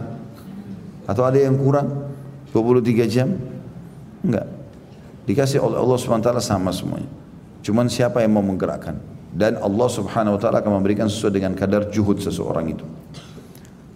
Atau 1.05 1.29
ada 1.29 1.37
yang 1.37 1.57
kurang 1.61 2.09
23 2.57 3.05
jam? 3.09 3.29
Enggak. 4.25 4.49
Dikasih 5.29 5.61
oleh 5.61 5.77
Allah 5.77 5.97
SWT 5.97 6.29
sama 6.45 6.73
semuanya. 6.73 7.09
Cuman 7.61 7.89
siapa 7.93 8.25
yang 8.25 8.33
mau 8.33 8.45
menggerakkan? 8.45 8.97
Dan 9.31 9.61
Allah 9.61 9.89
Subhanahu 9.89 10.37
wa 10.37 10.41
taala 10.41 10.59
akan 10.65 10.83
memberikan 10.83 11.07
sesuai 11.07 11.33
dengan 11.37 11.53
kadar 11.55 11.87
juhud 11.93 12.19
seseorang 12.19 12.75
itu. 12.75 12.85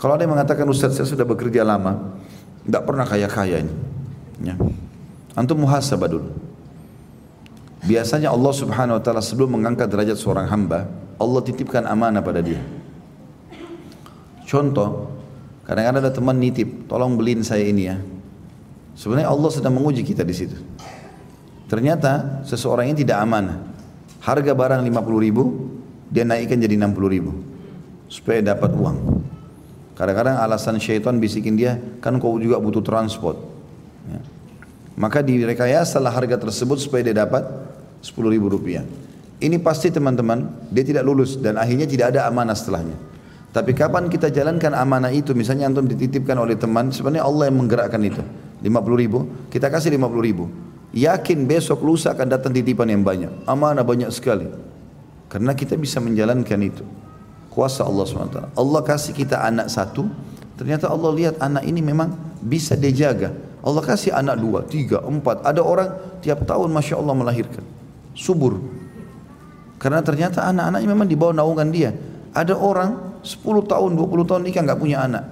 Kalau 0.04 0.20
ada 0.20 0.28
yang 0.28 0.36
mengatakan 0.36 0.68
Ustaz 0.68 1.00
saya 1.00 1.08
sudah 1.08 1.24
bekerja 1.24 1.64
lama, 1.64 2.12
tidak 2.60 2.84
pernah 2.84 3.08
kaya-kaya 3.08 3.64
ini. 3.64 3.72
Ya. 4.44 4.52
Antum 5.32 5.64
muhasabah 5.64 6.12
dulu. 6.12 6.28
Biasanya 7.88 8.28
Allah 8.28 8.52
Subhanahu 8.52 9.00
wa 9.00 9.02
taala 9.02 9.24
sebelum 9.24 9.56
mengangkat 9.56 9.88
derajat 9.88 10.20
seorang 10.20 10.44
hamba, 10.44 10.84
Allah 11.16 11.40
titipkan 11.40 11.88
amanah 11.88 12.20
pada 12.20 12.44
dia. 12.44 12.60
Contoh, 14.44 15.08
kadang-kadang 15.64 16.04
ada 16.04 16.12
teman 16.12 16.36
nitip, 16.36 16.84
tolong 16.84 17.16
beliin 17.16 17.40
saya 17.40 17.64
ini 17.64 17.88
ya. 17.88 17.96
Sebenarnya 19.00 19.32
Allah 19.32 19.56
sedang 19.56 19.72
menguji 19.72 20.04
kita 20.04 20.20
di 20.20 20.36
situ. 20.36 20.60
Ternyata 21.64 22.44
seseorang 22.44 22.92
ini 22.92 23.08
tidak 23.08 23.24
amanah. 23.24 23.56
Harga 24.20 24.52
barang 24.52 24.84
50 24.84 25.24
ribu, 25.24 25.44
dia 26.12 26.28
naikkan 26.28 26.60
jadi 26.60 26.76
60 26.76 26.92
ribu. 27.08 27.32
Supaya 28.12 28.44
dapat 28.44 28.68
uang. 28.76 29.23
Kadang-kadang 29.94 30.42
alasan 30.42 30.82
syaitan 30.82 31.22
bisikin 31.22 31.54
dia, 31.54 31.78
kan 32.02 32.18
kau 32.18 32.34
juga 32.42 32.58
butuh 32.58 32.82
transport. 32.82 33.38
Ya. 34.10 34.18
Maka 34.98 35.22
direkayasa 35.22 36.02
harga 36.02 36.38
tersebut 36.38 36.82
supaya 36.82 37.06
dia 37.06 37.14
dapat 37.14 37.46
10 38.02 38.34
ribu 38.34 38.50
rupiah. 38.50 38.82
Ini 39.38 39.58
pasti 39.62 39.90
teman-teman, 39.90 40.70
dia 40.70 40.82
tidak 40.86 41.02
lulus 41.06 41.38
dan 41.38 41.58
akhirnya 41.58 41.86
tidak 41.86 42.14
ada 42.14 42.26
amanah 42.26 42.54
setelahnya. 42.54 42.94
Tapi 43.54 43.70
kapan 43.70 44.10
kita 44.10 44.34
jalankan 44.34 44.74
amanah 44.74 45.14
itu, 45.14 45.30
misalnya 45.30 45.70
antum 45.70 45.86
dititipkan 45.86 46.34
oleh 46.34 46.58
teman, 46.58 46.90
sebenarnya 46.90 47.22
Allah 47.22 47.46
yang 47.46 47.62
menggerakkan 47.62 48.02
itu. 48.02 48.22
50 48.66 48.98
ribu, 48.98 49.18
kita 49.46 49.70
kasih 49.70 49.94
50 49.94 50.26
ribu. 50.26 50.50
Yakin 50.94 51.46
besok 51.46 51.82
lusa 51.82 52.14
akan 52.14 52.34
datang 52.34 52.50
titipan 52.50 52.90
yang 52.90 53.02
banyak. 53.06 53.46
Amanah 53.46 53.82
banyak 53.86 54.10
sekali. 54.10 54.46
Karena 55.30 55.54
kita 55.54 55.74
bisa 55.74 55.98
menjalankan 55.98 56.58
itu. 56.62 56.82
Kuasa 57.54 57.86
Allah 57.86 58.02
SWT. 58.02 58.38
Allah 58.58 58.80
kasih 58.82 59.14
kita 59.14 59.38
anak 59.38 59.70
satu, 59.70 60.10
ternyata 60.58 60.90
Allah 60.90 61.14
lihat 61.14 61.38
anak 61.38 61.62
ini 61.62 61.78
memang 61.78 62.10
bisa 62.42 62.74
dia 62.74 62.90
jaga. 62.90 63.30
Allah 63.64 63.80
kasih 63.80 64.10
anak 64.10 64.36
dua, 64.42 64.66
tiga, 64.66 65.00
empat. 65.00 65.46
Ada 65.46 65.62
orang 65.62 65.88
tiap 66.20 66.42
tahun 66.44 66.68
Masya 66.74 66.98
Allah 66.98 67.14
melahirkan. 67.14 67.62
Subur. 68.12 68.58
Karena 69.78 70.02
ternyata 70.02 70.44
anak-anaknya 70.50 70.88
memang 70.90 71.08
di 71.08 71.16
bawah 71.16 71.32
naungan 71.32 71.68
dia. 71.70 71.94
Ada 72.34 72.58
orang 72.58 73.22
10 73.22 73.40
tahun, 73.64 73.96
20 73.96 74.28
tahun 74.28 74.42
nikah 74.44 74.62
nggak 74.66 74.80
punya 74.80 75.06
anak. 75.06 75.24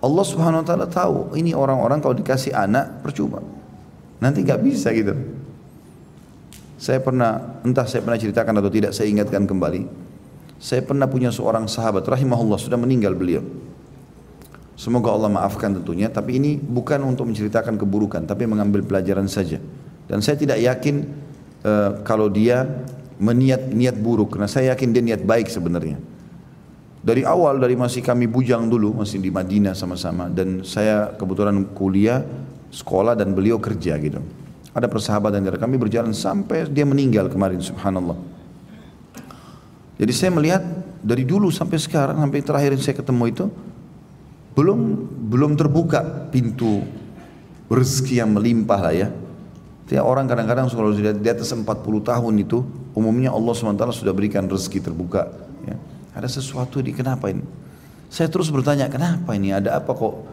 Allah 0.00 0.24
Subhanahu 0.24 0.64
wa 0.64 0.66
taala 0.66 0.86
tahu 0.88 1.36
ini 1.36 1.52
orang-orang 1.52 2.00
kalau 2.00 2.16
dikasih 2.16 2.56
anak 2.56 3.04
percuma. 3.04 3.44
Nanti 4.20 4.44
nggak 4.44 4.60
bisa 4.60 4.92
gitu. 4.92 5.12
Saya 6.80 7.00
pernah 7.04 7.60
entah 7.60 7.84
saya 7.84 8.00
pernah 8.00 8.16
ceritakan 8.16 8.56
atau 8.56 8.72
tidak 8.72 8.96
saya 8.96 9.12
ingatkan 9.12 9.44
kembali. 9.44 10.09
Saya 10.60 10.84
pernah 10.84 11.08
punya 11.08 11.32
seorang 11.32 11.64
sahabat 11.64 12.04
rahimahullah 12.04 12.60
sudah 12.60 12.76
meninggal 12.76 13.16
beliau. 13.16 13.40
Semoga 14.76 15.12
Allah 15.12 15.32
maafkan 15.32 15.72
tentunya, 15.72 16.12
tapi 16.12 16.36
ini 16.36 16.56
bukan 16.60 17.00
untuk 17.04 17.28
menceritakan 17.28 17.80
keburukan, 17.80 18.28
tapi 18.28 18.44
mengambil 18.44 18.84
pelajaran 18.84 19.24
saja. 19.28 19.56
Dan 20.04 20.20
saya 20.20 20.36
tidak 20.36 20.60
yakin 20.60 21.04
uh, 21.64 22.00
kalau 22.04 22.28
dia 22.32 22.64
meniat 23.20 23.72
niat 23.72 23.96
buruk, 24.00 24.36
karena 24.36 24.48
saya 24.48 24.72
yakin 24.72 24.88
dia 24.92 25.04
niat 25.04 25.24
baik 25.24 25.52
sebenarnya. 25.52 26.00
Dari 27.00 27.24
awal, 27.24 27.60
dari 27.60 27.76
masih 27.76 28.04
kami 28.04 28.28
bujang 28.28 28.68
dulu, 28.68 29.00
masih 29.00 29.20
di 29.20 29.32
Madinah 29.32 29.72
sama-sama, 29.72 30.28
dan 30.32 30.64
saya 30.64 31.12
kebetulan 31.12 31.72
kuliah, 31.72 32.24
sekolah, 32.72 33.16
dan 33.16 33.32
beliau 33.32 33.56
kerja 33.56 33.96
gitu. 34.00 34.20
Ada 34.72 34.88
persahabatan 34.88 35.44
dari 35.44 35.60
kami 35.60 35.76
berjalan 35.76 36.12
sampai 36.12 36.68
dia 36.68 36.84
meninggal 36.84 37.28
kemarin, 37.28 37.60
subhanallah. 37.60 38.39
Jadi 40.00 40.12
saya 40.16 40.32
melihat 40.32 40.64
dari 41.04 41.28
dulu 41.28 41.52
sampai 41.52 41.76
sekarang 41.76 42.16
sampai 42.24 42.40
terakhir 42.40 42.72
saya 42.80 42.96
ketemu 42.96 43.24
itu 43.28 43.44
belum 44.56 44.80
belum 45.28 45.60
terbuka 45.60 46.32
pintu 46.32 46.80
rezeki 47.68 48.24
yang 48.24 48.32
melimpah 48.32 48.80
lah 48.80 48.94
ya. 48.96 49.08
Tiap 49.92 50.06
orang 50.06 50.24
kadang-kadang 50.24 50.72
kalau 50.72 50.94
sudah 50.96 51.12
di 51.12 51.28
atas 51.28 51.52
40 51.52 51.66
tahun 52.00 52.34
itu 52.40 52.64
umumnya 52.96 53.34
Allah 53.34 53.52
SWT 53.52 53.84
sudah 53.92 54.14
berikan 54.14 54.46
rezeki 54.48 54.80
terbuka. 54.88 55.28
Ya. 55.68 55.76
Ada 56.16 56.40
sesuatu 56.40 56.80
di 56.80 56.96
kenapa 56.96 57.28
ini? 57.28 57.44
Saya 58.08 58.30
terus 58.32 58.48
bertanya 58.48 58.88
kenapa 58.88 59.36
ini 59.36 59.52
ada 59.52 59.76
apa 59.76 59.90
kok 59.92 60.24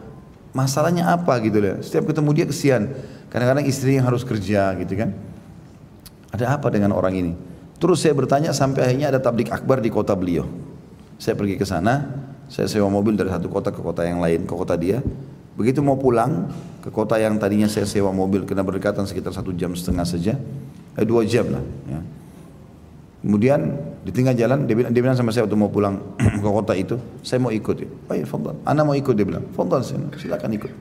masalahnya 0.56 1.10
apa 1.12 1.36
gitu 1.44 1.60
ya. 1.60 1.76
Setiap 1.84 2.08
ketemu 2.08 2.30
dia 2.32 2.46
kesian. 2.48 2.82
Kadang-kadang 3.28 3.66
istri 3.68 4.00
yang 4.00 4.08
harus 4.08 4.24
kerja 4.24 4.72
gitu 4.80 4.94
kan. 4.96 5.12
Ada 6.32 6.56
apa 6.56 6.72
dengan 6.72 6.94
orang 6.94 7.14
ini? 7.18 7.47
Terus 7.78 8.02
saya 8.02 8.14
bertanya 8.14 8.50
sampai 8.50 8.90
akhirnya 8.90 9.14
ada 9.14 9.22
tablik 9.22 9.54
akbar 9.54 9.78
di 9.78 9.90
kota 9.90 10.18
beliau. 10.18 10.46
Saya 11.18 11.38
pergi 11.38 11.54
ke 11.54 11.66
sana, 11.66 12.06
saya 12.50 12.66
sewa 12.66 12.90
mobil 12.90 13.14
dari 13.14 13.30
satu 13.30 13.46
kota 13.46 13.70
ke 13.70 13.78
kota 13.78 14.02
yang 14.02 14.18
lain, 14.18 14.46
ke 14.46 14.54
kota 14.54 14.74
dia. 14.74 14.98
Begitu 15.54 15.82
mau 15.82 15.98
pulang 15.98 16.50
ke 16.82 16.90
kota 16.90 17.18
yang 17.18 17.38
tadinya 17.38 17.66
saya 17.66 17.86
sewa 17.86 18.14
mobil 18.14 18.46
kena 18.46 18.62
berdekatan 18.62 19.06
sekitar 19.06 19.34
satu 19.34 19.50
jam 19.54 19.74
setengah 19.74 20.06
saja, 20.06 20.34
eh, 20.94 21.06
dua 21.06 21.26
jam 21.26 21.50
lah. 21.50 21.62
Ya. 21.86 22.00
Kemudian 23.18 23.60
di 24.06 24.14
tengah 24.14 24.34
jalan 24.34 24.70
dia 24.70 24.74
bilang, 24.78 24.90
dia 24.94 25.02
bilang 25.02 25.18
sama 25.18 25.34
saya 25.34 25.46
waktu 25.46 25.58
mau 25.58 25.70
pulang 25.70 25.98
ke 26.42 26.48
kota 26.48 26.74
itu, 26.74 26.98
saya 27.22 27.42
mau 27.42 27.50
ikut. 27.50 27.76
Ya. 27.78 27.88
Oh 28.10 28.14
iya, 28.14 28.26
fadal. 28.26 28.54
Anak 28.62 28.82
mau 28.86 28.94
ikut 28.94 29.14
dia 29.14 29.26
bilang, 29.26 29.46
fadal 29.54 29.82
silakan 30.18 30.50
ikut. 30.54 30.72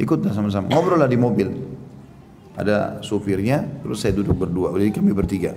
Ikut 0.00 0.18
sama-sama. 0.32 0.68
Ngobrol 0.68 1.00
lah 1.00 1.08
di 1.08 1.16
mobil. 1.16 1.48
Ada 2.56 3.04
supirnya, 3.04 3.68
terus 3.84 4.00
saya 4.00 4.16
duduk 4.16 4.36
berdua. 4.36 4.72
Jadi 4.76 4.92
kami 4.92 5.12
bertiga. 5.12 5.52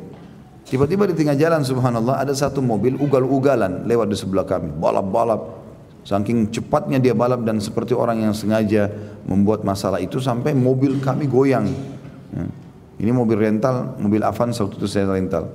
Tiba-tiba 0.69 1.09
di 1.09 1.17
tengah 1.17 1.33
jalan 1.33 1.65
subhanallah 1.65 2.21
ada 2.21 2.29
satu 2.29 2.61
mobil 2.61 2.93
ugal-ugalan 3.01 3.89
lewat 3.89 4.07
di 4.13 4.17
sebelah 4.17 4.45
kami. 4.45 4.69
Balap-balap. 4.77 5.57
Saking 6.05 6.53
cepatnya 6.53 7.01
dia 7.01 7.17
balap 7.17 7.41
dan 7.41 7.57
seperti 7.57 7.97
orang 7.97 8.21
yang 8.21 8.33
sengaja 8.37 8.87
membuat 9.25 9.65
masalah 9.65 9.97
itu 9.97 10.21
sampai 10.21 10.53
mobil 10.53 11.01
kami 11.01 11.25
goyang. 11.25 11.73
Ya. 12.33 12.45
Ini 13.01 13.09
mobil 13.09 13.41
rental, 13.41 13.97
mobil 13.97 14.21
Avanza 14.21 14.61
waktu 14.61 14.77
itu 14.77 14.87
saya 14.87 15.09
rental. 15.09 15.49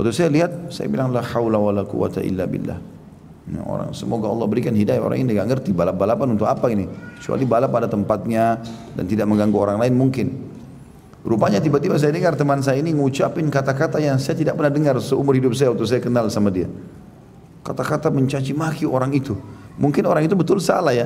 Waktu 0.00 0.10
saya 0.14 0.32
lihat, 0.32 0.72
saya 0.72 0.88
bilang 0.88 1.12
la 1.12 1.20
haula 1.20 1.60
wala 1.60 1.84
quwata 1.84 2.24
illa 2.24 2.48
billah. 2.48 2.80
Ini 3.48 3.60
orang 3.64 3.96
semoga 3.96 4.28
Allah 4.28 4.44
berikan 4.44 4.76
hidayah 4.76 5.00
orang 5.00 5.24
ini 5.24 5.36
nggak 5.36 5.48
ngerti 5.52 5.70
balap-balapan 5.76 6.36
untuk 6.36 6.48
apa 6.48 6.68
ini. 6.72 6.88
Kecuali 7.20 7.44
balap 7.44 7.70
pada 7.72 7.88
tempatnya 7.88 8.60
dan 8.96 9.04
tidak 9.04 9.28
mengganggu 9.28 9.58
orang 9.58 9.78
lain 9.84 9.94
mungkin. 9.96 10.28
Rupanya 11.28 11.60
tiba-tiba 11.60 12.00
saya 12.00 12.08
dengar 12.08 12.40
teman 12.40 12.64
saya 12.64 12.80
ini 12.80 12.96
ngucapin 12.96 13.52
kata-kata 13.52 14.00
yang 14.00 14.16
saya 14.16 14.32
tidak 14.32 14.56
pernah 14.56 14.72
dengar 14.72 14.96
seumur 14.96 15.36
hidup 15.36 15.52
saya 15.52 15.76
waktu 15.76 15.84
saya 15.84 16.00
kenal 16.00 16.24
sama 16.32 16.48
dia. 16.48 16.72
Kata-kata 17.60 18.08
mencaci 18.08 18.56
maki 18.56 18.88
orang 18.88 19.12
itu. 19.12 19.36
Mungkin 19.76 20.08
orang 20.08 20.24
itu 20.24 20.32
betul 20.32 20.56
salah 20.56 20.96
ya. 20.96 21.04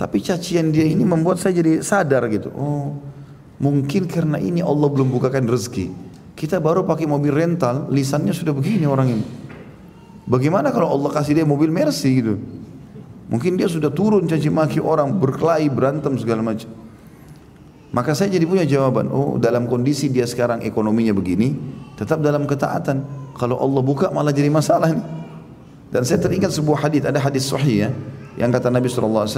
Tapi 0.00 0.24
cacian 0.24 0.72
dia 0.72 0.88
ini 0.88 1.04
membuat 1.04 1.36
saya 1.36 1.52
jadi 1.60 1.84
sadar 1.84 2.32
gitu. 2.32 2.48
Oh, 2.56 2.96
mungkin 3.60 4.08
karena 4.08 4.40
ini 4.40 4.64
Allah 4.64 4.88
belum 4.88 5.12
bukakan 5.12 5.44
rezeki. 5.44 5.92
Kita 6.32 6.56
baru 6.56 6.88
pakai 6.88 7.04
mobil 7.04 7.36
rental, 7.36 7.92
lisannya 7.92 8.32
sudah 8.32 8.56
begini 8.56 8.88
orang 8.88 9.20
ini. 9.20 9.24
Bagaimana 10.24 10.72
kalau 10.72 10.88
Allah 10.96 11.12
kasih 11.12 11.36
dia 11.36 11.44
mobil 11.44 11.68
Mercy 11.68 12.24
gitu? 12.24 12.40
Mungkin 13.28 13.60
dia 13.60 13.68
sudah 13.68 13.92
turun 13.92 14.24
caci 14.24 14.48
maki 14.48 14.80
orang, 14.80 15.12
berkelahi, 15.12 15.68
berantem 15.68 16.16
segala 16.16 16.40
macam. 16.40 16.72
Maka 17.92 18.16
saya 18.16 18.32
jadi 18.32 18.48
punya 18.48 18.64
jawaban, 18.64 19.12
oh 19.12 19.36
dalam 19.36 19.68
kondisi 19.68 20.08
dia 20.08 20.24
sekarang 20.24 20.64
ekonominya 20.64 21.12
begini, 21.12 21.52
tetap 22.00 22.24
dalam 22.24 22.48
ketaatan. 22.48 23.04
Kalau 23.36 23.60
Allah 23.60 23.84
buka 23.84 24.08
malah 24.08 24.32
jadi 24.32 24.48
masalah. 24.48 24.96
Dan 25.92 26.00
saya 26.08 26.16
teringat 26.24 26.56
sebuah 26.56 26.88
hadis, 26.88 27.04
ada 27.04 27.20
hadis 27.20 27.52
sahih 27.52 27.84
ya, 27.84 27.90
yang 28.40 28.48
kata 28.48 28.72
Nabi 28.72 28.88
SAW, 28.88 29.28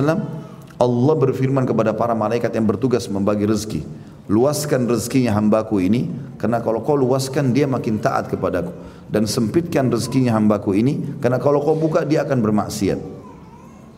Allah 0.78 1.14
berfirman 1.18 1.66
kepada 1.66 1.90
para 1.98 2.14
malaikat 2.14 2.54
yang 2.54 2.62
bertugas 2.62 3.10
membagi 3.10 3.42
rezeki. 3.42 3.82
Luaskan 4.30 4.86
rezekinya 4.86 5.34
hambaku 5.34 5.82
ini, 5.82 6.06
karena 6.38 6.62
kalau 6.62 6.78
kau 6.86 6.94
luaskan 6.94 7.50
dia 7.50 7.66
makin 7.66 7.98
taat 7.98 8.30
kepadaku. 8.30 8.70
Dan 9.10 9.26
sempitkan 9.26 9.90
rezekinya 9.90 10.38
hambaku 10.38 10.78
ini, 10.78 11.18
karena 11.18 11.42
kalau 11.42 11.58
kau 11.58 11.74
buka 11.74 12.06
dia 12.06 12.22
akan 12.22 12.38
bermaksiat. 12.38 13.02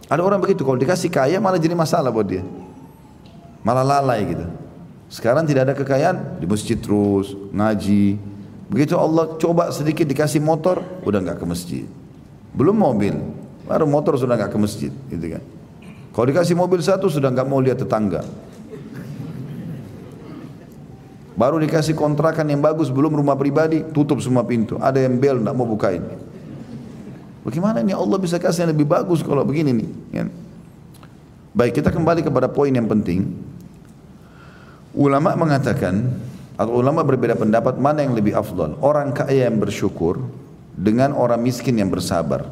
Ada 0.08 0.24
orang 0.24 0.40
begitu, 0.40 0.64
kalau 0.64 0.80
dikasih 0.80 1.12
kaya 1.12 1.36
malah 1.44 1.60
jadi 1.60 1.76
masalah 1.76 2.08
buat 2.08 2.24
dia 2.24 2.40
malah 3.66 3.82
lalai 3.82 4.22
gitu. 4.30 4.46
Sekarang 5.10 5.42
tidak 5.42 5.66
ada 5.66 5.74
kekayaan 5.74 6.38
di 6.38 6.46
masjid 6.46 6.78
terus 6.78 7.34
ngaji. 7.50 8.14
Begitu 8.70 8.94
Allah 8.94 9.34
coba 9.42 9.74
sedikit 9.74 10.06
dikasih 10.06 10.38
motor, 10.38 10.82
udah 11.02 11.18
nggak 11.18 11.42
ke 11.42 11.46
masjid. 11.46 11.86
Belum 12.54 12.78
mobil, 12.78 13.14
baru 13.66 13.90
motor 13.90 14.14
sudah 14.14 14.38
nggak 14.38 14.54
ke 14.54 14.58
masjid, 14.58 14.92
gitu 15.10 15.26
kan. 15.34 15.42
Kalau 16.14 16.26
dikasih 16.30 16.54
mobil 16.54 16.78
satu 16.78 17.10
sudah 17.10 17.30
nggak 17.30 17.46
mau 17.46 17.58
lihat 17.58 17.82
tetangga. 17.82 18.22
Baru 21.36 21.60
dikasih 21.60 21.92
kontrakan 21.92 22.48
yang 22.48 22.64
bagus, 22.64 22.88
belum 22.88 23.12
rumah 23.12 23.36
pribadi, 23.36 23.84
tutup 23.92 24.18
semua 24.24 24.42
pintu. 24.42 24.80
Ada 24.80 25.04
yang 25.04 25.20
bel, 25.20 25.36
nggak 25.42 25.54
mau 25.54 25.68
bukain. 25.68 26.02
Bagaimana 27.46 27.84
ini 27.84 27.94
Allah 27.94 28.18
bisa 28.18 28.40
kasih 28.40 28.66
yang 28.66 28.72
lebih 28.74 28.88
bagus 28.88 29.22
kalau 29.22 29.46
begini 29.46 29.70
nih? 29.70 29.90
Kan? 30.16 30.28
Baik, 31.54 31.78
kita 31.78 31.94
kembali 31.94 32.26
kepada 32.26 32.50
poin 32.50 32.72
yang 32.72 32.88
penting. 32.90 33.45
Ulama 34.96 35.36
mengatakan 35.36 36.08
atau 36.56 36.80
ulama 36.80 37.04
berbeda 37.04 37.36
pendapat 37.36 37.76
mana 37.76 38.00
yang 38.00 38.16
lebih 38.16 38.32
afdal, 38.32 38.80
orang 38.80 39.12
kaya 39.12 39.44
yang 39.44 39.60
bersyukur 39.60 40.24
dengan 40.72 41.12
orang 41.12 41.36
miskin 41.44 41.76
yang 41.76 41.92
bersabar. 41.92 42.48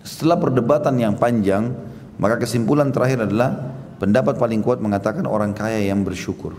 Setelah 0.00 0.40
perdebatan 0.40 0.96
yang 0.96 1.20
panjang, 1.20 1.68
maka 2.16 2.40
kesimpulan 2.40 2.88
terakhir 2.88 3.28
adalah 3.28 3.76
pendapat 4.00 4.40
paling 4.40 4.64
kuat 4.64 4.80
mengatakan 4.80 5.28
orang 5.28 5.52
kaya 5.52 5.84
yang 5.84 6.00
bersyukur. 6.00 6.56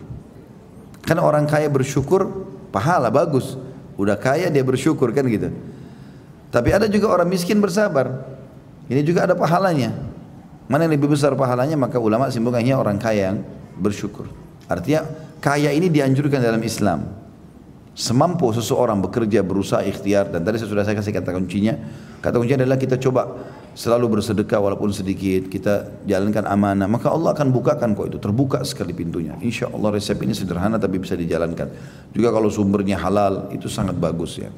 Karena 1.01 1.25
orang 1.25 1.49
kaya 1.49 1.65
bersyukur, 1.65 2.45
pahala 2.69 3.09
bagus. 3.09 3.57
Udah 3.97 4.17
kaya 4.17 4.53
dia 4.53 4.61
bersyukur 4.61 5.09
kan 5.17 5.25
gitu. 5.25 5.49
Tapi 6.53 6.69
ada 6.77 6.86
juga 6.86 7.09
orang 7.09 7.25
miskin 7.25 7.57
bersabar. 7.57 8.21
Ini 8.86 9.01
juga 9.01 9.25
ada 9.25 9.33
pahalanya. 9.33 9.97
Mana 10.69 10.86
yang 10.86 10.93
lebih 10.93 11.13
besar 11.13 11.33
pahalanya 11.33 11.73
maka 11.73 11.97
ulama 11.97 12.29
simpulkannya 12.29 12.73
orang 12.77 13.01
kaya 13.01 13.33
yang 13.33 13.38
bersyukur. 13.77 14.45
Artinya 14.66 15.05
kaya 15.41 15.70
ini 15.72 15.89
dianjurkan 15.93 16.41
dalam 16.41 16.61
Islam. 16.66 17.26
Semampu 17.95 18.51
seseorang 18.51 18.99
bekerja, 18.99 19.39
berusaha, 19.39 19.80
ikhtiar 19.80 20.28
dan 20.28 20.43
tadi 20.43 20.59
saya 20.59 20.68
sudah 20.68 20.84
saya 20.84 20.99
kasih 20.99 21.16
kata 21.16 21.32
kuncinya. 21.32 21.80
Kata 22.20 22.36
kuncinya 22.43 22.68
adalah 22.68 22.76
kita 22.76 22.99
coba 22.99 23.32
selalu 23.72 24.20
bersedekah 24.20 24.59
walaupun 24.59 24.91
sedikit, 24.91 25.47
kita 25.47 26.03
jalankan 26.03 26.43
amanah, 26.43 26.91
maka 26.91 27.07
Allah 27.07 27.32
akan 27.32 27.55
bukakan 27.55 27.95
kok 27.95 28.07
itu, 28.11 28.20
terbuka 28.20 28.63
sekali 28.68 28.91
pintunya. 28.91 29.36
Insya 29.39 29.72
Allah 29.72 29.95
resep 29.95 30.20
ini 30.24 30.36
sederhana 30.36 30.76
tapi 30.76 30.99
bisa 30.99 31.16
dijalankan. 31.16 31.72
Juga 32.11 32.36
kalau 32.36 32.51
sumbernya 32.51 32.99
halal, 32.99 33.51
itu 33.55 33.72
sangat 33.72 33.95
bagus 33.95 34.43
ya. 34.43 34.51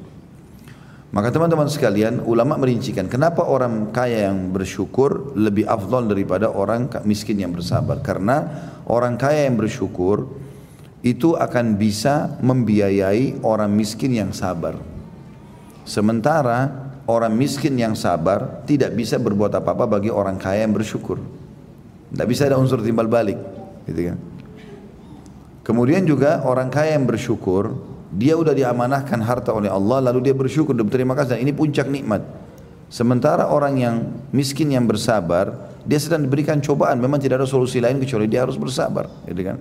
Maka 1.08 1.32
teman-teman 1.32 1.72
sekalian, 1.72 2.20
ulama 2.28 2.60
merincikan 2.60 3.08
kenapa 3.08 3.40
orang 3.40 3.88
kaya 3.96 4.28
yang 4.28 4.52
bersyukur 4.52 5.32
lebih 5.40 5.64
afdal 5.64 6.04
daripada 6.04 6.52
orang 6.52 6.92
miskin 7.08 7.40
yang 7.40 7.56
bersabar. 7.56 8.04
Karena 8.04 8.44
orang 8.84 9.16
kaya 9.16 9.48
yang 9.48 9.56
bersyukur 9.56 10.28
itu 11.00 11.32
akan 11.32 11.80
bisa 11.80 12.36
membiayai 12.44 13.40
orang 13.40 13.72
miskin 13.72 14.20
yang 14.20 14.36
sabar. 14.36 14.76
Sementara 15.88 16.92
orang 17.08 17.32
miskin 17.32 17.80
yang 17.80 17.96
sabar 17.96 18.68
tidak 18.68 18.92
bisa 18.92 19.16
berbuat 19.16 19.56
apa-apa 19.56 19.88
bagi 19.88 20.12
orang 20.12 20.36
kaya 20.36 20.68
yang 20.68 20.76
bersyukur. 20.76 21.16
Tidak 22.12 22.28
bisa 22.28 22.44
ada 22.44 22.60
unsur 22.60 22.84
timbal 22.84 23.08
balik, 23.08 23.40
gitu 23.88 24.12
kan? 24.12 24.18
Kemudian 25.64 26.04
juga 26.04 26.44
orang 26.44 26.68
kaya 26.68 26.96
yang 26.96 27.08
bersyukur, 27.08 27.76
dia 28.08 28.34
sudah 28.36 28.56
diamanahkan 28.56 29.20
harta 29.20 29.52
oleh 29.52 29.68
Allah, 29.68 30.10
lalu 30.10 30.30
dia 30.30 30.34
bersyukur 30.34 30.72
dan 30.72 30.88
berterima 30.88 31.12
kasih. 31.12 31.36
Dan 31.36 31.44
ini 31.44 31.52
puncak 31.52 31.88
nikmat. 31.92 32.24
Sementara 32.88 33.52
orang 33.52 33.74
yang 33.76 33.96
miskin 34.32 34.72
yang 34.72 34.88
bersabar, 34.88 35.52
dia 35.84 36.00
sedang 36.00 36.24
diberikan 36.24 36.56
cobaan. 36.64 36.96
Memang 36.96 37.20
tidak 37.20 37.44
ada 37.44 37.48
solusi 37.48 37.84
lain 37.84 38.00
kecuali 38.00 38.24
dia 38.24 38.48
harus 38.48 38.56
bersabar, 38.56 39.12
gitu 39.28 39.44
kan? 39.44 39.60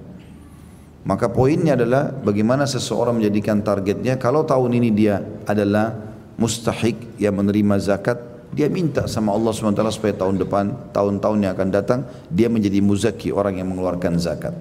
Maka 1.08 1.28
poinnya 1.32 1.76
adalah 1.76 2.12
bagaimana 2.12 2.64
seseorang 2.64 3.20
menjadikan 3.20 3.60
targetnya. 3.64 4.16
Kalau 4.16 4.48
tahun 4.48 4.80
ini 4.80 4.90
dia 4.96 5.20
adalah 5.44 5.96
mustahik 6.40 7.20
yang 7.20 7.36
menerima 7.36 7.76
zakat 7.84 8.38
dia 8.54 8.72
minta 8.72 9.10
sama 9.12 9.36
Allah 9.36 9.52
SWT 9.52 9.82
supaya 9.92 10.14
tahun 10.16 10.40
depan 10.40 10.96
tahun-tahun 10.96 11.38
yang 11.44 11.52
akan 11.58 11.70
datang 11.74 12.00
dia 12.32 12.48
menjadi 12.48 12.80
muzaki 12.80 13.34
orang 13.34 13.60
yang 13.60 13.68
mengeluarkan 13.68 14.16
zakat 14.22 14.56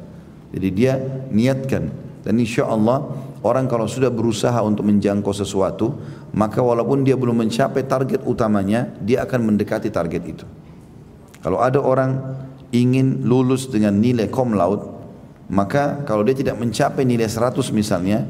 jadi 0.50 0.68
dia 0.72 0.92
niatkan 1.30 1.92
dan 2.26 2.34
insya 2.42 2.66
Allah 2.66 3.06
orang 3.46 3.70
kalau 3.70 3.86
sudah 3.86 4.10
berusaha 4.10 4.58
untuk 4.66 4.82
menjangkau 4.82 5.30
sesuatu 5.30 5.94
maka 6.34 6.58
walaupun 6.58 7.06
dia 7.06 7.14
belum 7.14 7.46
mencapai 7.46 7.86
target 7.86 8.26
utamanya 8.26 8.90
dia 8.98 9.22
akan 9.22 9.54
mendekati 9.54 9.94
target 9.94 10.22
itu 10.26 10.44
kalau 11.38 11.62
ada 11.62 11.78
orang 11.78 12.42
ingin 12.74 13.22
lulus 13.22 13.70
dengan 13.70 13.94
nilai 13.94 14.26
cum 14.26 14.58
laude 14.58 14.82
maka 15.46 16.02
kalau 16.02 16.26
dia 16.26 16.34
tidak 16.34 16.58
mencapai 16.58 17.06
nilai 17.06 17.30
100 17.30 17.54
misalnya 17.70 18.26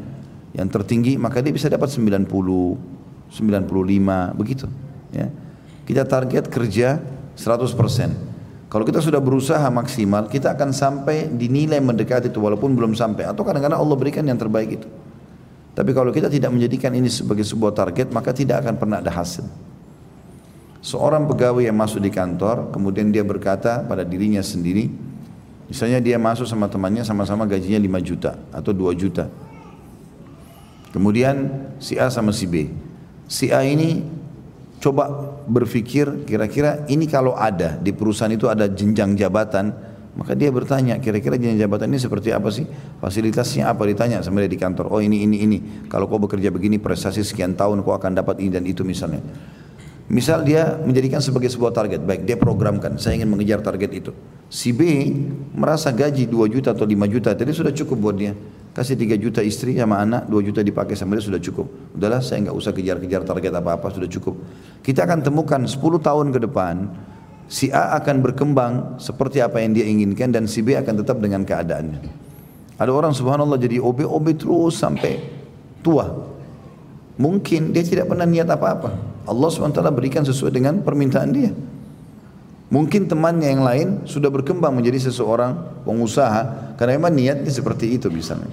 yang 0.53 0.69
tertinggi 0.69 1.17
maka 1.17 1.41
dia 1.41 1.57
bisa 1.57 1.73
dapat 1.73 1.89
90 1.89 2.29
95 3.33 4.39
begitu 4.39 4.69
ya. 5.11 5.27
Kita 5.87 6.03
target 6.03 6.51
kerja 6.51 6.99
100%. 7.39 8.36
Kalau 8.77 8.85
kita 8.85 9.01
sudah 9.01 9.25
berusaha 9.25 9.65
maksimal, 9.73 10.29
kita 10.29 10.53
akan 10.53 10.69
sampai 10.69 11.33
di 11.33 11.49
nilai 11.49 11.81
mendekati 11.81 12.29
itu 12.29 12.37
walaupun 12.45 12.77
belum 12.77 12.93
sampai 12.93 13.25
atau 13.25 13.41
kadang-kadang 13.41 13.81
Allah 13.81 13.97
berikan 13.97 14.21
yang 14.29 14.37
terbaik 14.37 14.77
itu. 14.77 14.85
Tapi 15.73 15.97
kalau 15.97 16.13
kita 16.13 16.29
tidak 16.29 16.53
menjadikan 16.53 16.93
ini 16.93 17.09
sebagai 17.09 17.41
sebuah 17.41 17.73
target, 17.73 18.13
maka 18.13 18.37
tidak 18.37 18.61
akan 18.69 18.77
pernah 18.77 19.01
ada 19.01 19.09
hasil. 19.09 19.49
Seorang 20.85 21.25
pegawai 21.25 21.65
yang 21.65 21.73
masuk 21.73 22.05
di 22.05 22.13
kantor, 22.13 22.69
kemudian 22.69 23.09
dia 23.09 23.25
berkata 23.25 23.81
pada 23.81 24.05
dirinya 24.05 24.45
sendiri, 24.45 24.93
misalnya 25.73 26.05
dia 26.05 26.21
masuk 26.21 26.45
sama 26.45 26.69
temannya 26.69 27.01
sama-sama 27.01 27.49
gajinya 27.49 27.81
5 27.81 27.97
juta 28.05 28.37
atau 28.53 28.77
2 28.77 28.93
juta. 28.93 29.33
Kemudian 30.93 31.49
si 31.81 31.97
A 31.97 32.13
sama 32.13 32.29
si 32.29 32.45
B 32.45 32.69
si 33.27 33.51
A 33.51 33.67
ini 33.67 34.03
coba 34.77 35.09
berpikir 35.49 36.29
kira-kira 36.29 36.85
ini 36.93 37.09
kalau 37.09 37.33
ada 37.33 37.81
di 37.81 37.97
perusahaan 37.97 38.33
itu 38.33 38.47
ada 38.47 38.69
jenjang 38.69 39.17
jabatan 39.17 39.73
maka 40.17 40.33
dia 40.33 40.49
bertanya 40.49 40.97
kira-kira 40.97 41.37
jenjang 41.37 41.69
jabatan 41.69 41.93
ini 41.93 42.01
seperti 42.01 42.33
apa 42.33 42.49
sih? 42.49 42.65
Fasilitasnya 43.05 43.69
apa? 43.69 43.85
Ditanya 43.85 44.25
sama 44.25 44.41
dia 44.41 44.49
di 44.49 44.57
kantor 44.57 44.89
oh 44.89 45.05
ini 45.05 45.29
ini 45.29 45.45
ini. 45.45 45.59
Kalau 45.93 46.09
kau 46.09 46.17
bekerja 46.17 46.49
begini 46.49 46.81
prestasi 46.81 47.21
sekian 47.21 47.53
tahun 47.53 47.85
kau 47.85 47.93
akan 47.93 48.17
dapat 48.17 48.41
ini 48.41 48.57
dan 48.57 48.65
itu 48.65 48.81
misalnya 48.81 49.21
misal 50.07 50.47
dia 50.47 50.79
menjadikan 50.83 51.19
sebagai 51.19 51.51
sebuah 51.51 51.75
target 51.75 52.03
baik 52.03 52.23
dia 52.23 52.39
programkan 52.39 52.95
saya 52.97 53.19
ingin 53.19 53.31
mengejar 53.31 53.59
target 53.63 53.91
itu 53.91 54.11
si 54.47 54.71
B 54.71 55.11
merasa 55.55 55.91
gaji 55.91 56.31
2 56.31 56.55
juta 56.55 56.73
atau 56.75 56.87
5 56.87 57.13
juta 57.13 57.35
jadi 57.35 57.51
sudah 57.51 57.75
cukup 57.75 57.97
buat 57.99 58.17
dia 58.17 58.33
kasih 58.77 58.93
3 58.93 59.17
juta 59.17 59.41
istri 59.41 59.73
sama 59.73 60.05
anak, 60.05 60.29
2 60.29 60.37
juta 60.53 60.61
dipakai 60.61 60.93
sama 60.93 61.17
dia 61.17 61.25
sudah 61.25 61.41
cukup. 61.41 61.97
Udahlah 61.97 62.21
saya 62.21 62.45
nggak 62.45 62.57
usah 62.61 62.77
kejar-kejar 62.77 63.25
target 63.25 63.49
apa-apa, 63.57 63.89
sudah 63.89 64.05
cukup. 64.05 64.37
Kita 64.85 65.09
akan 65.09 65.25
temukan 65.25 65.65
10 65.65 65.81
tahun 65.81 66.27
ke 66.29 66.45
depan, 66.45 66.85
si 67.49 67.73
A 67.73 67.97
akan 67.97 68.21
berkembang 68.21 69.01
seperti 69.01 69.41
apa 69.41 69.65
yang 69.65 69.73
dia 69.73 69.89
inginkan 69.89 70.29
dan 70.29 70.45
si 70.45 70.61
B 70.61 70.77
akan 70.77 71.01
tetap 71.01 71.17
dengan 71.25 71.41
keadaannya. 71.49 72.29
Ada 72.77 72.93
orang 72.93 73.17
subhanallah 73.17 73.57
jadi 73.57 73.81
OB-OB 73.81 74.27
terus 74.37 74.77
sampai 74.77 75.25
tua. 75.81 76.36
Mungkin 77.17 77.73
dia 77.73 77.81
tidak 77.81 78.13
pernah 78.13 78.29
niat 78.29 78.49
apa-apa. 78.49 78.93
Allah 79.27 79.49
SWT 79.49 79.81
berikan 79.93 80.23
sesuai 80.23 80.53
dengan 80.53 80.85
permintaan 80.85 81.31
dia. 81.33 81.51
Mungkin 82.67 83.07
temannya 83.07 83.49
yang 83.57 83.63
lain 83.63 83.89
sudah 84.05 84.29
berkembang 84.29 84.75
menjadi 84.75 85.09
seseorang 85.09 85.83
pengusaha 85.87 86.75
karena 86.77 86.99
memang 86.99 87.15
niatnya 87.15 87.49
seperti 87.49 87.95
itu 87.95 88.11
misalnya. 88.11 88.51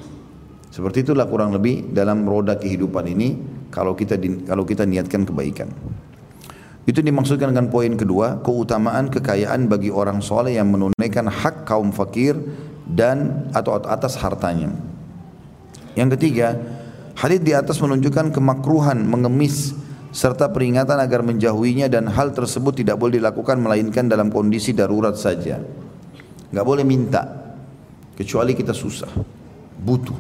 Seperti 0.70 1.06
itulah 1.06 1.26
kurang 1.26 1.54
lebih 1.54 1.94
dalam 1.94 2.26
roda 2.26 2.58
kehidupan 2.58 3.06
ini 3.10 3.38
kalau 3.74 3.98
kita 3.98 4.18
kalau 4.46 4.64
kita 4.64 4.86
niatkan 4.86 5.26
kebaikan. 5.26 5.70
Itu 6.84 7.00
dimaksudkan 7.00 7.56
dengan 7.56 7.72
poin 7.72 7.96
kedua, 7.96 8.44
keutamaan 8.44 9.08
kekayaan 9.08 9.72
bagi 9.72 9.88
orang 9.88 10.20
soleh 10.20 10.60
yang 10.60 10.68
menunaikan 10.68 11.32
hak 11.32 11.64
kaum 11.64 11.96
fakir 11.96 12.36
dan 12.86 13.48
atau 13.56 13.80
atas 13.80 14.20
hartanya. 14.20 14.70
Yang 15.96 16.20
ketiga, 16.20 16.60
hadis 17.18 17.42
di 17.42 17.54
atas 17.54 17.78
menunjukkan 17.80 18.34
kemakruhan 18.34 19.06
mengemis 19.06 19.74
serta 20.14 20.46
peringatan 20.54 21.02
agar 21.02 21.26
menjauhinya 21.26 21.90
dan 21.90 22.06
hal 22.06 22.30
tersebut 22.38 22.86
tidak 22.86 23.02
boleh 23.02 23.18
dilakukan 23.18 23.58
melainkan 23.58 24.06
dalam 24.06 24.30
kondisi 24.30 24.72
darurat 24.72 25.18
saja. 25.18 25.58
Enggak 26.54 26.66
boleh 26.70 26.86
minta 26.86 27.26
kecuali 28.14 28.54
kita 28.54 28.78
susah, 28.78 29.10
butuh. 29.82 30.16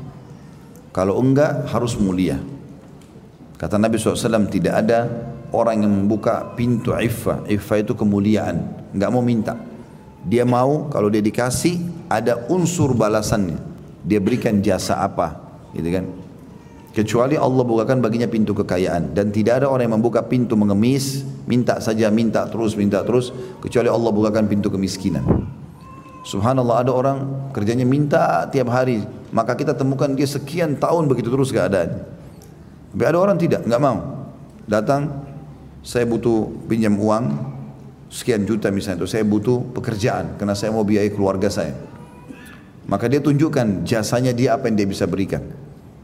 Kalau 0.89 1.21
enggak 1.21 1.69
harus 1.69 1.93
mulia. 1.97 2.41
Kata 3.57 3.77
Nabi 3.77 4.01
SAW 4.01 4.49
tidak 4.49 4.73
ada 4.81 5.05
orang 5.53 5.85
yang 5.85 5.93
membuka 5.93 6.57
pintu 6.57 6.89
iffah. 6.97 7.45
Iffah 7.45 7.85
itu 7.85 7.93
kemuliaan. 7.93 8.89
Enggak 8.97 9.09
mau 9.13 9.21
minta. 9.21 9.53
Dia 10.25 10.41
mau 10.41 10.89
kalau 10.89 11.13
dia 11.13 11.21
dikasih 11.21 12.09
ada 12.09 12.49
unsur 12.49 12.97
balasannya. 12.97 13.61
Dia 14.03 14.19
berikan 14.19 14.59
jasa 14.59 14.99
apa, 14.99 15.37
gitu 15.71 15.89
kan? 15.93 16.05
Kecuali 16.93 17.35
Allah 17.35 17.65
bukakan 17.65 17.99
baginya 17.99 18.29
pintu 18.29 18.53
kekayaan. 18.53 19.11
Dan 19.11 19.33
tidak 19.33 19.65
ada 19.65 19.67
orang 19.67 19.89
yang 19.89 19.99
membuka 19.99 20.23
pintu 20.23 20.53
mengemis 20.53 21.25
minta 21.49 21.81
saja 21.83 22.07
minta 22.13 22.45
terus 22.47 22.77
minta 22.77 23.01
terus. 23.01 23.33
Kecuali 23.59 23.89
Allah 23.89 24.13
bukakan 24.13 24.45
pintu 24.47 24.69
kemiskinan. 24.69 25.25
Subhanallah 26.23 26.87
ada 26.87 26.91
orang 26.95 27.49
kerjanya 27.51 27.83
minta 27.83 28.47
tiap 28.47 28.71
hari. 28.71 29.03
Maka 29.33 29.57
kita 29.57 29.75
temukan 29.75 30.13
dia 30.13 30.29
sekian 30.29 30.77
tahun 30.77 31.09
begitu 31.09 31.33
terus 31.33 31.51
keadaan 31.51 32.13
tapi 32.93 33.03
ada 33.09 33.17
orang 33.17 33.41
tidak 33.41 33.65
nggak 33.65 33.81
mau. 33.81 34.29
Datang 34.69 35.25
saya 35.81 36.05
butuh 36.05 36.45
pinjam 36.69 36.93
uang 36.93 37.25
sekian 38.13 38.45
juta 38.45 38.69
misalnya 38.69 39.01
itu. 39.03 39.09
Saya 39.09 39.25
butuh 39.25 39.65
pekerjaan 39.73 40.37
karena 40.37 40.53
saya 40.53 40.69
mau 40.69 40.85
biayai 40.85 41.09
keluarga 41.09 41.49
saya. 41.49 41.73
Maka 42.85 43.09
dia 43.09 43.17
tunjukkan 43.17 43.81
jasanya 43.81 44.29
dia 44.29 44.53
apa 44.53 44.69
yang 44.69 44.77
dia 44.77 44.85
bisa 44.85 45.09
berikan 45.09 45.41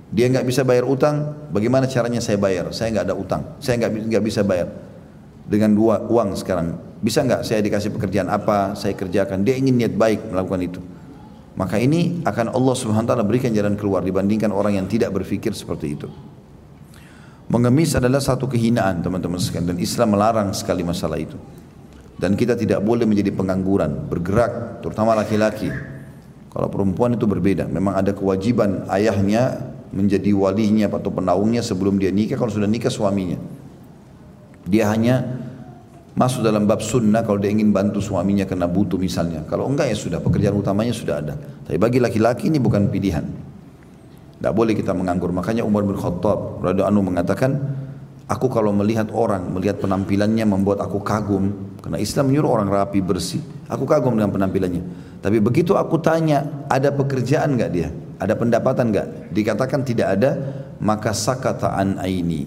dia 0.10 0.26
nggak 0.26 0.45
bisa 0.45 0.66
bayar 0.66 0.89
utang, 0.89 1.38
bagaimana 1.53 1.86
caranya 1.86 2.18
saya 2.18 2.41
bayar? 2.41 2.74
Saya 2.74 2.97
nggak 2.97 3.05
ada 3.05 3.16
utang, 3.16 3.41
saya 3.62 3.86
nggak 3.86 3.91
nggak 4.10 4.24
bisa 4.26 4.41
bayar 4.41 4.74
dengan 5.45 5.74
dua 5.74 6.01
uang 6.10 6.34
sekarang. 6.34 6.78
Bisa 6.99 7.22
nggak 7.22 7.45
saya 7.45 7.62
dikasih 7.62 7.93
pekerjaan 7.93 8.30
apa? 8.30 8.74
Saya 8.74 8.97
kerjakan. 8.97 9.45
Dia 9.45 9.55
ingin 9.55 9.78
niat 9.78 9.93
baik 9.93 10.34
melakukan 10.34 10.62
itu. 10.66 10.82
Maka 11.57 11.78
ini 11.78 12.24
akan 12.26 12.55
Allah 12.55 12.76
Subhanahu 12.76 13.05
Wa 13.05 13.10
Taala 13.14 13.26
berikan 13.26 13.51
jalan 13.53 13.78
keluar 13.78 14.01
dibandingkan 14.01 14.49
orang 14.49 14.80
yang 14.80 14.88
tidak 14.89 15.14
berpikir 15.14 15.53
seperti 15.53 15.93
itu. 15.93 16.07
Mengemis 17.49 17.97
adalah 17.97 18.22
satu 18.22 18.45
kehinaan 18.45 19.01
teman-teman 19.01 19.41
sekalian 19.41 19.74
dan 19.74 19.78
Islam 19.82 20.14
melarang 20.14 20.53
sekali 20.53 20.86
masalah 20.86 21.18
itu. 21.18 21.38
Dan 22.20 22.36
kita 22.38 22.53
tidak 22.53 22.84
boleh 22.84 23.07
menjadi 23.10 23.32
pengangguran, 23.32 24.05
bergerak, 24.05 24.84
terutama 24.86 25.18
laki-laki. 25.18 25.72
Kalau 26.51 26.68
perempuan 26.68 27.16
itu 27.16 27.26
berbeda, 27.26 27.66
memang 27.72 27.95
ada 27.95 28.12
kewajiban 28.12 28.86
ayahnya 28.91 29.72
menjadi 29.89 30.31
walinya 30.35 30.89
atau 30.89 31.09
penaungnya 31.09 31.65
sebelum 31.65 31.97
dia 31.97 32.13
nikah 32.13 32.37
kalau 32.37 32.53
sudah 32.53 32.69
nikah 32.69 32.93
suaminya. 32.93 33.37
Dia 34.69 34.89
hanya 34.93 35.25
masuk 36.13 36.45
dalam 36.45 36.69
bab 36.69 36.83
sunnah 36.83 37.25
kalau 37.25 37.41
dia 37.41 37.49
ingin 37.49 37.73
bantu 37.73 38.03
suaminya 38.03 38.45
karena 38.45 38.69
butuh 38.69 39.01
misalnya. 39.01 39.45
Kalau 39.49 39.65
enggak 39.65 39.89
ya 39.89 39.97
sudah 39.97 40.19
pekerjaan 40.21 40.53
utamanya 40.57 40.93
sudah 40.93 41.15
ada. 41.21 41.33
Tapi 41.37 41.77
bagi 41.81 41.97
laki-laki 41.97 42.53
ini 42.53 42.61
bukan 42.61 42.89
pilihan. 42.91 43.25
Tidak 44.39 44.53
boleh 44.55 44.77
kita 44.77 44.93
menganggur. 44.93 45.33
Makanya 45.33 45.65
Umar 45.65 45.83
bin 45.83 45.97
Khattab 45.97 46.63
radhiyallahu 46.63 46.91
anhu 46.93 47.03
mengatakan 47.03 47.51
Aku 48.29 48.45
kalau 48.45 48.69
melihat 48.69 49.09
orang, 49.09 49.49
melihat 49.49 49.81
penampilannya 49.81 50.45
membuat 50.45 50.85
aku 50.85 51.01
kagum. 51.01 51.73
Karena 51.81 51.97
Islam 51.97 52.29
menyuruh 52.29 52.61
orang 52.61 52.69
rapi, 52.69 53.01
bersih. 53.01 53.41
Aku 53.65 53.89
kagum 53.89 54.13
dengan 54.13 54.29
penampilannya. 54.29 54.85
Tapi 55.17 55.41
begitu 55.41 55.73
aku 55.73 55.97
tanya, 55.97 56.45
ada 56.69 56.93
pekerjaan 56.93 57.57
nggak 57.57 57.71
dia? 57.73 57.89
Ada 58.20 58.36
pendapatan 58.36 58.91
nggak? 58.91 59.07
Dikatakan 59.32 59.82
tidak 59.88 60.07
ada, 60.20 60.32
maka 60.84 61.15
sakata 61.15 61.74
an 61.74 61.97
aini. 62.03 62.45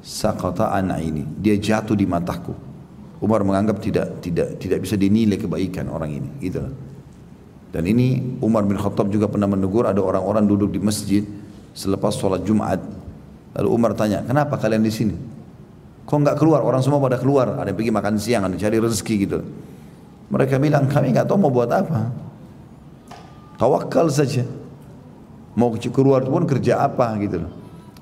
Sakata 0.00 0.70
an 0.72 0.94
aini. 0.94 1.26
Dia 1.42 1.58
jatuh 1.58 1.98
di 1.98 2.06
mataku. 2.06 2.54
Umar 3.18 3.42
menganggap 3.42 3.82
tidak 3.82 4.22
tidak 4.22 4.62
tidak 4.62 4.78
bisa 4.86 4.94
dinilai 4.94 5.34
kebaikan 5.34 5.90
orang 5.90 6.22
ini. 6.22 6.30
Gitu. 6.38 6.62
Dan 7.74 7.82
ini 7.84 8.38
Umar 8.40 8.62
bin 8.62 8.78
Khattab 8.78 9.10
juga 9.10 9.26
pernah 9.26 9.50
menegur 9.50 9.84
ada 9.90 9.98
orang-orang 9.98 10.46
duduk 10.46 10.70
di 10.70 10.80
masjid 10.80 11.26
selepas 11.74 12.14
sholat 12.14 12.46
Jumat 12.46 12.78
Lalu 13.58 13.68
Umar 13.74 13.90
tanya, 13.98 14.22
kenapa 14.22 14.54
kalian 14.54 14.86
di 14.86 14.92
sini? 14.94 15.16
Kok 16.06 16.14
nggak 16.14 16.36
keluar? 16.38 16.62
Orang 16.62 16.78
semua 16.78 17.02
pada 17.02 17.18
keluar. 17.18 17.58
Ada 17.58 17.74
yang 17.74 17.78
pergi 17.82 17.92
makan 17.92 18.14
siang, 18.14 18.42
ada 18.46 18.54
yang 18.54 18.62
cari 18.62 18.76
rezeki 18.78 19.14
gitu. 19.26 19.38
Mereka 20.30 20.62
bilang, 20.62 20.86
kami 20.86 21.10
nggak 21.10 21.26
tahu 21.26 21.42
mau 21.42 21.50
buat 21.50 21.66
apa. 21.66 22.12
Tawakal 23.58 24.12
saja. 24.12 24.46
Mau 25.58 25.74
keluar 25.74 26.22
pun 26.22 26.46
kerja 26.46 26.78
apa 26.86 27.18
gitu 27.18 27.42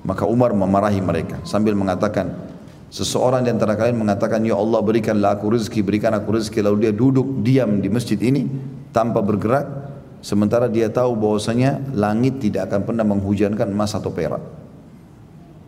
Maka 0.04 0.28
Umar 0.28 0.52
memarahi 0.52 1.00
mereka 1.00 1.40
sambil 1.48 1.72
mengatakan, 1.72 2.30
seseorang 2.92 3.42
di 3.42 3.50
antara 3.50 3.74
kalian 3.74 3.96
mengatakan, 3.96 4.44
Ya 4.44 4.54
Allah 4.54 4.78
berikanlah 4.84 5.40
aku 5.40 5.56
rezeki, 5.56 5.80
berikan 5.82 6.12
aku 6.14 6.36
rezeki. 6.36 6.62
Lalu 6.62 6.76
dia 6.86 6.92
duduk 6.92 7.42
diam 7.42 7.80
di 7.80 7.88
masjid 7.90 8.20
ini 8.20 8.46
tanpa 8.92 9.24
bergerak. 9.24 9.88
Sementara 10.22 10.70
dia 10.70 10.86
tahu 10.92 11.16
bahwasanya 11.18 11.96
langit 11.96 12.38
tidak 12.38 12.70
akan 12.70 12.86
pernah 12.86 13.04
menghujankan 13.08 13.66
emas 13.66 13.96
atau 13.98 14.14
perak. 14.14 14.42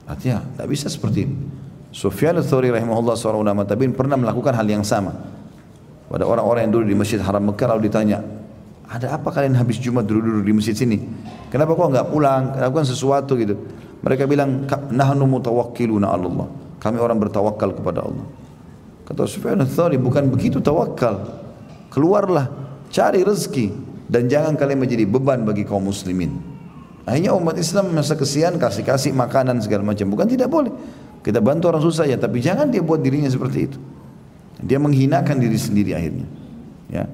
Artinya 0.06 0.44
tidak 0.54 0.68
bisa 0.70 0.86
seperti 0.86 1.26
ini. 1.26 1.36
Sufyan 1.90 2.36
al-Thawri 2.36 2.70
rahimahullah 2.70 3.16
seorang 3.16 3.42
ulama 3.42 3.64
tabi'in 3.64 3.96
pernah 3.96 4.14
melakukan 4.14 4.54
hal 4.54 4.66
yang 4.68 4.84
sama. 4.84 5.14
Pada 6.08 6.24
orang-orang 6.24 6.68
yang 6.68 6.72
dulu 6.80 6.84
di 6.88 6.96
Masjid 6.96 7.20
Haram 7.20 7.44
Mekah 7.52 7.76
lalu 7.76 7.92
ditanya, 7.92 8.24
ada 8.88 9.20
apa 9.20 9.28
kalian 9.28 9.52
habis 9.52 9.76
Jumat 9.76 10.08
duduk-duduk 10.08 10.44
di 10.48 10.52
masjid 10.56 10.72
sini? 10.72 10.96
Kenapa 11.52 11.76
kok 11.76 11.92
enggak 11.92 12.08
pulang? 12.08 12.56
Lakukan 12.56 12.88
sesuatu 12.88 13.36
gitu. 13.36 13.54
Mereka 14.00 14.24
bilang, 14.24 14.64
nahnu 14.88 15.28
mutawakkiluna 15.28 16.08
Allah. 16.08 16.48
Kami 16.80 16.96
orang 16.96 17.20
bertawakal 17.20 17.76
kepada 17.76 18.08
Allah. 18.08 18.24
Kata 19.04 19.28
Sufyan 19.28 19.60
al-Thawri, 19.60 20.00
bukan 20.00 20.32
begitu 20.32 20.64
tawakal. 20.64 21.20
Keluarlah, 21.92 22.48
cari 22.88 23.20
rezeki. 23.20 23.88
Dan 24.08 24.24
jangan 24.32 24.56
kalian 24.56 24.80
menjadi 24.80 25.04
beban 25.04 25.44
bagi 25.44 25.68
kaum 25.68 25.84
muslimin. 25.84 26.40
Akhirnya 27.04 27.36
umat 27.36 27.60
Islam 27.60 27.92
masa 27.92 28.16
kesian 28.16 28.56
kasih-kasih 28.56 29.12
makanan 29.12 29.60
segala 29.60 29.84
macam. 29.84 30.08
Bukan 30.08 30.28
tidak 30.28 30.48
boleh. 30.48 30.72
Kita 31.20 31.44
bantu 31.44 31.68
orang 31.68 31.84
susah 31.84 32.08
ya, 32.08 32.16
tapi 32.16 32.40
jangan 32.40 32.72
dia 32.72 32.80
buat 32.80 33.04
dirinya 33.04 33.28
seperti 33.28 33.68
itu. 33.68 33.78
Dia 34.64 34.80
menghinakan 34.80 35.36
diri 35.36 35.58
sendiri 35.60 35.92
akhirnya. 35.92 36.24
Ya. 36.88 37.04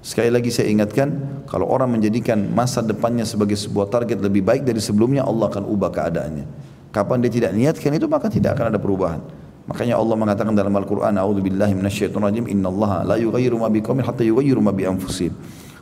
Sekali 0.00 0.32
lagi 0.32 0.48
saya 0.48 0.72
ingatkan, 0.72 1.12
kalau 1.44 1.68
orang 1.68 1.92
menjadikan 1.92 2.40
masa 2.56 2.80
depannya 2.80 3.28
sebagai 3.28 3.52
sebuah 3.52 3.92
target 3.92 4.16
lebih 4.24 4.40
baik 4.40 4.64
dari 4.64 4.80
sebelumnya, 4.80 5.28
Allah 5.28 5.52
akan 5.52 5.68
ubah 5.68 5.92
keadaannya. 5.92 6.46
Kapan 6.88 7.20
dia 7.20 7.30
tidak 7.30 7.52
niatkan 7.52 7.92
itu, 7.92 8.08
maka 8.08 8.32
tidak 8.32 8.56
akan 8.56 8.72
ada 8.72 8.80
perubahan. 8.80 9.20
Makanya 9.68 10.00
Allah 10.00 10.16
mengatakan 10.16 10.56
dalam 10.56 10.72
Al-Quran, 10.72 11.12
la 11.14 13.16
yughayyiru 13.20 13.56
ma 13.60 13.68
hatta 14.02 14.24
yughayyiru 14.24 14.60
ma. 14.64 14.72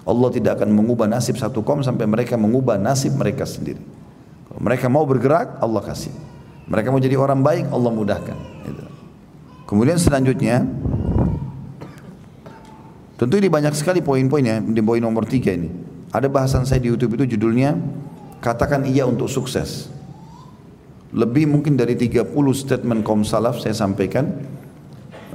Allah 0.09 0.29
tidak 0.33 0.53
akan 0.61 0.69
mengubah 0.73 1.07
nasib 1.07 1.37
satu 1.37 1.61
kaum 1.61 1.85
sampai 1.85 2.09
mereka 2.09 2.35
mengubah 2.35 2.81
nasib 2.81 3.15
mereka 3.15 3.47
sendiri. 3.47 3.81
Kalau 4.51 4.61
mereka 4.61 4.91
mau 4.91 5.07
bergerak, 5.07 5.61
Allah 5.61 5.85
kasih. 5.85 6.13
Mereka 6.69 6.93
mau 6.93 7.01
jadi 7.01 7.17
orang 7.17 7.41
baik, 7.45 7.65
Allah 7.69 7.91
mudahkan. 7.93 8.37
Gitu. 8.67 8.85
Kemudian 9.69 10.01
selanjutnya, 10.01 10.65
tentu 13.19 13.35
ini 13.37 13.51
banyak 13.51 13.75
sekali 13.75 14.01
poin-poinnya 14.01 14.63
di 14.63 14.81
poin 14.81 15.03
nomor 15.03 15.27
tiga 15.27 15.51
ini. 15.51 15.69
Ada 16.09 16.31
bahasan 16.31 16.65
saya 16.65 16.81
di 16.81 16.89
YouTube 16.89 17.21
itu 17.21 17.37
judulnya 17.37 17.77
katakan 18.41 18.87
iya 18.87 19.05
untuk 19.05 19.29
sukses. 19.29 19.91
Lebih 21.13 21.51
mungkin 21.51 21.77
dari 21.77 21.97
30 21.99 22.33
statement 22.55 23.03
kaum 23.03 23.27
salaf 23.27 23.61
saya 23.61 23.75
sampaikan. 23.77 24.29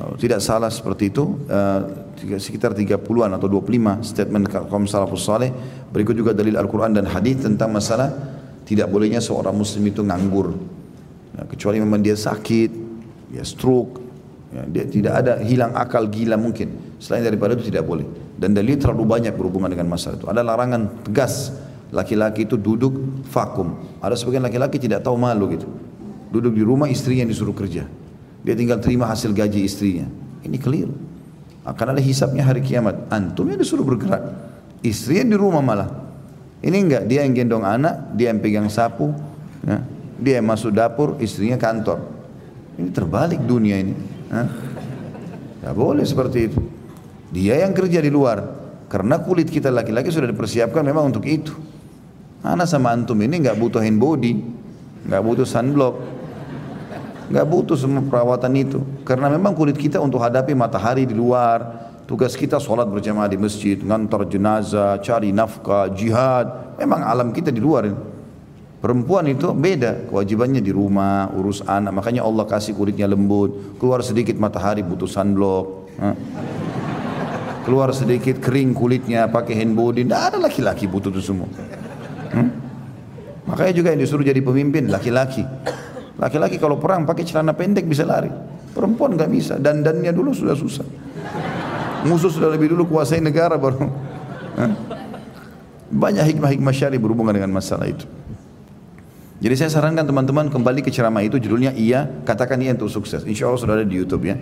Oh, 0.01 0.17
tidak 0.17 0.41
salah 0.41 0.73
seperti 0.73 1.13
itu. 1.13 1.37
Uh, 1.45 2.09
sekitar 2.39 2.73
30-an 2.73 3.37
atau 3.37 3.45
25 3.45 4.01
statement 4.01 4.49
kaum 4.49 4.89
salafus 4.89 5.27
saleh. 5.27 5.53
Berikut 5.93 6.17
juga 6.17 6.31
dalil 6.33 6.57
Al-Quran 6.57 6.97
dan 6.97 7.05
hadis 7.05 7.43
tentang 7.45 7.69
masalah 7.69 8.09
tidak 8.63 8.89
bolehnya 8.89 9.21
seorang 9.21 9.53
muslim 9.53 9.85
itu 9.85 10.01
nganggur. 10.01 10.55
Ya, 11.37 11.45
kecuali 11.45 11.81
memang 11.81 12.01
dia 12.01 12.17
sakit 12.17 12.71
ya 13.33 13.41
stroke 13.41 13.97
dia 14.69 14.85
tidak 14.85 15.13
ada 15.25 15.33
hilang 15.41 15.73
akal 15.73 16.05
gila 16.05 16.37
mungkin 16.37 16.92
selain 17.03 17.27
daripada 17.27 17.59
itu 17.59 17.67
tidak 17.67 17.83
boleh 17.83 18.07
dan 18.39 18.55
dalil 18.55 18.79
terlalu 18.79 19.03
banyak 19.03 19.35
berhubungan 19.35 19.67
dengan 19.67 19.91
masalah 19.91 20.15
itu 20.15 20.27
ada 20.31 20.39
larangan 20.39 21.03
tegas 21.03 21.51
laki-laki 21.91 22.47
itu 22.47 22.55
duduk 22.55 22.95
vakum 23.27 23.75
ada 23.99 24.15
sebagian 24.15 24.47
laki-laki 24.47 24.79
tidak 24.79 25.03
tahu 25.03 25.19
malu 25.19 25.51
gitu 25.51 25.67
duduk 26.31 26.55
di 26.55 26.63
rumah 26.63 26.87
istrinya 26.87 27.27
disuruh 27.27 27.51
kerja 27.51 27.83
dia 28.43 28.53
tinggal 28.59 28.77
terima 28.83 29.07
hasil 29.07 29.31
gaji 29.31 29.63
istrinya. 29.63 30.05
Ini 30.43 30.59
keliru. 30.59 30.91
Akan 31.63 31.95
ada 31.95 32.03
hisapnya 32.03 32.43
hari 32.43 32.59
kiamat. 32.59 33.07
Antum 33.07 33.47
yang 33.47 33.55
disuruh 33.55 33.87
bergerak. 33.87 34.19
Istrinya 34.83 35.31
di 35.31 35.37
rumah 35.39 35.63
malah. 35.63 35.89
Ini 36.59 36.75
enggak, 36.75 37.03
dia 37.07 37.23
yang 37.23 37.35
gendong 37.35 37.63
anak, 37.63 38.15
dia 38.15 38.31
yang 38.31 38.39
pegang 38.39 38.67
sapu, 38.71 39.11
ya. 39.67 39.83
dia 40.15 40.39
yang 40.39 40.47
masuk 40.47 40.71
dapur, 40.75 41.19
istrinya 41.19 41.59
kantor. 41.59 42.03
Ini 42.79 42.89
terbalik 42.91 43.39
dunia 43.43 43.79
ini. 43.79 43.95
Ya 45.63 45.71
boleh 45.71 46.03
seperti 46.03 46.51
itu. 46.51 46.59
Dia 47.33 47.65
yang 47.65 47.73
kerja 47.73 47.97
di 47.97 48.13
luar. 48.13 48.61
Karena 48.85 49.17
kulit 49.17 49.49
kita 49.49 49.73
laki-laki 49.73 50.13
sudah 50.13 50.29
dipersiapkan 50.29 50.85
memang 50.85 51.09
untuk 51.09 51.25
itu. 51.25 51.49
Anak 52.45 52.69
sama 52.69 52.93
antum 52.93 53.17
ini 53.25 53.41
enggak 53.41 53.57
butuh 53.57 53.81
hand 53.81 53.97
body, 53.97 54.37
enggak 55.09 55.21
butuh 55.25 55.47
sunblock, 55.47 55.95
nggak 57.33 57.45
butuh 57.49 57.73
semua 57.73 58.05
perawatan 58.05 58.53
itu. 58.53 58.79
Karena 59.01 59.33
memang 59.33 59.57
kulit 59.57 59.73
kita 59.81 59.97
untuk 59.97 60.21
hadapi 60.21 60.53
matahari 60.53 61.09
di 61.09 61.17
luar 61.17 61.89
tugas 62.05 62.37
kita 62.37 62.61
sholat 62.61 62.85
berjamaah 62.85 63.31
di 63.31 63.39
masjid 63.39 63.79
ngantar 63.79 64.29
jenazah 64.29 65.01
cari 65.01 65.33
nafkah 65.33 65.89
jihad. 65.89 66.77
Memang 66.77 67.01
alam 67.01 67.33
kita 67.33 67.49
di 67.49 67.57
luar 67.57 67.89
perempuan 68.77 69.25
itu 69.25 69.49
beda 69.55 70.11
kewajibannya 70.11 70.61
di 70.61 70.69
rumah 70.69 71.33
urus 71.33 71.65
anak. 71.65 71.95
Makanya 71.97 72.21
Allah 72.21 72.45
kasih 72.45 72.77
kulitnya 72.77 73.09
lembut 73.09 73.79
keluar 73.81 74.05
sedikit 74.05 74.37
matahari 74.37 74.85
butuh 74.85 75.09
sunblock 75.09 75.89
keluar 77.63 77.89
sedikit 77.95 78.43
kering 78.43 78.75
kulitnya 78.75 79.31
pakai 79.31 79.57
hand 79.57 79.73
body 79.73 80.03
tidak 80.05 80.21
ada 80.31 80.37
laki-laki 80.43 80.85
butuh 80.85 81.09
itu 81.09 81.23
semua 81.23 81.47
hmm? 81.47 82.49
makanya 83.47 83.73
juga 83.73 83.87
yang 83.95 84.01
disuruh 84.03 84.23
jadi 84.23 84.39
pemimpin 84.43 84.91
laki-laki 84.91 85.47
Laki-laki 86.23 86.61
kalau 86.61 86.77
perang 86.77 87.09
pakai 87.09 87.25
celana 87.25 87.57
pendek 87.57 87.89
bisa 87.89 88.05
lari. 88.05 88.29
Perempuan 88.73 89.17
nggak 89.17 89.29
bisa. 89.33 89.53
Dan 89.57 89.81
dannya 89.81 90.13
dulu 90.13 90.31
sudah 90.31 90.53
susah. 90.53 90.85
Musuh 92.05 92.29
sudah 92.29 92.53
lebih 92.53 92.71
dulu 92.71 92.85
kuasai 92.87 93.19
negara 93.19 93.57
baru. 93.57 93.89
Banyak 95.93 96.25
hikmah-hikmah 96.25 96.73
syari 96.73 97.01
berhubungan 97.01 97.33
dengan 97.33 97.51
masalah 97.53 97.89
itu. 97.89 98.05
Jadi 99.43 99.53
saya 99.59 99.69
sarankan 99.73 100.07
teman-teman 100.07 100.47
kembali 100.47 100.79
ke 100.79 100.87
ceramah 100.93 101.19
itu 101.19 101.35
judulnya 101.35 101.75
iya, 101.75 102.07
katakan 102.23 102.61
iya 102.63 102.71
untuk 102.71 102.87
sukses. 102.87 103.27
Insya 103.27 103.51
Allah 103.51 103.59
sudah 103.59 103.75
ada 103.75 103.85
di 103.85 103.99
YouTube 103.99 104.23
ya. 104.23 104.39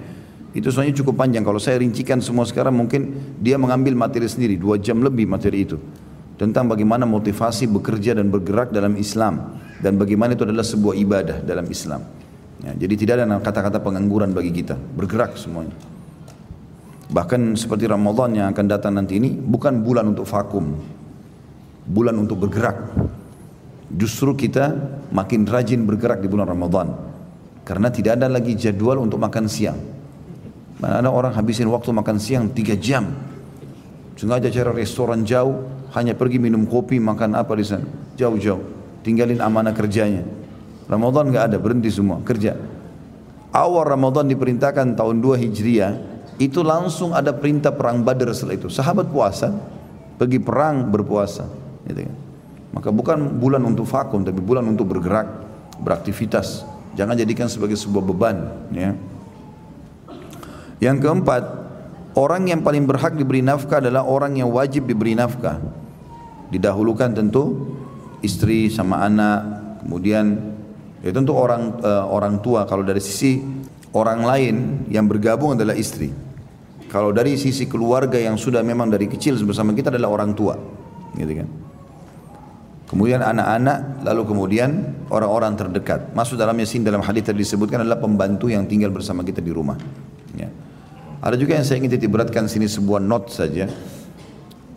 Itu 0.52 0.68
soalnya 0.68 1.00
cukup 1.00 1.16
panjang. 1.16 1.48
Kalau 1.48 1.60
saya 1.64 1.80
rincikan 1.80 2.20
semua 2.20 2.44
sekarang 2.44 2.76
mungkin 2.76 3.16
dia 3.40 3.56
mengambil 3.56 3.96
materi 3.96 4.28
sendiri, 4.28 4.60
dua 4.60 4.76
jam 4.76 5.00
lebih 5.00 5.24
materi 5.24 5.64
itu. 5.64 5.80
Tentang 6.36 6.68
bagaimana 6.68 7.08
motivasi 7.08 7.70
bekerja 7.72 8.18
dan 8.18 8.28
bergerak 8.28 8.74
dalam 8.74 8.98
Islam 9.00 9.62
dan 9.80 9.96
bagaimana 9.96 10.36
itu 10.36 10.44
adalah 10.44 10.66
sebuah 10.66 10.96
ibadah 10.98 11.38
dalam 11.46 11.70
Islam. 11.70 12.02
Ya, 12.62 12.74
jadi 12.78 12.94
tidak 12.98 13.14
ada 13.22 13.26
kata-kata 13.42 13.78
pengangguran 13.82 14.34
bagi 14.36 14.54
kita, 14.54 14.78
bergerak 14.78 15.38
semuanya. 15.38 15.74
Bahkan 17.12 17.58
seperti 17.58 17.90
Ramadan 17.90 18.38
yang 18.38 18.48
akan 18.54 18.66
datang 18.68 18.94
nanti 18.96 19.18
ini 19.20 19.34
bukan 19.34 19.84
bulan 19.84 20.14
untuk 20.14 20.28
vakum, 20.28 20.78
bulan 21.88 22.16
untuk 22.20 22.44
bergerak. 22.48 22.92
Justru 23.92 24.36
kita 24.36 24.72
makin 25.12 25.44
rajin 25.44 25.84
bergerak 25.84 26.24
di 26.24 26.28
bulan 26.32 26.48
Ramadan 26.48 26.88
karena 27.68 27.92
tidak 27.92 28.20
ada 28.20 28.32
lagi 28.32 28.56
jadwal 28.56 29.04
untuk 29.04 29.20
makan 29.20 29.46
siang. 29.52 30.01
Mana 30.82 30.98
ada 30.98 31.14
orang 31.14 31.38
habisin 31.38 31.70
waktu 31.70 31.94
makan 31.94 32.18
siang 32.18 32.50
tiga 32.50 32.74
jam, 32.74 33.14
sengaja 34.18 34.50
cari 34.50 34.82
restoran 34.82 35.22
jauh, 35.22 35.62
hanya 35.94 36.18
pergi 36.18 36.42
minum 36.42 36.66
kopi, 36.66 36.98
makan 36.98 37.38
apa 37.38 37.54
di 37.54 37.62
sana, 37.62 37.86
jauh-jauh 38.18 38.82
tinggalin 39.06 39.42
amanah 39.42 39.74
kerjanya. 39.74 40.26
Ramadan 40.90 41.30
nggak 41.30 41.44
ada, 41.54 41.58
berhenti 41.58 41.90
semua, 41.90 42.20
kerja. 42.26 42.58
Awal 43.52 43.84
Ramadan 43.84 44.26
diperintahkan 44.32 44.96
tahun 44.96 45.20
2 45.20 45.44
Hijriah, 45.48 45.94
itu 46.40 46.64
langsung 46.64 47.12
ada 47.12 47.36
perintah 47.36 47.70
perang 47.70 48.02
Badar 48.02 48.32
setelah 48.32 48.56
itu. 48.58 48.68
Sahabat 48.72 49.12
puasa, 49.12 49.52
pergi 50.18 50.40
perang 50.40 50.88
berpuasa. 50.88 51.46
Gitu 51.86 52.08
kan. 52.08 52.16
Maka 52.72 52.90
bukan 52.90 53.40
bulan 53.40 53.62
untuk 53.68 53.84
vakum, 53.88 54.24
tapi 54.24 54.40
bulan 54.40 54.64
untuk 54.68 54.88
bergerak, 54.88 55.28
beraktivitas. 55.84 56.64
Jangan 56.96 57.16
jadikan 57.20 57.48
sebagai 57.52 57.76
sebuah 57.76 58.04
beban. 58.04 58.38
Ya. 58.72 58.96
Yang 60.82 60.98
keempat, 61.06 61.44
orang 62.18 62.50
yang 62.50 62.66
paling 62.66 62.90
berhak 62.90 63.14
diberi 63.14 63.46
nafkah 63.46 63.78
adalah 63.78 64.02
orang 64.02 64.34
yang 64.34 64.50
wajib 64.50 64.90
diberi 64.90 65.14
nafkah. 65.14 65.62
Didahulukan 66.50 67.14
tentu 67.14 67.78
istri 68.26 68.68
sama 68.74 69.06
anak, 69.06 69.40
kemudian 69.86 70.42
ya 71.06 71.14
tentu 71.14 71.38
orang 71.38 71.80
uh, 71.86 72.10
orang 72.10 72.42
tua 72.42 72.66
kalau 72.66 72.82
dari 72.82 73.00
sisi 73.00 73.40
orang 73.94 74.26
lain 74.26 74.56
yang 74.90 75.06
bergabung 75.06 75.54
adalah 75.54 75.78
istri. 75.78 76.10
Kalau 76.92 77.16
dari 77.16 77.40
sisi 77.40 77.72
keluarga 77.72 78.20
yang 78.20 78.36
sudah 78.36 78.60
memang 78.60 78.92
dari 78.92 79.08
kecil 79.08 79.40
bersama 79.48 79.72
kita 79.72 79.94
adalah 79.94 80.12
orang 80.12 80.36
tua, 80.36 80.60
gitu 81.16 81.34
kan. 81.40 81.48
Kemudian 82.92 83.24
anak-anak, 83.24 84.04
lalu 84.04 84.22
kemudian 84.28 84.70
orang-orang 85.08 85.56
terdekat. 85.56 86.12
Masuk 86.12 86.36
dalam 86.36 86.52
yasin 86.60 86.84
dalam 86.84 87.00
hadis 87.00 87.24
tadi 87.24 87.40
disebutkan 87.40 87.88
adalah 87.88 88.04
pembantu 88.04 88.52
yang 88.52 88.68
tinggal 88.68 88.92
bersama 88.92 89.24
kita 89.24 89.40
di 89.40 89.56
rumah. 89.56 89.80
Ya. 90.36 90.52
Ada 91.22 91.38
juga 91.38 91.54
yang 91.54 91.66
saya 91.66 91.78
ingin 91.78 91.94
titik 91.94 92.10
beratkan 92.10 92.50
sini 92.50 92.66
sebuah 92.66 92.98
not 92.98 93.30
saja. 93.30 93.70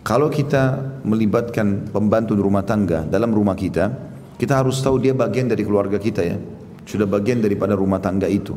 Kalau 0.05 0.29
kita 0.29 0.77
melibatkan 1.01 1.89
pembantu 1.89 2.37
rumah 2.37 2.61
tangga 2.61 3.09
dalam 3.09 3.33
rumah 3.33 3.57
kita, 3.57 3.89
kita 4.37 4.61
harus 4.61 4.77
tahu 4.85 5.01
dia 5.01 5.17
bagian 5.17 5.49
dari 5.49 5.65
keluarga 5.65 5.97
kita 5.97 6.21
ya. 6.21 6.37
Sudah 6.85 7.09
bagian 7.09 7.41
daripada 7.41 7.73
rumah 7.73 7.97
tangga 7.97 8.29
itu. 8.29 8.53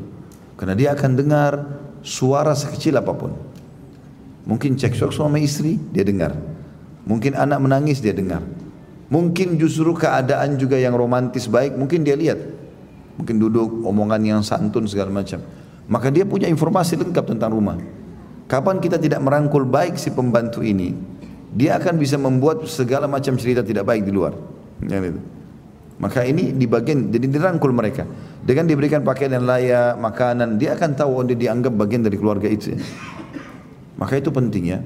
Karena 0.60 0.76
dia 0.76 0.92
akan 0.92 1.12
dengar 1.16 1.54
suara 2.04 2.52
sekecil 2.52 3.00
apa 3.00 3.16
pun. 3.16 3.32
Mungkin 4.44 4.76
cekcok 4.76 5.16
suami 5.16 5.48
istri, 5.48 5.80
dia 5.80 6.04
dengar. 6.04 6.36
Mungkin 7.08 7.40
anak 7.40 7.64
menangis, 7.64 8.04
dia 8.04 8.12
dengar. 8.12 8.44
Mungkin 9.08 9.56
justru 9.56 9.96
keadaan 9.96 10.60
juga 10.60 10.76
yang 10.76 10.92
romantis 10.92 11.48
baik, 11.48 11.80
mungkin 11.80 12.04
dia 12.04 12.20
lihat. 12.20 12.40
Mungkin 13.16 13.40
duduk, 13.40 13.88
omongan 13.88 14.20
yang 14.28 14.42
santun 14.44 14.84
segala 14.92 15.24
macam. 15.24 15.40
Maka 15.88 16.12
dia 16.12 16.28
punya 16.28 16.52
informasi 16.52 17.00
lengkap 17.00 17.26
tentang 17.36 17.56
rumah. 17.56 17.80
Kapan 18.48 18.80
kita 18.80 19.00
tidak 19.00 19.20
merangkul 19.24 19.68
baik 19.68 20.00
si 20.00 20.12
pembantu 20.12 20.64
ini, 20.64 20.96
dia 21.52 21.80
akan 21.80 21.96
bisa 22.00 22.16
membuat 22.20 22.64
segala 22.68 23.08
macam 23.08 23.36
cerita 23.40 23.64
tidak 23.64 23.88
baik 23.88 24.08
di 24.08 24.12
luar. 24.12 24.36
Maka 25.98 26.22
ini 26.22 26.54
di 26.54 26.70
bagian, 26.70 27.10
jadi 27.10 27.26
dirangkul 27.26 27.74
mereka. 27.74 28.06
Dengan 28.46 28.70
diberikan 28.70 29.02
pakaian 29.02 29.34
yang 29.34 29.50
layak, 29.50 29.98
makanan, 29.98 30.62
dia 30.62 30.78
akan 30.78 30.94
tahu 30.94 31.10
oh, 31.18 31.24
dia 31.26 31.34
dianggap 31.34 31.74
bagian 31.74 32.06
dari 32.06 32.16
keluarga 32.22 32.46
itu. 32.46 32.78
Maka 33.98 34.22
itu 34.22 34.30
penting 34.30 34.64
ya. 34.70 34.80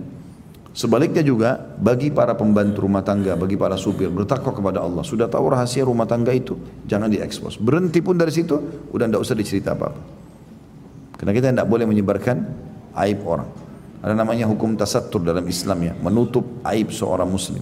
Sebaliknya 0.72 1.20
juga 1.20 1.60
bagi 1.60 2.16
para 2.16 2.32
pembantu 2.32 2.88
rumah 2.88 3.04
tangga, 3.04 3.36
bagi 3.36 3.60
para 3.60 3.76
supir 3.76 4.08
bertakwa 4.08 4.56
kepada 4.56 4.80
Allah. 4.80 5.04
Sudah 5.04 5.28
tahu 5.28 5.52
rahasia 5.52 5.84
rumah 5.84 6.08
tangga 6.08 6.32
itu, 6.32 6.56
jangan 6.88 7.12
diekspos. 7.12 7.60
Berhenti 7.60 8.00
pun 8.00 8.16
dari 8.16 8.32
situ, 8.32 8.56
udah 8.88 9.12
tidak 9.12 9.20
usah 9.20 9.36
dicerita 9.36 9.76
apa-apa. 9.76 10.21
Karena 11.22 11.38
kita 11.38 11.48
tidak 11.54 11.70
boleh 11.70 11.86
menyebarkan 11.86 12.42
aib 12.98 13.22
orang. 13.30 13.46
Ada 14.02 14.18
namanya 14.18 14.50
hukum 14.50 14.74
tasattur 14.74 15.22
dalam 15.22 15.46
Islam 15.46 15.78
ya, 15.86 15.94
menutup 16.02 16.66
aib 16.66 16.90
seorang 16.90 17.30
muslim. 17.30 17.62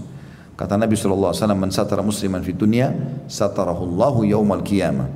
Kata 0.55 0.79
Nabi 0.79 0.95
SAW, 0.95 1.35
Man 1.59 1.67
satara 1.67 1.99
musliman 1.99 2.39
fi 2.39 2.55
dunia, 2.55 2.95
satarahullahu 3.27 4.23
yaumal 4.23 4.63
qiyamah. 4.63 5.11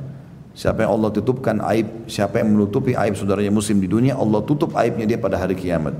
Siapa 0.51 0.83
yang 0.83 0.99
Allah 0.99 1.15
tutupkan 1.15 1.63
aib, 1.71 2.11
siapa 2.11 2.43
yang 2.43 2.51
menutupi 2.51 2.99
aib 2.99 3.15
saudaranya 3.15 3.55
muslim 3.55 3.79
di 3.79 3.87
dunia, 3.87 4.19
Allah 4.19 4.43
tutup 4.43 4.75
aibnya 4.75 5.07
dia 5.07 5.15
pada 5.15 5.39
hari 5.39 5.55
kiamat. 5.55 5.95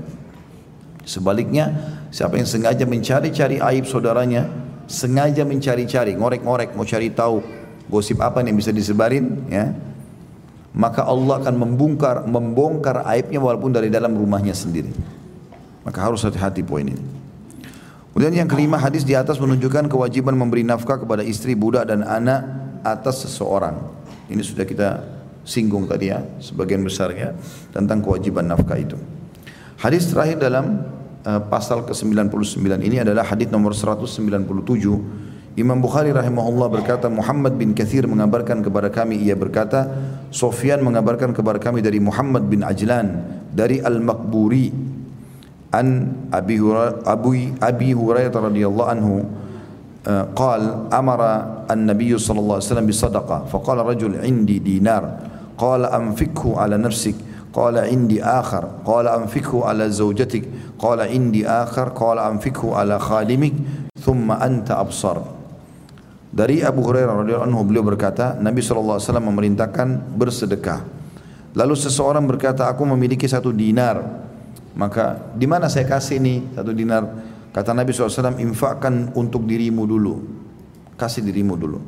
Sebaliknya, 1.08 1.72
siapa 2.12 2.36
yang 2.36 2.44
sengaja 2.44 2.84
mencari-cari 2.84 3.56
aib 3.64 3.88
saudaranya, 3.88 4.52
sengaja 4.84 5.48
mencari-cari, 5.48 6.12
ngorek-ngorek, 6.12 6.76
mau 6.76 6.84
cari 6.84 7.08
tahu 7.08 7.40
gosip 7.88 8.20
apa 8.20 8.44
yang 8.44 8.56
bisa 8.56 8.68
disebarin, 8.68 9.48
ya, 9.48 9.72
maka 10.74 11.06
Allah 11.06 11.38
akan 11.38 11.54
membongkar 11.54 12.26
membongkar 12.26 13.06
aibnya 13.06 13.38
walaupun 13.38 13.70
dari 13.70 13.86
dalam 13.86 14.10
rumahnya 14.10 14.52
sendiri. 14.52 14.90
Maka 15.86 15.98
harus 16.02 16.26
hati-hati 16.26 16.66
poin 16.66 16.82
ini. 16.82 17.04
Kemudian 18.10 18.46
yang 18.46 18.50
kelima 18.50 18.78
hadis 18.78 19.02
di 19.02 19.14
atas 19.14 19.38
menunjukkan 19.42 19.90
kewajiban 19.90 20.34
memberi 20.38 20.62
nafkah 20.62 21.02
kepada 21.02 21.22
istri, 21.22 21.54
budak 21.58 21.90
dan 21.90 22.02
anak 22.06 22.46
atas 22.86 23.26
seseorang. 23.26 23.74
Ini 24.30 24.42
sudah 24.42 24.62
kita 24.62 25.02
singgung 25.42 25.90
tadi 25.90 26.14
ya, 26.14 26.22
sebagian 26.38 26.82
besarnya 26.82 27.34
tentang 27.74 28.02
kewajiban 28.02 28.46
nafkah 28.46 28.78
itu. 28.78 28.94
Hadis 29.78 30.10
terakhir 30.14 30.38
dalam 30.40 30.86
uh, 31.26 31.42
pasal 31.50 31.82
ke-99 31.84 32.62
ini 32.86 33.02
adalah 33.02 33.26
hadis 33.26 33.50
nomor 33.50 33.74
197 33.74 34.22
Imam 35.54 35.78
Bukhari 35.78 36.10
rahimahullah 36.10 36.66
berkata 36.66 37.06
Muhammad 37.06 37.54
bin 37.54 37.78
Kathir 37.78 38.10
mengabarkan 38.10 38.58
kepada 38.58 38.90
kami 38.90 39.22
ia 39.22 39.38
berkata 39.38 39.86
Sofyan 40.34 40.82
mengabarkan 40.82 41.30
kepada 41.30 41.62
kami 41.62 41.78
dari 41.78 42.02
Muhammad 42.02 42.50
bin 42.50 42.66
Ajlan 42.66 43.22
dari 43.54 43.78
Al-Makburi 43.78 44.74
an 45.70 46.10
Abi 46.34 46.58
Hurairah 46.58 47.06
Abi, 47.62 47.94
Hurairah 47.94 48.34
radhiyallahu 48.34 48.90
anhu 48.90 49.22
uh, 50.02 50.90
amara 50.90 51.62
an-nabiy 51.70 52.18
sallallahu 52.18 52.58
alaihi 52.58 52.66
wasallam 52.66 52.88
bisadaqah 52.90 53.40
faqala 53.46 53.86
rajul 53.86 54.18
indi 54.26 54.58
dinar. 54.58 55.22
Qala 55.54 55.94
anfikhu 55.94 56.58
ala 56.58 56.74
nafsik. 56.74 57.14
Qala 57.54 57.86
indi 57.86 58.18
akhar. 58.18 58.82
Qala 58.82 59.14
anfikhu 59.14 59.62
ala 59.62 59.86
zawjatik. 59.86 60.74
Qala 60.74 61.06
indi 61.06 61.46
akhar. 61.46 61.94
Qala 61.94 62.26
anfikhu 62.26 62.74
ala 62.74 62.98
khalimik. 62.98 63.54
Thumma 63.94 64.42
anta 64.42 64.82
dari 66.34 66.66
Abu 66.66 66.82
Hurairah 66.82 67.22
radhiyallahu 67.22 67.46
anhu 67.46 67.62
beliau 67.62 67.86
berkata, 67.86 68.34
Nabi 68.34 68.58
SAW 68.58 68.98
memerintahkan 68.98 70.18
bersedekah. 70.18 70.82
Lalu 71.54 71.78
seseorang 71.78 72.26
berkata, 72.26 72.66
aku 72.66 72.82
memiliki 72.82 73.30
satu 73.30 73.54
dinar. 73.54 74.02
Maka 74.74 75.30
di 75.38 75.46
mana 75.46 75.70
saya 75.70 75.86
kasih 75.86 76.18
ini 76.18 76.42
satu 76.58 76.74
dinar? 76.74 77.06
Kata 77.54 77.70
Nabi 77.70 77.94
SAW, 77.94 78.34
infakkan 78.42 79.14
untuk 79.14 79.46
dirimu 79.46 79.86
dulu. 79.86 80.14
Kasih 80.98 81.22
dirimu 81.22 81.54
dulu. 81.54 81.78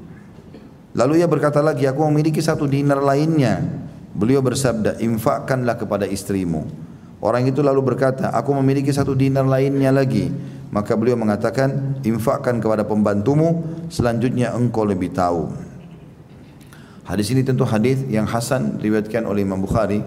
Lalu 0.94 1.18
ia 1.18 1.26
berkata 1.26 1.58
lagi, 1.58 1.90
aku 1.90 2.06
memiliki 2.06 2.38
satu 2.38 2.70
dinar 2.70 3.02
lainnya. 3.02 3.66
Beliau 4.14 4.46
bersabda, 4.46 5.02
infakkanlah 5.02 5.74
kepada 5.74 6.06
istrimu. 6.06 6.70
Orang 7.18 7.50
itu 7.50 7.66
lalu 7.66 7.82
berkata, 7.82 8.30
aku 8.30 8.54
memiliki 8.62 8.94
satu 8.94 9.10
dinar 9.18 9.42
lainnya 9.42 9.90
lagi. 9.90 10.30
Maka 10.74 10.98
beliau 10.98 11.14
mengatakan, 11.14 12.00
infakkan 12.02 12.58
kepada 12.58 12.82
pembantumu, 12.82 13.62
selanjutnya 13.86 14.50
engkau 14.52 14.82
lebih 14.82 15.14
tahu. 15.14 15.46
Hadis 17.06 17.30
ini 17.30 17.46
tentu 17.46 17.62
hadis 17.62 18.02
yang 18.10 18.26
hasan 18.26 18.82
riwayatkan 18.82 19.22
oleh 19.30 19.46
Imam 19.46 19.62
Bukhari. 19.62 20.02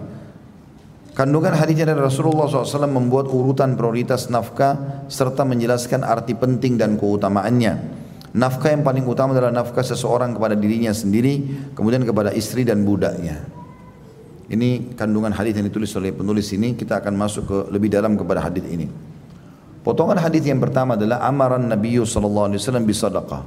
Kandungan 1.16 1.56
hadisnya 1.56 1.88
dari 1.88 1.96
Rasulullah 1.96 2.44
SAW 2.44 2.86
membuat 2.92 3.32
urutan 3.32 3.72
prioritas 3.72 4.28
nafkah 4.28 5.04
serta 5.08 5.48
menjelaskan 5.48 6.04
arti 6.04 6.36
penting 6.36 6.76
dan 6.76 7.00
keutamaannya. 7.00 7.98
Nafkah 8.36 8.70
yang 8.70 8.86
paling 8.86 9.02
utama 9.08 9.34
adalah 9.34 9.50
nafkah 9.50 9.82
seseorang 9.82 10.36
kepada 10.36 10.54
dirinya 10.54 10.94
sendiri, 10.94 11.72
kemudian 11.74 12.04
kepada 12.04 12.30
istri 12.36 12.62
dan 12.62 12.84
budaknya. 12.86 13.42
Ini 14.50 14.94
kandungan 14.94 15.34
hadis 15.34 15.56
yang 15.56 15.66
ditulis 15.66 15.90
oleh 15.96 16.14
penulis 16.14 16.52
ini, 16.54 16.76
kita 16.76 17.00
akan 17.02 17.14
masuk 17.16 17.42
ke 17.48 17.58
lebih 17.74 17.90
dalam 17.90 18.14
kepada 18.14 18.44
hadis 18.44 18.62
ini. 18.70 19.09
Potongan 19.80 20.20
hadis 20.20 20.44
yang 20.44 20.60
pertama 20.60 20.92
adalah 20.92 21.24
amaran 21.24 21.64
Nabi 21.64 21.96
sallallahu 21.96 22.52
alaihi 22.52 22.60
wasallam 22.60 22.84
bisadaqah. 22.84 23.42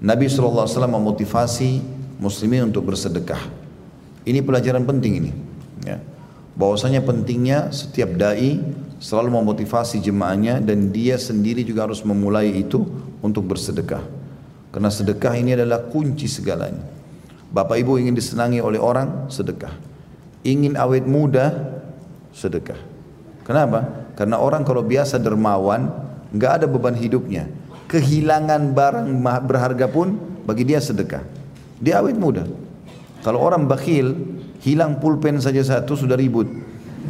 Nabi 0.00 0.26
sallallahu 0.32 0.64
alaihi 0.64 0.76
wasallam 0.76 0.94
memotivasi 0.96 1.70
muslimin 2.16 2.72
untuk 2.72 2.88
bersedekah. 2.88 3.40
Ini 4.24 4.40
pelajaran 4.40 4.84
penting 4.88 5.12
ini, 5.20 5.32
ya. 5.84 6.00
Bahwasanya 6.56 7.04
pentingnya 7.04 7.72
setiap 7.72 8.16
dai 8.16 8.60
selalu 9.00 9.32
memotivasi 9.40 10.00
jemaahnya 10.00 10.60
dan 10.60 10.92
dia 10.92 11.16
sendiri 11.16 11.64
juga 11.64 11.88
harus 11.88 12.04
memulai 12.04 12.52
itu 12.52 12.84
untuk 13.24 13.48
bersedekah. 13.48 14.04
Karena 14.70 14.92
sedekah 14.92 15.34
ini 15.36 15.56
adalah 15.56 15.88
kunci 15.88 16.28
segalanya. 16.28 16.84
Bapak 17.50 17.80
Ibu 17.80 17.98
ingin 17.98 18.14
disenangi 18.14 18.62
oleh 18.62 18.78
orang, 18.78 19.26
sedekah. 19.32 19.72
Ingin 20.46 20.78
awet 20.78 21.04
muda, 21.04 21.52
sedekah. 22.30 22.78
Kenapa? 23.42 24.09
Karena 24.20 24.36
orang 24.36 24.68
kalau 24.68 24.84
biasa 24.84 25.16
dermawan, 25.16 25.88
nggak 26.36 26.52
ada 26.60 26.66
beban 26.68 26.92
hidupnya. 26.92 27.48
Kehilangan 27.88 28.76
barang 28.76 29.08
berharga 29.48 29.88
pun 29.88 30.20
bagi 30.44 30.68
dia 30.68 30.76
sedekah. 30.76 31.24
Dia 31.80 32.04
awet 32.04 32.20
muda. 32.20 32.44
Kalau 33.24 33.40
orang 33.40 33.64
bakhil, 33.64 34.12
hilang 34.60 35.00
pulpen 35.00 35.40
saja 35.40 35.64
satu 35.64 35.96
sudah 35.96 36.20
ribut. 36.20 36.44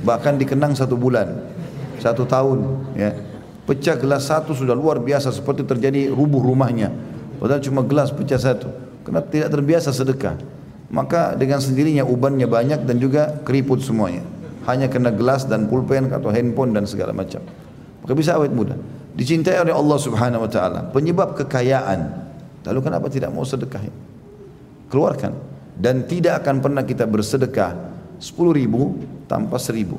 Bahkan 0.06 0.38
dikenang 0.38 0.78
satu 0.78 0.94
bulan, 0.94 1.50
satu 1.98 2.30
tahun. 2.30 2.78
Ya. 2.94 3.18
Pecah 3.66 3.98
gelas 3.98 4.30
satu 4.30 4.54
sudah 4.54 4.78
luar 4.78 5.02
biasa 5.02 5.34
seperti 5.34 5.66
terjadi 5.66 6.14
rubuh 6.14 6.38
rumahnya. 6.38 6.94
Padahal 7.42 7.58
cuma 7.58 7.82
gelas 7.82 8.14
pecah 8.14 8.38
satu. 8.38 8.70
Karena 9.02 9.26
tidak 9.26 9.50
terbiasa 9.50 9.90
sedekah. 9.90 10.38
Maka 10.94 11.34
dengan 11.34 11.58
sendirinya 11.58 12.06
ubannya 12.06 12.46
banyak 12.46 12.86
dan 12.86 13.02
juga 13.02 13.42
keriput 13.42 13.82
semuanya 13.82 14.22
hanya 14.68 14.90
kena 14.92 15.08
gelas 15.14 15.48
dan 15.48 15.70
pulpen 15.70 16.12
atau 16.12 16.28
handphone 16.28 16.76
dan 16.76 16.84
segala 16.84 17.16
macam. 17.16 17.40
Maka 18.04 18.12
bisa 18.12 18.36
awet 18.36 18.52
muda. 18.52 18.76
Dicintai 19.16 19.60
oleh 19.60 19.72
Allah 19.72 19.98
Subhanahu 20.00 20.44
wa 20.44 20.50
taala. 20.50 20.80
Penyebab 20.92 21.36
kekayaan. 21.36 22.00
Lalu 22.68 22.80
kenapa 22.84 23.06
tidak 23.08 23.32
mau 23.32 23.44
sedekah? 23.44 23.80
Keluarkan. 24.92 25.32
Dan 25.80 26.04
tidak 26.04 26.44
akan 26.44 26.60
pernah 26.60 26.84
kita 26.84 27.08
bersedekah 27.08 27.72
10 28.20 28.36
ribu 28.52 29.00
tanpa 29.24 29.56
seribu. 29.56 29.96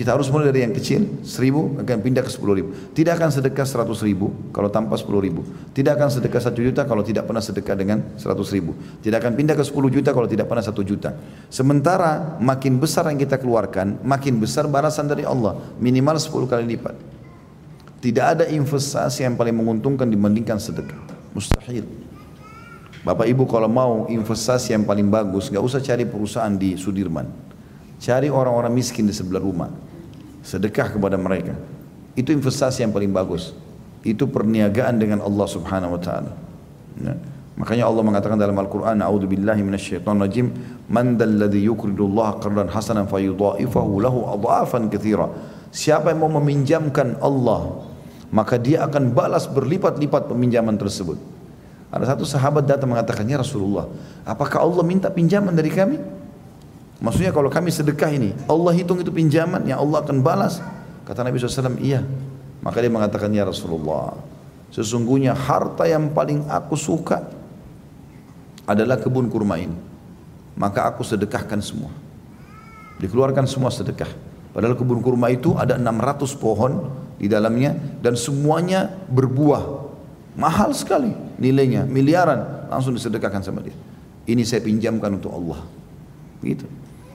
Kita 0.00 0.16
harus 0.16 0.32
mulai 0.32 0.48
dari 0.48 0.64
yang 0.64 0.72
kecil, 0.72 1.20
seribu 1.20 1.76
akan 1.76 2.00
pindah 2.00 2.24
ke 2.24 2.32
sepuluh 2.32 2.56
ribu. 2.56 2.72
Tidak 2.96 3.20
akan 3.20 3.28
sedekah 3.28 3.68
seratus 3.68 4.00
ribu 4.00 4.32
kalau 4.48 4.72
tanpa 4.72 4.96
sepuluh 4.96 5.20
ribu. 5.20 5.44
Tidak 5.76 5.92
akan 5.92 6.08
sedekah 6.08 6.40
satu 6.40 6.64
juta 6.64 6.88
kalau 6.88 7.04
tidak 7.04 7.28
pernah 7.28 7.44
sedekah 7.44 7.76
dengan 7.76 8.16
seratus 8.16 8.48
ribu. 8.48 8.72
Tidak 9.04 9.20
akan 9.20 9.36
pindah 9.36 9.52
ke 9.52 9.60
sepuluh 9.60 9.92
juta 9.92 10.16
kalau 10.16 10.24
tidak 10.24 10.48
pernah 10.48 10.64
satu 10.64 10.80
juta. 10.80 11.12
Sementara 11.52 12.40
makin 12.40 12.80
besar 12.80 13.12
yang 13.12 13.20
kita 13.20 13.36
keluarkan, 13.36 14.00
makin 14.00 14.40
besar 14.40 14.64
balasan 14.72 15.04
dari 15.04 15.28
Allah. 15.28 15.60
Minimal 15.76 16.16
sepuluh 16.16 16.48
kali 16.48 16.64
lipat. 16.64 16.96
Tidak 18.00 18.24
ada 18.24 18.48
investasi 18.48 19.28
yang 19.28 19.36
paling 19.36 19.52
menguntungkan 19.52 20.08
dibandingkan 20.08 20.56
sedekah. 20.56 20.96
Mustahil. 21.36 21.84
Bapak 23.04 23.28
Ibu 23.28 23.44
kalau 23.44 23.68
mau 23.68 24.08
investasi 24.08 24.72
yang 24.72 24.88
paling 24.88 25.12
bagus, 25.12 25.52
nggak 25.52 25.60
usah 25.60 25.84
cari 25.84 26.08
perusahaan 26.08 26.56
di 26.56 26.80
Sudirman. 26.80 27.28
Cari 28.00 28.32
orang-orang 28.32 28.72
miskin 28.72 29.04
di 29.04 29.12
sebelah 29.12 29.44
rumah. 29.44 29.89
Sedekah 30.40 30.92
kepada 30.92 31.20
mereka. 31.20 31.54
Itu 32.16 32.34
investasi 32.34 32.82
yang 32.84 32.92
paling 32.92 33.12
bagus. 33.12 33.52
Itu 34.00 34.26
perniagaan 34.26 34.96
dengan 34.96 35.20
Allah 35.20 35.46
Subhanahu 35.46 35.96
wa 35.96 36.00
taala. 36.00 36.32
Ya. 37.00 37.14
Makanya 37.60 37.84
Allah 37.92 38.00
mengatakan 38.00 38.40
dalam 38.40 38.56
Al-Qur'an, 38.56 39.04
"A'udzu 39.04 39.28
billahi 39.28 39.60
minasyaitonir 39.60 40.24
rajim, 40.24 40.46
man 40.88 41.20
dalladzi 41.20 41.60
yuqridu 41.60 42.08
Allah 42.08 42.40
qardan 42.40 42.72
hasanan 42.72 43.04
fayudha'ifahu 43.04 44.00
lahu 44.00 44.24
adhafan 44.32 44.88
katsira." 44.88 45.28
Siapa 45.68 46.10
yang 46.10 46.24
mau 46.24 46.32
meminjamkan 46.40 47.20
Allah 47.20 47.90
maka 48.30 48.56
dia 48.56 48.86
akan 48.86 49.10
balas 49.10 49.50
berlipat-lipat 49.50 50.30
peminjaman 50.30 50.78
tersebut. 50.78 51.18
Ada 51.90 52.14
satu 52.14 52.22
sahabat 52.22 52.62
datang 52.70 52.94
mengatakan, 52.94 53.26
"Ya 53.26 53.42
Rasulullah, 53.42 53.90
apakah 54.22 54.62
Allah 54.62 54.86
minta 54.86 55.10
pinjaman 55.10 55.50
dari 55.50 55.74
kami?" 55.74 55.98
Maksudnya 57.00 57.32
kalau 57.32 57.48
kami 57.48 57.72
sedekah 57.72 58.12
ini, 58.12 58.36
Allah 58.44 58.76
hitung 58.76 59.00
itu 59.00 59.08
pinjaman 59.08 59.64
yang 59.64 59.80
Allah 59.80 60.04
akan 60.04 60.20
balas. 60.20 60.60
Kata 61.08 61.24
Nabi 61.24 61.40
SAW, 61.40 61.80
iya. 61.80 62.04
Maka 62.60 62.76
dia 62.84 62.92
mengatakan, 62.92 63.32
ya 63.32 63.48
Rasulullah, 63.48 64.20
sesungguhnya 64.68 65.32
harta 65.32 65.88
yang 65.88 66.12
paling 66.12 66.44
aku 66.44 66.76
suka 66.76 67.24
adalah 68.68 69.00
kebun 69.00 69.32
kurma 69.32 69.56
ini. 69.56 69.72
Maka 70.60 70.92
aku 70.92 71.00
sedekahkan 71.00 71.64
semua. 71.64 71.88
Dikeluarkan 73.00 73.48
semua 73.48 73.72
sedekah. 73.72 74.12
Padahal 74.52 74.76
kebun 74.76 75.00
kurma 75.00 75.32
itu 75.32 75.56
ada 75.56 75.80
600 75.80 76.36
pohon 76.36 76.92
di 77.16 77.32
dalamnya 77.32 77.72
dan 78.04 78.12
semuanya 78.12 78.92
berbuah. 79.08 79.88
Mahal 80.36 80.76
sekali 80.76 81.16
nilainya, 81.40 81.88
miliaran. 81.88 82.68
Langsung 82.68 82.92
disedekahkan 82.92 83.40
sama 83.40 83.64
dia. 83.64 83.74
Ini 84.28 84.44
saya 84.44 84.60
pinjamkan 84.60 85.16
untuk 85.16 85.32
Allah. 85.32 85.64
Gitu. 86.44 86.68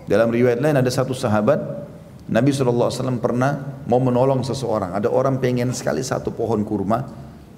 Dalam 0.06 0.30
riwayat 0.30 0.62
lain 0.62 0.78
ada 0.78 0.92
satu 0.94 1.18
sahabat 1.18 1.86
Nabi 2.26 2.50
SAW 2.50 2.90
pernah 3.22 3.82
mau 3.86 4.02
menolong 4.02 4.42
seseorang. 4.42 4.98
Ada 4.98 5.14
orang 5.14 5.38
pengen 5.38 5.70
sekali 5.78 6.02
satu 6.02 6.34
pohon 6.34 6.66
kurma. 6.66 7.06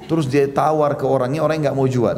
Terus 0.08 0.28
dia 0.28 0.48
tawar 0.48 0.96
ke 1.00 1.04
orangnya, 1.08 1.44
orang 1.44 1.64
nggak 1.64 1.76
mau 1.76 1.88
jual. 1.88 2.16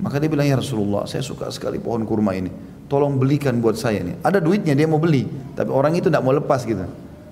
Maka 0.00 0.16
dia 0.16 0.28
bilang, 0.32 0.48
ya 0.48 0.56
Rasulullah, 0.56 1.04
saya 1.04 1.20
suka 1.20 1.52
sekali 1.52 1.76
pohon 1.76 2.04
kurma 2.08 2.32
ini. 2.32 2.48
Tolong 2.88 3.20
belikan 3.20 3.60
buat 3.60 3.76
saya 3.76 4.00
ini. 4.00 4.16
Ada 4.24 4.40
duitnya, 4.40 4.72
dia 4.72 4.88
mau 4.88 4.96
beli. 4.96 5.28
Tapi 5.56 5.68
orang 5.68 5.92
itu 5.96 6.08
tidak 6.08 6.24
mau 6.24 6.32
lepas 6.32 6.64
gitu. 6.64 6.84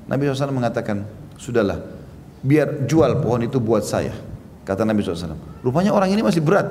Nabi 0.09 0.21
SAW 0.29 0.53
mengatakan, 0.53 1.05
sudahlah, 1.41 1.81
biar 2.45 2.85
jual 2.85 3.25
pohon 3.25 3.49
itu 3.49 3.57
buat 3.61 3.85
saya. 3.85 4.13
Kata 4.65 4.85
Nabi 4.85 5.01
SAW. 5.01 5.65
Rupanya 5.65 5.97
orang 5.97 6.13
ini 6.13 6.21
masih 6.21 6.45
berat. 6.45 6.69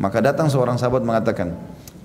Maka 0.00 0.24
datang 0.24 0.48
seorang 0.48 0.80
sahabat 0.80 1.04
mengatakan, 1.04 1.52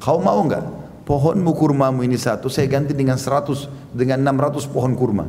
kau 0.03 0.19
mau 0.19 0.43
enggak 0.43 0.84
pohonmu 1.05 1.53
kurmamu 1.53 2.01
ini 2.01 2.17
satu, 2.17 2.49
saya 2.49 2.65
ganti 2.65 2.91
dengan 2.97 3.15
100, 3.15 3.93
dengan 3.93 4.19
600 4.25 4.65
pohon 4.67 4.93
kurma. 4.97 5.25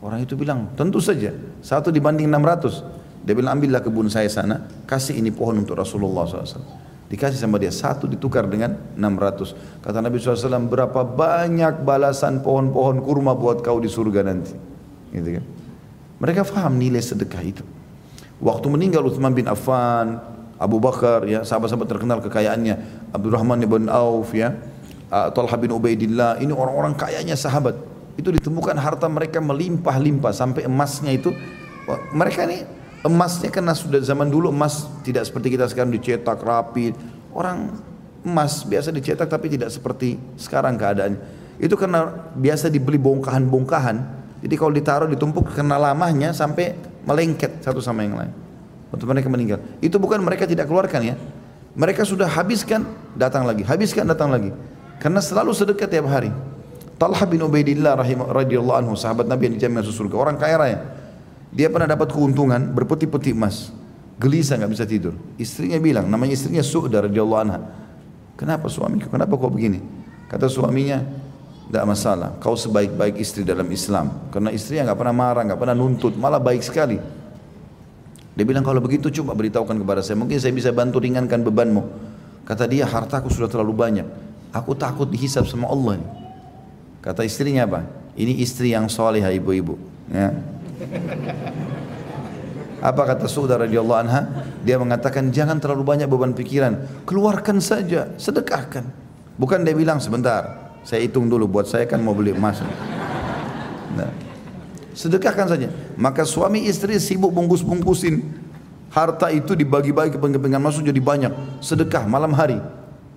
Orang 0.00 0.20
itu 0.20 0.36
bilang, 0.36 0.72
tentu 0.76 1.00
saja, 1.00 1.32
satu 1.64 1.88
dibanding 1.88 2.28
600. 2.28 3.24
Dia 3.24 3.32
bilang, 3.32 3.56
ambillah 3.56 3.80
kebun 3.80 4.12
saya 4.12 4.28
sana, 4.28 4.68
kasih 4.84 5.16
ini 5.16 5.32
pohon 5.32 5.64
untuk 5.64 5.80
Rasulullah 5.80 6.28
SAW. 6.28 6.60
Dikasih 7.08 7.40
sama 7.40 7.60
dia, 7.60 7.72
satu 7.72 8.08
ditukar 8.08 8.48
dengan 8.48 8.76
600. 8.96 9.80
Kata 9.84 10.00
Nabi 10.00 10.20
SAW, 10.20 10.68
berapa 10.68 11.04
banyak 11.04 11.84
balasan 11.84 12.40
pohon-pohon 12.40 13.00
kurma 13.04 13.36
buat 13.36 13.60
kau 13.60 13.80
di 13.80 13.88
surga 13.88 14.24
nanti. 14.24 14.52
Gitu 15.12 15.40
kan. 15.40 15.44
Mereka 16.20 16.44
faham 16.48 16.80
nilai 16.80 17.04
sedekah 17.04 17.44
itu. 17.44 17.64
Waktu 18.44 18.66
meninggal 18.68 19.04
Uthman 19.08 19.32
bin 19.32 19.48
Affan, 19.48 20.20
Abu 20.58 20.78
Bakar, 20.78 21.26
ya 21.26 21.42
sahabat-sahabat 21.42 21.88
terkenal 21.90 22.18
kekayaannya, 22.22 23.08
Abdurrahman 23.10 23.58
bin 23.66 23.90
Auf, 23.90 24.30
ya, 24.32 24.54
Talha 25.10 25.56
bin 25.58 25.74
Ubaidillah, 25.74 26.38
ini 26.38 26.54
orang-orang 26.54 26.94
kayanya 26.94 27.34
sahabat. 27.34 27.74
Itu 28.14 28.30
ditemukan 28.30 28.78
harta 28.78 29.10
mereka 29.10 29.42
melimpah-limpah 29.42 30.30
sampai 30.30 30.70
emasnya 30.70 31.10
itu, 31.10 31.34
mereka 32.14 32.46
ini 32.46 32.62
emasnya 33.02 33.50
karena 33.50 33.74
sudah 33.74 34.00
zaman 34.00 34.30
dulu 34.30 34.48
emas 34.48 34.86
tidak 35.04 35.26
seperti 35.28 35.58
kita 35.58 35.68
sekarang 35.68 35.92
dicetak 35.92 36.40
rapi. 36.40 36.94
Orang 37.34 37.74
emas 38.24 38.62
biasa 38.64 38.94
dicetak 38.94 39.28
tapi 39.28 39.52
tidak 39.52 39.68
seperti 39.74 40.16
sekarang 40.38 40.78
keadaannya. 40.78 41.20
Itu 41.58 41.74
karena 41.74 42.30
biasa 42.32 42.70
dibeli 42.70 42.96
bongkahan-bongkahan. 42.96 43.96
Jadi 44.40 44.54
kalau 44.54 44.72
ditaruh 44.72 45.08
ditumpuk 45.10 45.50
karena 45.50 45.76
lamanya 45.76 46.30
sampai 46.30 46.78
melengket 47.04 47.60
satu 47.60 47.82
sama 47.82 48.06
yang 48.06 48.16
lain. 48.16 48.43
Waktu 48.94 49.10
mereka 49.10 49.26
meninggal. 49.26 49.58
Itu 49.82 49.98
bukan 49.98 50.22
mereka 50.22 50.46
tidak 50.46 50.70
keluarkan 50.70 51.02
ya. 51.02 51.18
Mereka 51.74 52.06
sudah 52.06 52.30
habiskan, 52.30 52.86
datang 53.18 53.42
lagi. 53.42 53.66
Habiskan, 53.66 54.06
datang 54.06 54.30
lagi. 54.30 54.54
Karena 55.02 55.18
selalu 55.18 55.50
sedekah 55.50 55.90
tiap 55.90 56.06
hari. 56.06 56.30
Talha 56.94 57.26
bin 57.26 57.42
Ubaidillah 57.42 57.98
radhiyallahu 58.30 58.78
anhu, 58.78 58.94
sahabat 58.94 59.26
Nabi 59.26 59.50
yang 59.50 59.54
dijamin 59.58 59.82
masuk 59.82 60.06
surga. 60.06 60.14
Orang 60.14 60.38
kaya 60.38 60.54
raya. 60.54 60.78
Dia 61.50 61.66
pernah 61.66 61.90
dapat 61.90 62.14
keuntungan 62.14 62.70
berpeti-peti 62.70 63.34
emas. 63.34 63.74
Gelisah 64.14 64.62
nggak 64.62 64.70
bisa 64.70 64.86
tidur. 64.86 65.18
Istrinya 65.34 65.82
bilang, 65.82 66.06
namanya 66.06 66.38
istrinya 66.38 66.62
Su'da 66.62 67.10
radhiyallahu 67.10 67.42
anha. 67.42 67.58
Kenapa 68.38 68.70
suamiku? 68.70 69.10
Kenapa 69.10 69.34
kau 69.34 69.50
begini? 69.50 69.82
Kata 70.30 70.46
suaminya, 70.46 71.02
tidak 71.66 71.84
masalah. 71.90 72.38
Kau 72.38 72.54
sebaik-baik 72.54 73.18
istri 73.18 73.42
dalam 73.42 73.66
Islam. 73.74 74.30
Karena 74.30 74.54
istrinya 74.54 74.94
nggak 74.94 74.98
pernah 75.02 75.14
marah, 75.18 75.42
nggak 75.42 75.58
pernah 75.58 75.74
nuntut, 75.74 76.14
malah 76.14 76.38
baik 76.38 76.62
sekali. 76.62 77.23
Dia 78.34 78.42
bilang 78.42 78.66
kalau 78.66 78.82
begitu 78.82 79.10
coba 79.22 79.38
beritahukan 79.38 79.78
kepada 79.78 80.02
saya. 80.02 80.18
Mungkin 80.18 80.38
saya 80.42 80.50
bisa 80.50 80.74
bantu 80.74 80.98
ringankan 80.98 81.46
bebanmu. 81.46 81.82
Kata 82.42 82.66
dia 82.66 82.84
hartaku 82.84 83.30
sudah 83.30 83.46
terlalu 83.46 83.72
banyak. 83.72 84.06
Aku 84.50 84.74
takut 84.74 85.06
dihisap 85.06 85.46
sama 85.46 85.70
Allah. 85.70 86.02
Kata 86.98 87.22
istrinya 87.22 87.66
apa? 87.66 87.86
Ini 88.18 88.42
istri 88.42 88.74
yang 88.74 88.90
soleh 88.90 89.22
ibu-ibu. 89.22 89.78
Ya. 90.10 90.34
Apa 92.84 93.02
kata 93.08 93.24
saudara 93.30 93.64
radhiyallahu 93.64 94.00
anha? 94.02 94.28
Dia 94.60 94.76
mengatakan 94.76 95.32
jangan 95.32 95.56
terlalu 95.56 95.86
banyak 95.86 96.04
beban 96.10 96.36
pikiran. 96.36 97.06
Keluarkan 97.08 97.62
saja, 97.62 98.12
sedekahkan. 98.20 98.84
Bukan 99.40 99.64
dia 99.64 99.72
bilang 99.72 99.98
sebentar, 100.02 100.74
saya 100.84 101.00
hitung 101.00 101.32
dulu 101.32 101.48
buat 101.48 101.66
saya 101.66 101.88
kan 101.88 102.02
mau 102.02 102.12
beli 102.12 102.36
emas. 102.36 102.60
Nah. 103.94 104.23
Sedekahkan 104.94 105.50
saja. 105.50 105.68
Maka 105.98 106.22
suami 106.22 106.64
istri 106.70 106.96
sibuk 107.02 107.34
bungkus-bungkusin. 107.34 108.22
Harta 108.94 109.26
itu 109.34 109.58
dibagi-bagi 109.58 110.14
ke 110.14 110.18
pengen 110.22 110.62
masuk 110.62 110.86
jadi 110.86 111.02
banyak. 111.02 111.34
Sedekah 111.58 112.06
malam 112.06 112.30
hari. 112.30 112.62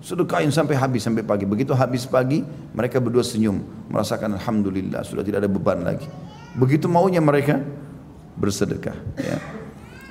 Sedekahin 0.02 0.50
sampai 0.50 0.74
habis 0.74 1.06
sampai 1.06 1.22
pagi. 1.22 1.46
Begitu 1.46 1.70
habis 1.70 2.02
pagi 2.02 2.42
mereka 2.74 2.98
berdua 2.98 3.22
senyum. 3.22 3.62
Merasakan 3.86 4.34
Alhamdulillah 4.34 5.06
sudah 5.06 5.22
tidak 5.22 5.46
ada 5.46 5.50
beban 5.50 5.86
lagi. 5.86 6.06
Begitu 6.58 6.90
maunya 6.90 7.22
mereka 7.22 7.62
bersedekah. 8.34 8.98
Ya. 9.14 9.38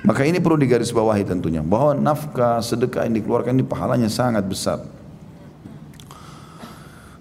Maka 0.08 0.24
ini 0.24 0.40
perlu 0.40 0.56
digarisbawahi 0.56 1.28
tentunya. 1.28 1.60
Bahwa 1.60 1.92
nafkah 1.92 2.64
sedekah 2.64 3.04
yang 3.04 3.20
dikeluarkan 3.20 3.52
ini 3.52 3.64
pahalanya 3.68 4.08
sangat 4.08 4.48
besar. 4.48 4.80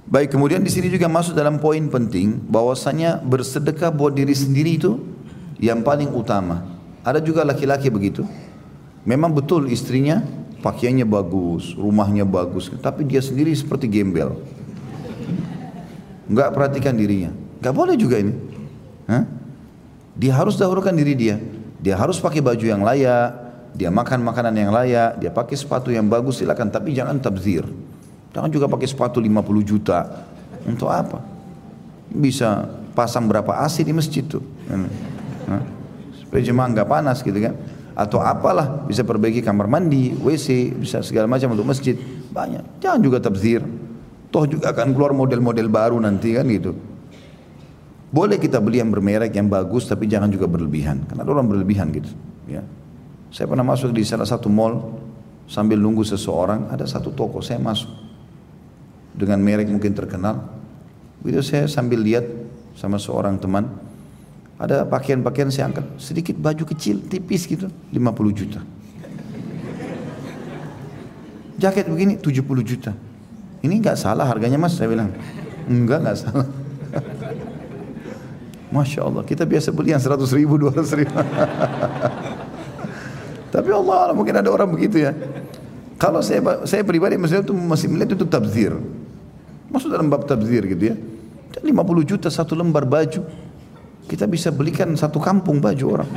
Baik, 0.07 0.39
kemudian 0.39 0.63
di 0.63 0.71
sini 0.71 0.87
juga 0.87 1.11
masuk 1.11 1.35
dalam 1.35 1.59
poin 1.59 1.83
penting 1.91 2.39
bahwasanya 2.47 3.19
bersedekah 3.27 3.91
buat 3.91 4.15
diri 4.15 4.31
sendiri 4.31 4.79
itu 4.79 5.03
yang 5.59 5.83
paling 5.83 6.07
utama. 6.15 6.63
Ada 7.03 7.19
juga 7.19 7.43
laki-laki 7.43 7.91
begitu. 7.91 8.23
Memang 9.03 9.35
betul 9.35 9.67
istrinya 9.67 10.23
pakaiannya 10.63 11.03
bagus, 11.03 11.75
rumahnya 11.75 12.23
bagus, 12.23 12.71
tapi 12.79 13.03
dia 13.03 13.19
sendiri 13.19 13.51
seperti 13.51 13.91
gembel. 13.91 14.39
Enggak 16.31 16.55
perhatikan 16.55 16.95
dirinya. 16.95 17.35
Enggak 17.59 17.75
boleh 17.75 17.95
juga 17.99 18.23
ini. 18.23 18.31
Hah? 19.11 19.27
Dia 20.15 20.33
harus 20.39 20.55
dahulukan 20.55 20.95
diri 20.95 21.19
dia. 21.19 21.35
Dia 21.83 21.99
harus 21.99 22.15
pakai 22.15 22.39
baju 22.39 22.63
yang 22.63 22.79
layak, 22.79 23.27
dia 23.75 23.91
makan 23.91 24.23
makanan 24.23 24.55
yang 24.55 24.71
layak, 24.71 25.19
dia 25.19 25.35
pakai 25.35 25.59
sepatu 25.59 25.91
yang 25.91 26.07
bagus 26.07 26.39
silakan, 26.39 26.71
tapi 26.71 26.95
jangan 26.95 27.19
tabzir. 27.19 27.67
Jangan 28.35 28.49
juga 28.51 28.65
pakai 28.67 28.87
sepatu 28.87 29.17
50 29.17 29.63
juta. 29.63 30.27
Untuk 30.67 30.91
apa? 30.91 31.23
Bisa 32.11 32.67
pasang 32.91 33.29
berapa 33.29 33.53
AC 33.63 33.85
di 33.85 33.93
masjid 33.95 34.25
tuh. 34.25 34.43
Nah, 34.67 35.63
supaya 36.17 36.41
jemaah 36.43 36.67
nggak 36.73 36.87
panas 36.89 37.23
gitu 37.23 37.37
kan. 37.39 37.55
Atau 37.97 38.21
apalah 38.21 38.85
bisa 38.85 39.01
perbaiki 39.01 39.41
kamar 39.41 39.65
mandi, 39.65 40.13
WC, 40.13 40.75
bisa 40.77 41.01
segala 41.01 41.25
macam 41.25 41.55
untuk 41.55 41.65
masjid. 41.65 41.97
Banyak. 42.29 42.83
Jangan 42.83 42.99
juga 43.01 43.17
tabzir. 43.17 43.65
Toh 44.27 44.43
juga 44.45 44.75
akan 44.75 44.91
keluar 44.93 45.15
model-model 45.15 45.67
baru 45.71 45.97
nanti 45.97 46.35
kan 46.35 46.45
gitu. 46.51 46.75
Boleh 48.11 48.37
kita 48.37 48.61
beli 48.61 48.79
yang 48.79 48.91
bermerek 48.91 49.33
yang 49.33 49.49
bagus 49.49 49.87
tapi 49.89 50.05
jangan 50.05 50.29
juga 50.29 50.45
berlebihan. 50.45 51.09
Karena 51.09 51.25
ada 51.25 51.31
orang 51.31 51.47
berlebihan 51.47 51.89
gitu. 51.95 52.11
Ya. 52.45 52.61
Saya 53.33 53.49
pernah 53.49 53.65
masuk 53.65 53.91
di 53.91 54.05
salah 54.05 54.27
satu 54.27 54.47
mall 54.47 54.99
sambil 55.47 55.79
nunggu 55.79 56.03
seseorang 56.03 56.69
ada 56.69 56.83
satu 56.83 57.11
toko 57.15 57.39
saya 57.39 57.59
masuk 57.59 58.06
dengan 59.17 59.41
merek 59.41 59.67
mungkin 59.67 59.97
terkenal. 59.97 60.45
Begitu 61.25 61.41
saya 61.41 61.65
sambil 61.65 62.05
lihat 62.05 62.23
sama 62.77 63.01
seorang 63.01 63.41
teman 63.41 63.65
ada 64.57 64.85
pakaian-pakaian 64.85 65.49
saya 65.49 65.69
angkat 65.69 65.85
sedikit 65.97 66.37
baju 66.37 66.65
kecil 66.65 67.01
tipis 67.05 67.49
gitu 67.49 67.69
50 67.93 68.37
juta. 68.37 68.61
Jaket 71.57 71.89
begini 71.89 72.21
70 72.21 72.45
juta. 72.61 72.93
Ini 73.65 73.73
nggak 73.81 73.97
salah 73.97 74.29
harganya 74.29 74.61
mas 74.61 74.77
saya 74.77 74.93
bilang. 74.93 75.09
Enggak 75.65 76.05
nggak 76.05 76.17
salah. 76.17 76.47
Masya 78.73 79.09
Allah, 79.09 79.23
kita 79.25 79.47
biasa 79.47 79.73
beli 79.73 79.95
yang 79.95 80.03
100 80.03 80.37
ribu, 80.37 80.59
200 80.59 80.99
ribu. 81.01 81.13
Tapi 83.53 83.69
Allah 83.73 84.13
mungkin 84.13 84.37
ada 84.37 84.49
orang 84.53 84.69
begitu 84.69 85.01
ya. 85.01 85.17
Kalau 85.97 86.21
saya 86.21 86.61
saya 86.69 86.85
pribadi 86.85 87.17
maksudnya 87.17 87.41
itu 87.41 87.57
masih 87.57 87.89
melihat 87.89 88.13
itu 88.13 88.25
tabzir. 88.29 88.77
Masuk 89.67 89.91
dalam 89.91 90.07
bab 90.07 90.23
tabzir 90.23 90.63
gitu 90.63 90.83
ya. 90.93 90.95
50 91.57 91.73
juta 92.05 92.27
satu 92.31 92.53
lembar 92.53 92.87
baju. 92.87 93.23
Kita 94.07 94.23
bisa 94.23 94.53
belikan 94.53 94.95
satu 94.95 95.19
kampung 95.19 95.59
baju 95.59 95.85
orang. 95.99 96.11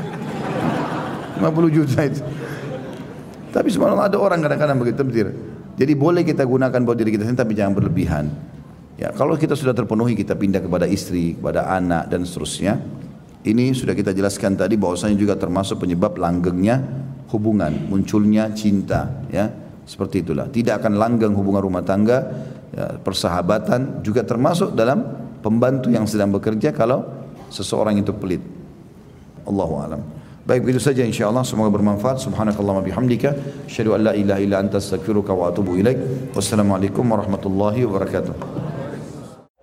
50 1.42 1.76
juta 1.76 1.98
itu. 2.06 2.22
Tapi 3.50 3.68
sebenarnya 3.72 4.14
ada 4.14 4.18
orang 4.20 4.38
kadang-kadang 4.38 4.78
begitu 4.78 5.02
tabzir. 5.02 5.28
Jadi 5.74 5.92
boleh 5.96 6.22
kita 6.22 6.44
gunakan 6.44 6.80
buat 6.84 6.94
diri 6.94 7.10
kita 7.16 7.24
sendiri 7.26 7.40
tapi 7.40 7.54
jangan 7.56 7.74
berlebihan. 7.74 8.24
Ya, 9.00 9.08
kalau 9.16 9.32
kita 9.32 9.56
sudah 9.56 9.72
terpenuhi 9.72 10.12
kita 10.12 10.36
pindah 10.36 10.60
kepada 10.60 10.84
istri, 10.84 11.32
kepada 11.32 11.72
anak 11.72 12.12
dan 12.12 12.28
seterusnya. 12.28 12.76
Ini 13.40 13.72
sudah 13.72 13.96
kita 13.96 14.12
jelaskan 14.12 14.52
tadi 14.60 14.76
bahwasanya 14.76 15.16
juga 15.16 15.32
termasuk 15.40 15.80
penyebab 15.80 16.20
langgengnya 16.20 16.76
hubungan, 17.32 17.72
munculnya 17.88 18.52
cinta, 18.52 19.24
ya. 19.32 19.48
Seperti 19.88 20.20
itulah. 20.20 20.52
Tidak 20.52 20.76
akan 20.76 21.00
langgeng 21.00 21.32
hubungan 21.32 21.64
rumah 21.64 21.80
tangga, 21.80 22.20
ya, 22.74 22.98
persahabatan 23.00 24.02
juga 24.02 24.22
termasuk 24.26 24.74
dalam 24.74 25.04
pembantu 25.40 25.88
yang 25.88 26.04
sedang 26.04 26.30
bekerja 26.30 26.70
kalau 26.70 27.06
seseorang 27.50 27.98
itu 27.98 28.12
pelit. 28.14 28.42
Allahu 29.46 29.74
alam. 29.80 30.00
Baik 30.46 30.66
begitu 30.66 30.82
saja 30.82 31.04
insyaallah 31.04 31.44
semoga 31.46 31.70
bermanfaat. 31.70 32.18
Subhanakallahumma 32.22 32.82
bihamdika 32.82 33.36
asyhadu 33.70 33.94
an 33.94 34.10
la 34.10 34.12
ilaha 34.16 34.40
illa 34.42 34.56
anta 34.58 34.82
astaghfiruka 34.82 35.30
wa 35.30 35.52
atubu 35.52 35.78
ilaik. 35.78 36.32
Wassalamualaikum 36.34 37.06
warahmatullahi 37.06 37.86
wabarakatuh. 37.86 38.69